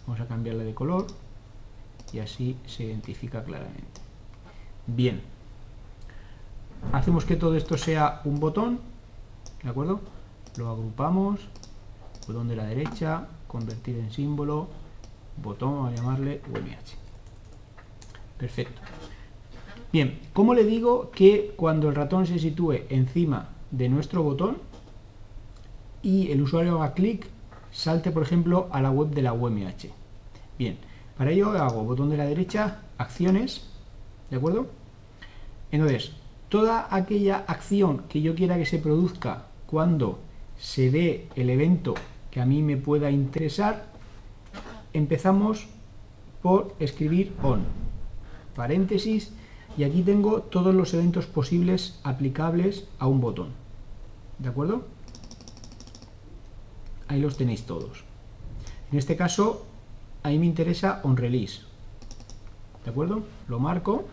Vamos 0.06 0.22
a 0.22 0.26
cambiarle 0.26 0.64
de 0.64 0.72
color 0.72 1.06
y 2.14 2.20
así 2.20 2.56
se 2.64 2.84
identifica 2.84 3.44
claramente. 3.44 4.00
Bien. 4.86 5.20
Hacemos 6.92 7.26
que 7.26 7.36
todo 7.36 7.56
esto 7.56 7.76
sea 7.76 8.22
un 8.24 8.40
botón, 8.40 8.80
¿de 9.62 9.68
acuerdo? 9.68 10.00
Lo 10.56 10.70
agrupamos, 10.70 11.40
botón 12.26 12.48
de 12.48 12.56
la 12.56 12.64
derecha, 12.64 13.28
convertir 13.48 13.98
en 13.98 14.10
símbolo, 14.10 14.68
botón, 15.42 15.88
a 15.88 15.94
llamarle 15.94 16.40
UMH. 16.50 16.96
Perfecto. 18.38 18.80
Bien, 19.92 20.18
¿cómo 20.32 20.52
le 20.54 20.64
digo 20.64 21.10
que 21.10 21.54
cuando 21.56 21.88
el 21.88 21.94
ratón 21.94 22.26
se 22.26 22.38
sitúe 22.38 22.80
encima 22.88 23.50
de 23.70 23.88
nuestro 23.88 24.22
botón 24.22 24.58
y 26.02 26.30
el 26.30 26.42
usuario 26.42 26.82
haga 26.82 26.94
clic, 26.94 27.26
salte 27.70 28.10
por 28.10 28.22
ejemplo 28.22 28.68
a 28.72 28.82
la 28.82 28.90
web 28.90 29.10
de 29.10 29.22
la 29.22 29.32
UMH? 29.32 29.90
Bien, 30.58 30.76
para 31.16 31.30
ello 31.30 31.50
hago 31.50 31.84
botón 31.84 32.10
de 32.10 32.16
la 32.16 32.26
derecha, 32.26 32.82
acciones, 32.98 33.68
¿de 34.30 34.36
acuerdo? 34.36 34.66
Entonces, 35.70 36.12
toda 36.48 36.88
aquella 36.90 37.44
acción 37.46 38.02
que 38.08 38.20
yo 38.20 38.34
quiera 38.34 38.56
que 38.56 38.66
se 38.66 38.78
produzca 38.78 39.46
cuando 39.66 40.18
se 40.58 40.90
dé 40.90 41.28
el 41.36 41.50
evento 41.50 41.94
que 42.30 42.40
a 42.40 42.46
mí 42.46 42.62
me 42.62 42.76
pueda 42.76 43.10
interesar, 43.10 43.86
empezamos 44.92 45.68
por 46.42 46.74
escribir 46.78 47.32
on, 47.42 47.60
paréntesis, 48.54 49.32
y 49.76 49.84
aquí 49.84 50.02
tengo 50.02 50.42
todos 50.42 50.74
los 50.74 50.94
eventos 50.94 51.26
posibles 51.26 52.00
aplicables 52.02 52.84
a 52.98 53.06
un 53.06 53.20
botón. 53.20 53.48
¿De 54.38 54.48
acuerdo? 54.48 54.84
Ahí 57.08 57.20
los 57.20 57.36
tenéis 57.36 57.64
todos. 57.64 58.04
En 58.90 58.98
este 58.98 59.16
caso, 59.16 59.66
ahí 60.22 60.38
me 60.38 60.46
interesa 60.46 61.00
onRelease. 61.02 61.62
¿De 62.84 62.90
acuerdo? 62.90 63.22
Lo 63.48 63.58
marco, 63.58 64.04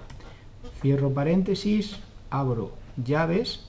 cierro 0.81 1.13
paréntesis, 1.13 1.97
abro 2.29 2.71
llaves. 2.97 3.65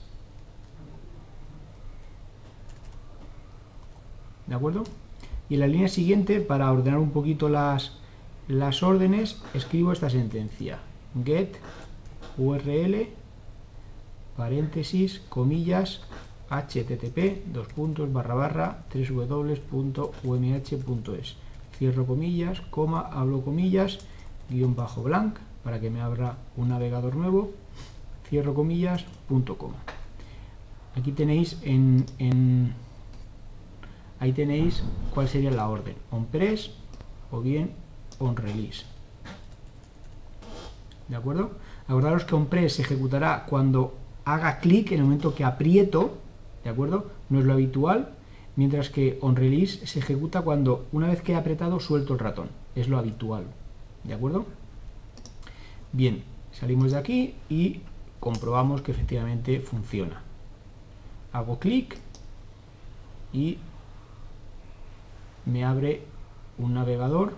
¿De 4.47 4.55
acuerdo? 4.55 4.85
Y 5.49 5.55
en 5.55 5.61
la 5.61 5.67
línea 5.67 5.89
siguiente, 5.89 6.41
para 6.41 6.71
ordenar 6.71 6.99
un 6.99 7.11
poquito 7.11 7.49
las, 7.49 7.93
las 8.49 8.83
órdenes, 8.83 9.43
escribo 9.55 9.93
esta 9.93 10.11
sentencia. 10.11 10.79
Get 11.25 11.57
URL, 12.37 13.09
paréntesis, 14.37 15.21
comillas, 15.29 16.01
http, 16.51 17.45
dos 17.53 17.69
puntos, 17.69 18.13
barra 18.13 18.35
barra, 18.35 18.85
www.umh.es. 18.93 20.17
Cierro 21.79 22.07
comillas, 22.07 22.61
coma, 22.71 23.01
hablo 23.01 23.43
comillas, 23.43 23.99
guion 24.51 24.77
bajo 24.77 25.03
blank, 25.03 25.39
para 25.63 25.81
que 25.81 25.91
me 25.91 26.01
abra 26.01 26.37
un 26.57 26.69
navegador 26.69 27.17
nuevo, 27.17 27.53
cierro 28.29 28.55
comillas, 28.55 29.05
punto 29.29 29.57
coma. 29.59 29.79
Aquí 30.95 31.13
tenéis 31.13 31.59
en, 31.63 32.07
en 32.19 32.75
ahí 34.21 34.33
tenéis 34.33 34.85
cuál 35.13 35.29
sería 35.29 35.51
la 35.51 35.69
orden, 35.69 35.97
on 36.11 36.27
press 36.27 36.71
o 37.33 37.41
bien 37.41 37.73
on 38.19 38.37
release. 38.37 38.85
¿De 41.09 41.17
acuerdo? 41.17 41.51
Acordaros 41.87 42.25
que 42.25 42.35
onPress 42.35 42.75
se 42.75 42.83
ejecutará 42.83 43.45
cuando 43.47 43.95
haga 44.25 44.59
clic 44.59 44.93
en 44.93 44.99
el 44.99 45.05
momento 45.05 45.35
que 45.35 45.45
aprieto, 45.45 46.17
¿de 46.63 46.71
acuerdo? 46.71 47.11
No 47.29 47.41
es 47.41 47.45
lo 47.45 47.53
habitual, 47.53 48.11
mientras 48.57 48.89
que 48.89 49.19
onRelease 49.21 49.87
se 49.87 49.99
ejecuta 49.99 50.43
cuando 50.43 50.87
una 50.93 51.09
vez 51.09 51.21
que 51.21 51.33
he 51.33 51.37
apretado 51.37 51.81
suelto 51.81 52.15
el 52.15 52.21
ratón, 52.21 52.49
es 52.75 52.89
lo 52.89 52.99
habitual, 52.99 53.45
¿de 54.05 54.15
acuerdo? 54.15 54.47
Bien, 55.93 56.25
salimos 56.53 56.93
de 56.93 56.99
aquí 56.99 57.35
y 57.49 57.81
comprobamos 58.19 58.81
que 58.81 58.93
efectivamente 58.93 59.61
funciona. 59.61 60.23
Hago 61.33 61.59
clic 61.59 61.99
y 63.33 63.59
me 65.45 65.65
abre 65.65 66.03
un 66.57 66.75
navegador, 66.75 67.35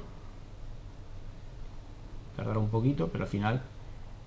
tardará 2.37 2.61
un 2.61 2.69
poquito, 2.69 3.09
pero 3.09 3.25
al 3.25 3.31
final 3.31 3.63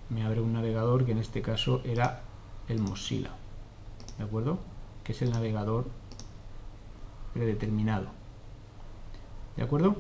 me 0.10 0.24
abre 0.24 0.41
un 0.41 0.53
navegador 0.53 1.05
que 1.05 1.12
en 1.12 1.20
este 1.20 1.41
caso 1.41 1.82
era 1.86 2.22
el 2.68 2.80
Mozilla, 2.80 3.32
¿de 4.18 4.24
acuerdo? 4.24 4.60
Que 5.03 5.12
es 5.12 5.22
el 5.22 5.32
navegador 5.32 5.86
predeterminado, 7.34 8.07
¿de 9.55 9.64
acuerdo? 9.64 9.95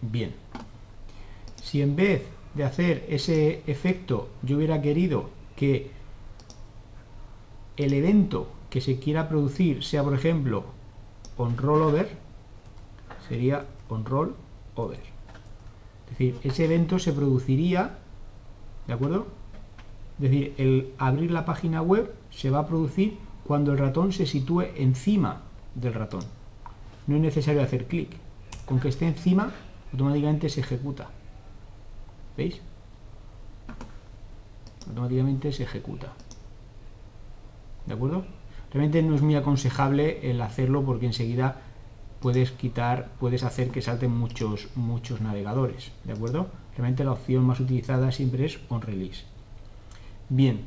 Bien, 0.00 0.34
si 1.62 1.82
en 1.82 1.96
vez 1.96 2.26
de 2.54 2.64
hacer 2.64 3.04
ese 3.08 3.62
efecto 3.66 4.28
yo 4.42 4.56
hubiera 4.56 4.80
querido 4.80 5.30
que 5.56 5.90
el 7.76 7.92
evento 7.92 8.48
que 8.70 8.80
se 8.80 8.98
quiera 8.98 9.28
producir 9.28 9.84
sea, 9.84 10.02
por 10.02 10.14
ejemplo, 10.14 10.64
on 11.36 11.56
rollover, 11.56 12.08
sería 13.28 13.66
on 13.88 14.04
roll 14.04 14.34
over. 14.74 15.17
Es 16.10 16.18
decir, 16.18 16.36
ese 16.42 16.64
evento 16.64 16.98
se 16.98 17.12
produciría, 17.12 17.98
¿de 18.86 18.92
acuerdo? 18.92 19.26
Es 20.16 20.22
decir, 20.22 20.54
el 20.58 20.92
abrir 20.98 21.30
la 21.30 21.44
página 21.44 21.82
web 21.82 22.12
se 22.30 22.50
va 22.50 22.60
a 22.60 22.66
producir 22.66 23.18
cuando 23.44 23.72
el 23.72 23.78
ratón 23.78 24.12
se 24.12 24.26
sitúe 24.26 24.62
encima 24.76 25.42
del 25.74 25.94
ratón. 25.94 26.22
No 27.06 27.16
es 27.16 27.22
necesario 27.22 27.62
hacer 27.62 27.86
clic. 27.86 28.10
Con 28.66 28.80
que 28.80 28.88
esté 28.88 29.06
encima, 29.06 29.52
automáticamente 29.92 30.48
se 30.48 30.60
ejecuta. 30.60 31.08
¿Veis? 32.36 32.60
automáticamente 34.88 35.52
se 35.52 35.64
ejecuta. 35.64 36.12
¿De 37.86 37.94
acuerdo? 37.94 38.24
Realmente 38.72 39.02
no 39.02 39.14
es 39.14 39.22
muy 39.22 39.34
aconsejable 39.34 40.30
el 40.30 40.40
hacerlo 40.40 40.84
porque 40.84 41.06
enseguida 41.06 41.60
puedes 42.20 42.50
quitar, 42.52 43.10
puedes 43.20 43.44
hacer 43.44 43.70
que 43.70 43.82
salten 43.82 44.10
muchos, 44.10 44.68
muchos 44.74 45.20
navegadores. 45.20 45.92
¿De 46.04 46.12
acuerdo? 46.12 46.48
Realmente 46.76 47.04
la 47.04 47.12
opción 47.12 47.44
más 47.44 47.60
utilizada 47.60 48.12
siempre 48.12 48.44
es 48.44 48.58
on 48.68 48.82
release. 48.82 49.24
Bien. 50.28 50.66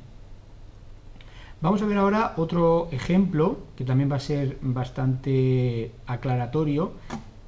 Vamos 1.61 1.81
a 1.81 1.85
ver 1.85 1.97
ahora 1.97 2.33
otro 2.37 2.89
ejemplo 2.91 3.59
que 3.75 3.85
también 3.85 4.11
va 4.11 4.15
a 4.15 4.19
ser 4.19 4.57
bastante 4.61 5.91
aclaratorio, 6.07 6.93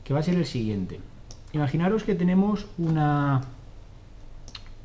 que 0.03 0.13
va 0.13 0.19
a 0.19 0.23
ser 0.23 0.35
el 0.35 0.45
siguiente. 0.45 0.99
Imaginaros 1.51 2.03
que 2.03 2.15
tenemos 2.15 2.67
una, 2.77 3.41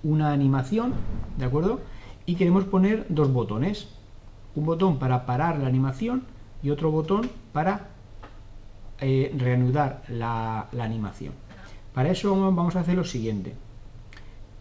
una 0.02 0.32
animación, 0.32 0.94
¿de 1.36 1.44
acuerdo? 1.44 1.80
Y 2.24 2.36
queremos 2.36 2.64
poner 2.64 3.06
dos 3.08 3.32
botones. 3.32 3.88
Un 4.54 4.64
botón 4.64 4.98
para 4.98 5.26
parar 5.26 5.58
la 5.58 5.68
animación 5.68 6.24
y 6.62 6.70
otro 6.70 6.90
botón 6.90 7.30
para 7.52 7.88
eh, 9.00 9.34
reanudar 9.36 10.02
la, 10.08 10.68
animación. 10.78 11.32
Para 11.94 12.10
eso 12.10 12.30
vamos 12.30 12.76
a 12.76 12.80
hacer 12.80 12.94
lo 12.94 13.04
siguiente. 13.04 13.54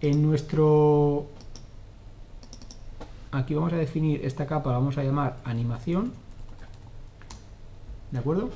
En 0.02 0.22
nuestro... 0.22 1.28
Aquí 3.32 3.54
vamos 3.54 3.74
a 3.74 3.78
definir 3.78 4.26
esta 4.26 4.46
capa, 4.48 4.72
vamos 4.72 4.98
a 4.98 5.04
llamar 5.04 5.38
animación. 5.44 6.14
¿De 8.12 8.20
acuerdo? 8.20 8.50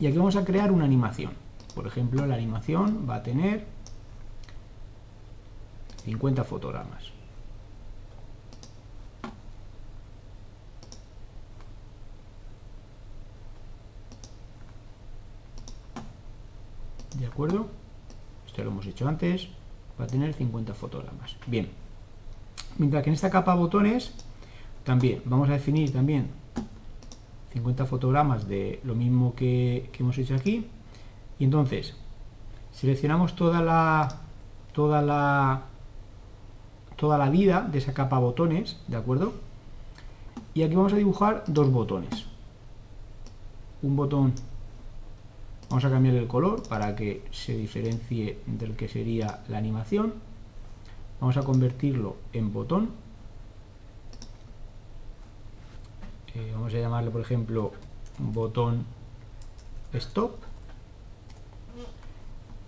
Y 0.00 0.06
aquí 0.06 0.16
vamos 0.16 0.36
a 0.36 0.44
crear 0.44 0.72
una 0.72 0.84
animación. 0.84 1.32
Por 1.74 1.86
ejemplo, 1.86 2.26
la 2.26 2.34
animación 2.34 3.06
va 3.08 3.16
a 3.16 3.22
tener 3.22 3.66
50 6.04 6.44
fotogramas. 6.44 7.15
¿De 17.18 17.26
acuerdo? 17.26 17.66
Esto 18.46 18.62
lo 18.62 18.70
hemos 18.70 18.86
hecho 18.86 19.08
antes. 19.08 19.48
Va 19.98 20.04
a 20.04 20.06
tener 20.06 20.34
50 20.34 20.74
fotogramas. 20.74 21.36
Bien. 21.46 21.68
Mientras 22.78 23.02
que 23.02 23.10
en 23.10 23.14
esta 23.14 23.30
capa 23.30 23.54
botones, 23.54 24.12
también 24.84 25.22
vamos 25.24 25.48
a 25.48 25.52
definir 25.52 25.92
también 25.92 26.28
50 27.54 27.86
fotogramas 27.86 28.46
de 28.46 28.80
lo 28.84 28.94
mismo 28.94 29.34
que, 29.34 29.90
hemos 29.98 30.18
hecho 30.18 30.34
aquí. 30.34 30.66
Y 31.38 31.44
entonces, 31.44 31.96
seleccionamos 32.72 33.34
toda 33.34 33.62
la, 33.62 34.20
toda 34.74 35.00
la, 35.00 35.62
toda 36.96 37.16
la 37.16 37.30
vida 37.30 37.62
de 37.62 37.78
esa 37.78 37.94
capa 37.94 38.18
botones, 38.18 38.78
¿de 38.88 38.96
acuerdo? 38.96 39.32
Y 40.52 40.62
aquí 40.62 40.74
vamos 40.74 40.92
a 40.92 40.96
dibujar 40.96 41.44
dos 41.46 41.70
botones. 41.72 42.26
Un 43.82 43.96
botón, 43.96 44.34
vamos 45.68 45.84
a 45.84 45.90
cambiar 45.90 46.14
el 46.14 46.26
color 46.26 46.66
para 46.68 46.94
que 46.94 47.24
se 47.32 47.56
diferencie 47.56 48.38
del 48.46 48.76
que 48.76 48.88
sería 48.88 49.42
la 49.48 49.58
animación. 49.58 50.14
Vamos 51.20 51.36
a 51.36 51.42
convertirlo 51.42 52.16
en 52.32 52.52
botón. 52.52 52.90
Eh, 56.34 56.50
vamos 56.54 56.72
a 56.74 56.78
llamarle, 56.78 57.10
por 57.10 57.20
ejemplo, 57.20 57.72
botón 58.18 58.84
stop 59.92 60.34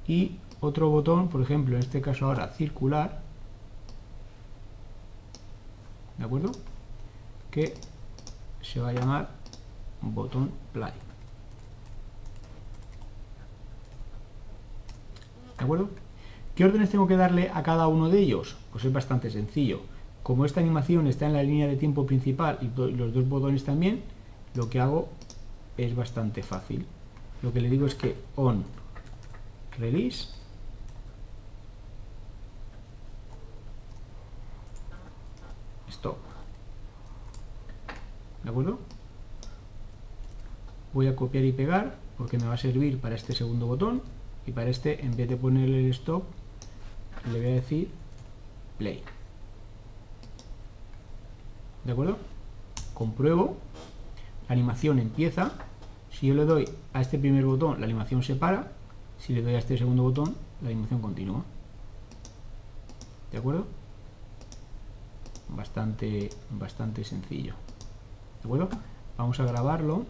y 0.07 0.39
otro 0.61 0.89
botón, 0.89 1.29
por 1.29 1.43
ejemplo, 1.43 1.77
en 1.77 1.83
este 1.83 2.01
caso 2.01 2.27
ahora 2.27 2.49
circular, 2.49 3.21
¿de 6.17 6.25
acuerdo? 6.25 6.51
Que 7.51 7.75
se 8.63 8.81
va 8.81 8.89
a 8.89 8.93
llamar 8.93 9.29
botón 10.01 10.51
play. 10.73 10.93
¿De 15.59 15.65
acuerdo? 15.65 15.91
¿Qué 16.55 16.65
órdenes 16.65 16.91
tengo 16.91 17.07
que 17.07 17.17
darle 17.17 17.51
a 17.53 17.63
cada 17.63 17.89
uno 17.89 18.09
de 18.09 18.21
ellos? 18.21 18.57
Pues 18.73 18.85
es 18.85 18.93
bastante 18.93 19.31
sencillo. 19.31 19.81
Como 20.23 20.45
esta 20.45 20.61
animación 20.61 21.07
está 21.07 21.27
en 21.27 21.33
la 21.35 21.43
línea 21.43 21.67
de 21.67 21.77
tiempo 21.77 22.07
principal 22.07 22.59
y 22.61 22.67
los 22.77 23.13
dos 23.13 23.29
botones 23.29 23.65
también, 23.65 24.03
lo 24.55 24.69
que 24.69 24.81
hago 24.81 25.09
es 25.77 25.95
bastante 25.95 26.43
fácil. 26.43 26.87
Lo 27.43 27.53
que 27.53 27.61
le 27.61 27.71
digo 27.71 27.87
es 27.87 27.95
que 27.95 28.17
on 28.37 28.65
release 29.79 30.29
stop 35.89 36.17
¿de 38.43 38.51
acuerdo? 38.51 38.79
voy 40.93 41.07
a 41.07 41.15
copiar 41.15 41.45
y 41.45 41.53
pegar 41.53 41.97
porque 42.17 42.39
me 42.39 42.47
va 42.47 42.55
a 42.55 42.59
servir 42.59 43.01
para 43.01 43.15
este 43.15 43.33
segundo 43.33 43.67
botón 43.67 44.03
y 44.49 44.53
para 44.53 44.71
este 44.71 45.05
en 45.05 45.17
vez 45.17 45.29
de 45.29 45.37
ponerle 45.37 45.85
el 45.85 45.91
stop 45.91 46.25
le 47.33 47.39
voy 47.39 47.49
a 47.49 47.55
decir 47.55 47.89
play 48.79 49.03
¿de 51.85 51.93
acuerdo? 51.93 52.17
compruebo 52.95 53.57
la 54.49 54.55
animación 54.55 54.99
empieza 54.99 55.53
si 56.11 56.29
yo 56.29 56.35
le 56.35 56.45
doy 56.45 56.69
a 56.93 57.01
este 57.01 57.19
primer 57.19 57.45
botón 57.45 57.79
la 57.81 57.85
animación 57.87 58.23
se 58.23 58.35
para 58.35 58.79
si 59.19 59.35
le 59.35 59.43
doy 59.43 59.55
a 59.55 59.59
este 59.59 59.77
segundo 59.77 60.05
botón, 60.05 60.35
la 60.63 60.69
animación 60.69 61.01
continúa. 61.01 61.43
¿De 63.33 63.39
acuerdo? 63.39 63.67
Bastante, 65.49 66.31
bastante 66.51 67.05
sencillo. 67.05 67.55
¿De 68.41 68.45
acuerdo? 68.45 68.69
Vamos 69.17 69.39
a 69.41 69.45
grabarlo. 69.45 70.07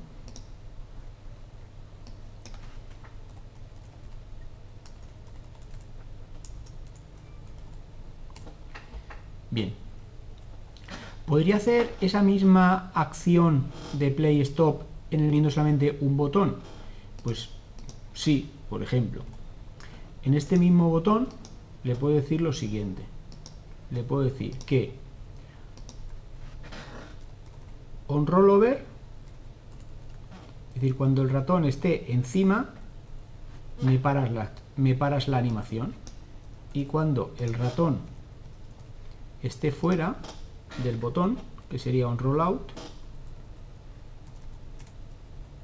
Bien. 9.51 9.73
¿Podría 11.27 11.57
hacer 11.57 11.95
esa 12.01 12.23
misma 12.23 12.91
acción 12.95 13.65
de 13.93 14.11
play 14.11 14.41
stop 14.41 14.83
en 15.11 15.21
el 15.21 15.31
viendo 15.31 15.51
solamente 15.51 15.99
un 16.01 16.17
botón? 16.17 16.57
Pues 17.23 17.51
sí, 18.15 18.51
por 18.71 18.83
ejemplo, 18.83 19.23
en 20.23 20.35
este 20.35 20.59
mismo 20.59 20.89
botón 20.89 21.29
le 21.85 21.97
puedo 21.97 22.15
decir 22.15 22.41
lo 22.41 22.53
siguiente. 22.53 23.03
Le 23.91 24.03
puedo 24.03 24.23
decir 24.23 24.57
que 24.67 24.93
on 28.07 28.27
rollover, 28.27 28.85
es 30.69 30.75
decir, 30.75 30.97
cuando 30.97 31.23
el 31.23 31.31
ratón 31.31 31.65
esté 31.65 32.13
encima, 32.13 32.71
me 33.83 33.99
paras 33.99 34.33
la, 34.33 34.53
me 34.77 34.95
paras 34.95 35.29
la 35.29 35.39
animación. 35.39 35.95
Y 36.73 36.85
cuando 36.85 37.35
el 37.39 37.55
ratón 37.55 37.99
esté 39.43 39.71
fuera 39.71 40.17
del 40.83 40.97
botón, 40.97 41.39
que 41.71 41.79
sería 41.79 42.09
on 42.09 42.19
rollout, 42.19 42.71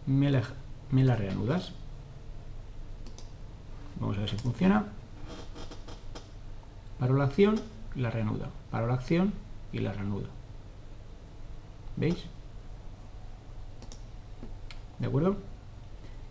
me 0.06 0.30
me 0.90 1.04
la 1.04 1.16
reanudas. 1.16 1.72
Vamos 4.00 4.16
a 4.16 4.20
ver 4.20 4.30
si 4.30 4.36
funciona. 4.36 4.86
Paro 6.98 7.14
la 7.14 7.24
acción 7.24 7.60
y 7.96 8.00
la 8.00 8.10
reanuda. 8.10 8.50
Paro 8.70 8.86
la 8.86 8.94
acción 8.94 9.32
y 9.72 9.78
la 9.78 9.92
reanuda. 9.92 10.28
¿Veis? 11.96 12.24
¿De 14.98 15.06
acuerdo? 15.06 15.36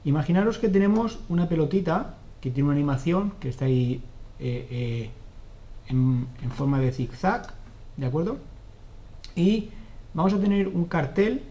Imaginaros 0.05 0.57
que 0.57 0.69
tenemos 0.69 1.19
una 1.29 1.47
pelotita 1.47 2.15
que 2.41 2.51
tiene 2.51 2.69
una 2.69 2.75
animación 2.75 3.31
que 3.39 3.49
está 3.49 3.65
ahí 3.65 4.03
eh, 4.39 4.67
eh, 4.69 5.11
en, 5.87 6.27
forma 6.55 6.79
de 6.79 6.91
zigzag, 6.91 7.53
¿de 7.97 8.05
acuerdo? 8.05 8.37
Y 9.35 9.69
vamos 10.13 10.33
a 10.33 10.39
tener 10.39 10.67
un 10.67 10.85
cartel 10.85 11.43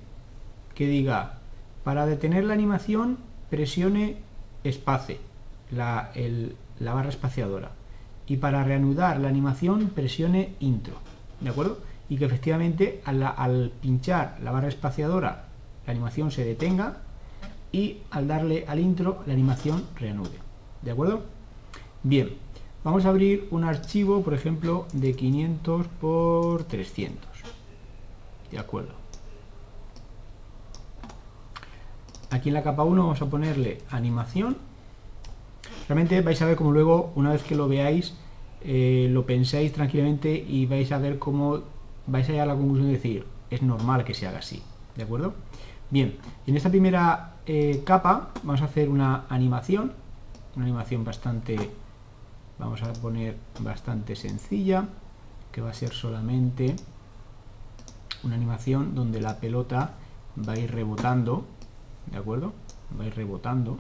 que 0.75 0.87
diga, 0.87 1.39
para 1.85 2.07
detener 2.07 2.45
la 2.45 2.55
animación, 2.55 3.19
presione 3.51 4.17
espacio 4.65 5.17
la, 5.73 6.11
barra 6.81 7.09
espaciadora. 7.09 7.71
Y 8.27 8.37
para 8.37 8.63
reanudar 8.65 9.19
la 9.19 9.29
animación 9.29 9.91
presione 9.95 10.55
intro, 10.61 10.95
¿de 11.41 11.51
acuerdo? 11.51 11.79
Y 12.09 12.17
que 12.17 12.27
efectivamente 12.27 13.01
al, 13.05 13.23
al 13.23 13.73
pinchar 13.81 14.39
la 14.43 14.53
barra 14.53 14.69
espaciadora 14.69 15.47
la 15.87 15.93
animación 15.93 16.31
se 16.31 16.45
detenga 16.45 16.99
y 17.73 17.99
al 18.11 18.29
darle 18.29 18.65
al 18.69 18.79
intro 18.79 19.23
la 19.27 19.33
animación 19.33 19.85
reanude, 19.99 20.39
¿de 20.83 20.91
acuerdo? 20.91 21.23
Bien, 22.03 22.31
vamos 22.85 23.05
a 23.05 23.11
abrir 23.11 23.49
un 23.51 23.65
archivo, 23.65 24.23
por 24.23 24.35
ejemplo, 24.35 24.87
de 24.93 25.15
500 25.15 25.87
por 26.01 26.65
300, 26.65 27.29
¿de 28.51 28.59
acuerdo? 28.59 28.95
Aquí 32.31 32.49
en 32.49 32.55
la 32.55 32.63
capa 32.63 32.83
1 32.85 33.03
vamos 33.03 33.21
a 33.21 33.27
ponerle 33.27 33.79
animación 33.91 34.57
Realmente 35.89 36.21
vais 36.23 36.41
a 36.41 36.47
ver 36.47 36.57
como 36.57 36.73
luego, 36.73 37.13
una 37.17 37.31
vez 37.31 37.43
que 37.43 37.55
lo 37.55 37.69
veáis, 37.69 38.15
eh, 38.63 39.09
lo 39.11 39.27
penséis 39.27 39.73
tranquilamente 39.73 40.33
y 40.33 40.67
vais 40.67 40.91
a 40.93 40.99
ver 40.99 41.19
cómo 41.19 41.61
vais 42.07 42.29
a 42.29 42.33
llegar 42.33 42.49
a 42.49 42.53
la 42.53 42.59
conclusión 42.59 42.87
de 42.87 42.95
decir, 42.95 43.27
es 43.51 43.63
normal 43.63 44.05
que 44.05 44.15
se 44.15 44.27
haga 44.27 44.39
así, 44.39 44.63
¿de 44.97 45.03
acuerdo? 45.03 45.35
Bien, 45.91 46.17
en 46.47 46.57
esta 46.57 46.71
primera 46.71 47.35
eh, 47.47 47.83
capa 47.85 48.31
vamos 48.43 48.63
a 48.63 48.67
hacer 48.67 48.89
una 48.89 49.27
animación, 49.29 49.93
una 50.57 50.65
animación 50.65 51.05
bastante, 51.05 51.57
vamos 52.63 52.81
a 52.85 52.93
poner 52.93 53.37
bastante 53.59 54.15
sencilla, 54.15 54.87
que 55.51 55.61
va 55.61 55.71
a 55.71 55.75
ser 55.75 55.93
solamente 55.93 56.77
una 58.23 58.37
animación 58.37 58.95
donde 58.95 59.21
la 59.21 59.39
pelota 59.39 59.95
va 60.49 60.53
a 60.53 60.59
ir 60.59 60.71
rebotando, 60.71 61.45
¿de 62.07 62.19
acuerdo? 62.19 62.53
Va 62.97 63.03
a 63.03 63.07
ir 63.09 63.17
rebotando. 63.17 63.79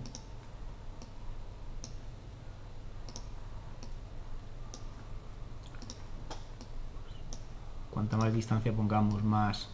Cuanta 7.92 8.16
más 8.16 8.32
distancia 8.32 8.72
pongamos, 8.72 9.22
más 9.22 9.68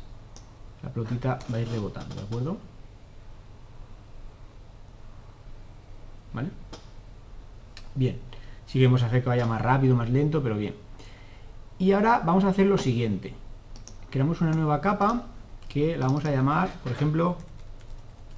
la 0.83 0.91
pelotita 0.91 1.39
va 1.51 1.57
a 1.57 1.61
ir 1.61 1.69
rebotando, 1.69 2.15
¿de 2.15 2.23
acuerdo? 2.23 2.59
¿Vale? 6.35 6.51
Bien, 7.95 8.28
si 8.69 8.75
queremos 8.75 9.03
hacer 9.03 9.23
que 9.23 9.31
vaya 9.31 9.47
más 9.47 9.63
rápido, 9.63 9.97
más 9.97 10.11
lento, 10.11 10.43
pero 10.43 10.57
bien. 10.57 10.75
Y 11.79 11.93
ahora 11.93 12.21
vamos 12.25 12.45
a 12.45 12.49
hacer 12.49 12.67
lo 12.67 12.77
siguiente. 12.77 13.35
Creamos 14.11 14.43
una 14.43 14.53
nueva 14.53 14.83
capa 14.83 15.25
que 15.71 15.97
la 15.97 16.07
vamos 16.07 16.27
a 16.27 16.31
llamar, 16.31 16.69
por 16.83 16.93
ejemplo, 16.93 17.37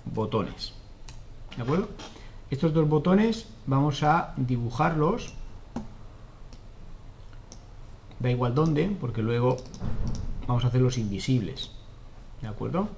botones. 0.04 0.72
¿De 1.56 1.62
acuerdo? 1.62 1.88
Estos 2.48 2.72
dos 2.72 2.88
botones 2.88 3.48
vamos 3.66 4.04
a 4.04 4.32
dibujarlos. 4.36 5.34
Da 8.20 8.30
igual 8.30 8.54
dónde, 8.54 8.96
porque 9.00 9.22
luego 9.22 9.56
vamos 10.46 10.64
a 10.64 10.68
hacerlos 10.68 10.96
invisibles. 10.96 11.72
¿De 12.40 12.46
acuerdo? 12.46 12.88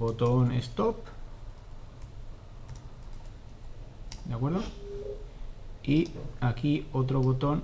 Botón 0.00 0.50
stop. 0.52 0.96
¿De 4.24 4.34
acuerdo? 4.34 4.62
Y 5.84 6.08
aquí 6.40 6.86
otro 6.92 7.20
botón, 7.20 7.62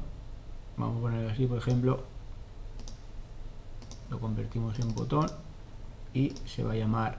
vamos 0.77 0.99
a 0.99 1.01
poner 1.01 1.31
así, 1.31 1.47
por 1.47 1.59
ejemplo, 1.59 2.03
lo 4.11 4.19
convertimos 4.19 4.79
en 4.81 4.95
botón 4.95 5.27
y 6.15 6.33
se 6.47 6.65
va 6.65 6.73
a 6.73 6.77
llamar 6.77 7.19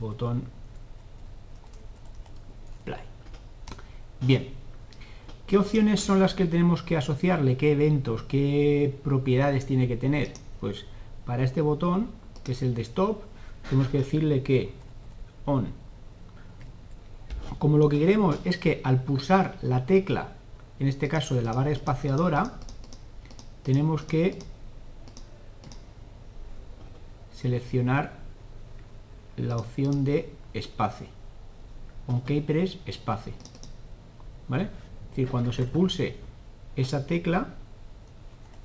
botón 0.00 0.42
play. 2.84 3.00
Bien, 4.20 4.48
¿qué 5.46 5.58
opciones 5.58 6.00
son 6.00 6.18
las 6.18 6.34
que 6.34 6.46
tenemos 6.46 6.82
que 6.82 6.96
asociarle? 6.96 7.56
¿Qué 7.56 7.72
eventos? 7.72 8.22
¿Qué 8.22 8.98
propiedades 9.04 9.66
tiene 9.66 9.86
que 9.86 9.96
tener? 9.96 10.32
Pues 10.60 10.86
para 11.26 11.44
este 11.44 11.60
botón, 11.60 12.08
que 12.42 12.52
es 12.52 12.62
el 12.62 12.74
de 12.74 12.82
stop, 12.82 13.20
tenemos 13.68 13.90
que 13.90 13.98
decirle 13.98 14.42
que 14.42 14.72
on. 15.44 15.81
Como 17.62 17.78
lo 17.78 17.88
que 17.88 18.00
queremos 18.00 18.40
es 18.44 18.58
que 18.58 18.80
al 18.82 19.04
pulsar 19.04 19.56
la 19.62 19.86
tecla, 19.86 20.32
en 20.80 20.88
este 20.88 21.06
caso 21.06 21.36
de 21.36 21.42
la 21.42 21.52
barra 21.52 21.70
espaciadora, 21.70 22.54
tenemos 23.62 24.02
que 24.02 24.40
seleccionar 27.32 28.14
la 29.36 29.58
opción 29.58 30.02
de 30.02 30.32
espace. 30.54 31.06
On 32.08 32.22
keypress 32.22 32.78
espace. 32.84 33.32
¿Vale? 34.48 34.64
Es 34.64 35.10
decir, 35.10 35.28
cuando 35.28 35.52
se 35.52 35.62
pulse 35.62 36.16
esa 36.74 37.06
tecla, 37.06 37.54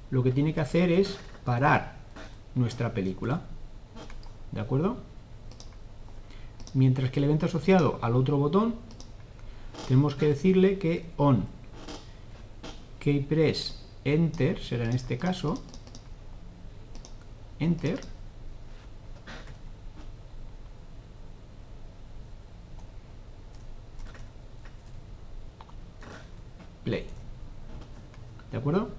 lo 0.09 0.23
que 0.23 0.31
tiene 0.31 0.55
que 0.55 0.61
hacer 0.61 0.91
es 0.91 1.19
parar 1.45 1.97
nuestra 2.55 2.95
película. 2.95 3.41
¿De 4.51 4.59
acuerdo? 4.59 4.97
Mientras 6.73 7.11
que 7.11 7.19
el 7.19 7.25
evento 7.25 7.45
asociado 7.45 7.99
al 8.01 8.15
otro 8.15 8.37
botón, 8.37 8.86
tenemos 9.87 10.15
que 10.15 10.27
decirle 10.27 10.79
que 10.79 11.05
on 11.17 11.45
keypress 12.99 13.83
enter 14.03 14.61
será 14.61 14.85
en 14.85 14.95
este 14.95 15.17
caso 15.17 15.61
enter 17.59 17.99
play. 26.83 27.05
¿De 28.51 28.57
acuerdo? 28.57 28.89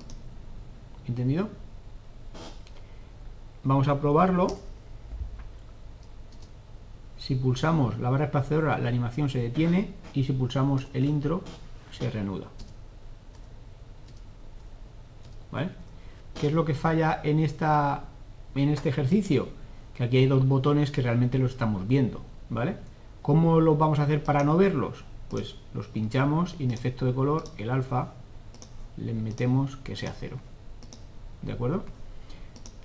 ¿Entendido? 1.07 1.49
Vamos 3.65 3.89
a 3.89 3.99
probarlo. 4.01 4.47
Si 7.19 7.35
pulsamos 7.35 7.99
la 7.99 8.11
barra 8.11 8.27
espaciadora, 8.27 8.79
la 8.79 8.89
animación 8.89 9.29
se 9.29 9.39
detiene 9.39 9.93
y 10.19 10.25
si 10.25 10.33
pulsamos 10.33 10.89
el 10.95 11.05
intro, 11.05 11.43
se 11.91 12.11
reanuda. 12.11 12.47
¿Vale? 15.53 15.71
¿Qué 16.41 16.49
es 16.49 16.53
lo 16.53 16.65
que 16.65 16.75
falla 16.75 17.21
en, 17.23 17.39
esta, 17.39 18.05
en 18.55 18.69
este 18.69 18.89
ejercicio? 18.89 19.49
Que 19.95 20.05
aquí 20.05 20.17
hay 20.17 20.27
dos 20.27 20.47
botones 20.47 20.91
que 20.91 21.03
realmente 21.03 21.39
los 21.39 21.53
estamos 21.53 21.87
viendo. 21.87 22.21
¿Vale? 22.51 22.77
¿Cómo 23.23 23.61
lo 23.61 23.77
vamos 23.77 23.99
a 23.99 24.05
hacer 24.05 24.23
para 24.23 24.43
no 24.45 24.57
verlos? 24.57 25.05
pues 25.29 25.57
los 25.75 25.87
pinchamos 25.89 26.57
y 26.59 26.65
en 26.65 26.73
efecto 26.73 27.05
de 27.05 27.15
color 27.15 27.45
el 27.59 27.71
alfa 27.71 28.09
le 28.97 29.13
metemos 29.15 29.77
que 29.77 29.97
sea 29.97 30.15
cero 30.19 30.39
¿de 31.43 31.53
acuerdo? 31.53 31.85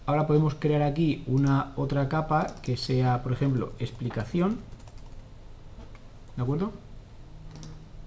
ahora 0.05 0.27
podemos 0.27 0.55
crear 0.55 0.81
aquí 0.81 1.23
una 1.27 1.71
otra 1.75 2.09
capa 2.09 2.47
que 2.61 2.77
sea 2.77 3.23
por 3.23 3.31
ejemplo 3.31 3.71
explicación 3.79 4.57
¿de 6.35 6.43
acuerdo? 6.43 6.71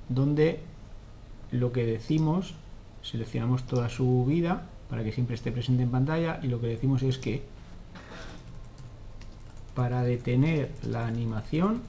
Donde 0.09 0.61
lo 1.51 1.73
que 1.73 1.85
decimos 1.85 2.55
seleccionamos 3.03 3.65
toda 3.65 3.89
su 3.89 4.25
vida 4.25 4.67
para 4.91 5.05
que 5.05 5.13
siempre 5.13 5.35
esté 5.35 5.53
presente 5.53 5.83
en 5.83 5.91
pantalla 5.91 6.41
y 6.43 6.49
lo 6.49 6.61
que 6.61 6.69
decimos 6.69 7.03
es 7.03 7.19
que 7.19 7.43
para 9.75 10.03
detener 10.03 10.73
la 10.83 11.07
animación 11.07 11.83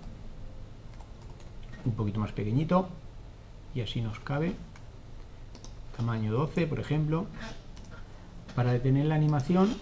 un 1.86 1.92
poquito 1.94 2.20
más 2.20 2.32
pequeñito 2.32 2.90
y 3.74 3.82
así 3.82 4.02
nos 4.02 4.20
cabe 4.20 4.54
tamaño 5.96 6.34
12 6.34 6.68
por 6.68 6.80
ejemplo 6.80 7.26
para 8.56 8.74
detener 8.74 9.06
la 9.06 9.16
animación 9.16 9.76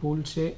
pulse 0.00 0.56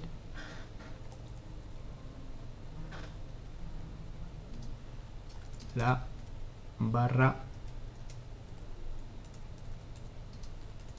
la 5.74 6.04
barra 6.78 7.36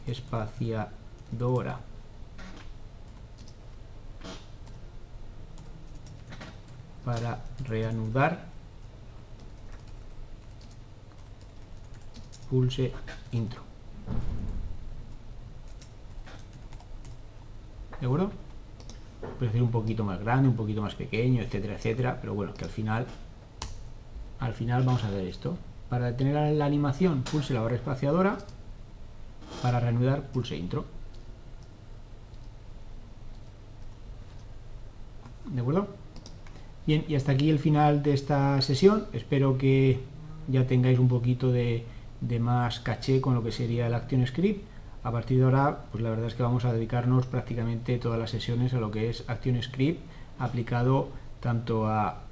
espaciadora 0.07 1.79
para 7.05 7.39
reanudar 7.65 8.45
pulse 12.49 12.93
intro 13.31 13.61
¿de 17.99 18.05
acuerdo? 18.05 18.31
puede 19.39 19.51
ser 19.51 19.63
un 19.63 19.71
poquito 19.71 20.03
más 20.03 20.19
grande, 20.19 20.49
un 20.49 20.55
poquito 20.55 20.81
más 20.81 20.95
pequeño, 20.95 21.41
etcétera, 21.41 21.75
etcétera 21.75 22.17
pero 22.19 22.33
bueno, 22.33 22.53
que 22.53 22.65
al 22.65 22.71
final 22.71 23.05
al 24.43 24.53
final 24.53 24.83
vamos 24.83 25.03
a 25.03 25.09
ver 25.09 25.25
esto 25.25 25.57
para 25.89 26.07
detener 26.07 26.53
la 26.53 26.65
animación 26.65 27.23
pulse 27.23 27.53
la 27.53 27.61
barra 27.61 27.75
espaciadora 27.75 28.37
para 29.61 29.79
reanudar 29.79 30.23
pulse 30.31 30.55
intro 30.57 30.85
¿de 35.53 35.61
acuerdo? 35.61 35.87
Bien, 36.85 37.05
y 37.07 37.15
hasta 37.15 37.31
aquí 37.31 37.49
el 37.49 37.59
final 37.59 38.03
de 38.03 38.13
esta 38.13 38.59
sesión. 38.61 39.05
Espero 39.13 39.57
que 39.57 39.99
ya 40.47 40.67
tengáis 40.67 40.99
un 40.99 41.07
poquito 41.07 41.51
de, 41.51 41.85
más 42.39 42.79
caché 42.79 43.21
con 43.21 43.35
lo 43.35 43.43
que 43.43 43.51
sería 43.51 43.87
el 43.87 43.93
Action 43.93 44.25
Script. 44.25 44.65
A 45.03 45.11
partir 45.11 45.37
de 45.37 45.45
ahora, 45.45 45.85
pues 45.91 46.03
la 46.03 46.09
verdad 46.09 46.27
es 46.27 46.33
que 46.33 46.43
vamos 46.43 46.65
a 46.65 46.73
dedicarnos 46.73 47.25
prácticamente 47.25 47.97
todas 47.97 48.19
las 48.19 48.31
sesiones 48.31 48.73
a 48.73 48.79
lo 48.79 48.91
que 48.91 49.09
es 49.09 49.23
Action 49.27 49.61
Script 49.61 50.01
aplicado 50.39 51.09
tanto 51.39 51.87
a 51.87 52.23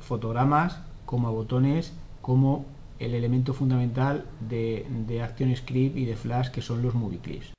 fotogramas 0.00 0.78
como 1.14 1.28
a 1.28 1.30
botones 1.30 1.92
como 2.22 2.64
el 2.98 3.14
elemento 3.14 3.54
fundamental 3.54 4.24
de, 4.48 4.84
de 5.06 5.22
Action 5.22 5.54
Script 5.54 5.96
y 5.96 6.06
de 6.06 6.16
Flash 6.16 6.48
que 6.48 6.60
son 6.60 6.82
los 6.82 6.92
movie 6.92 7.20
clips. 7.20 7.53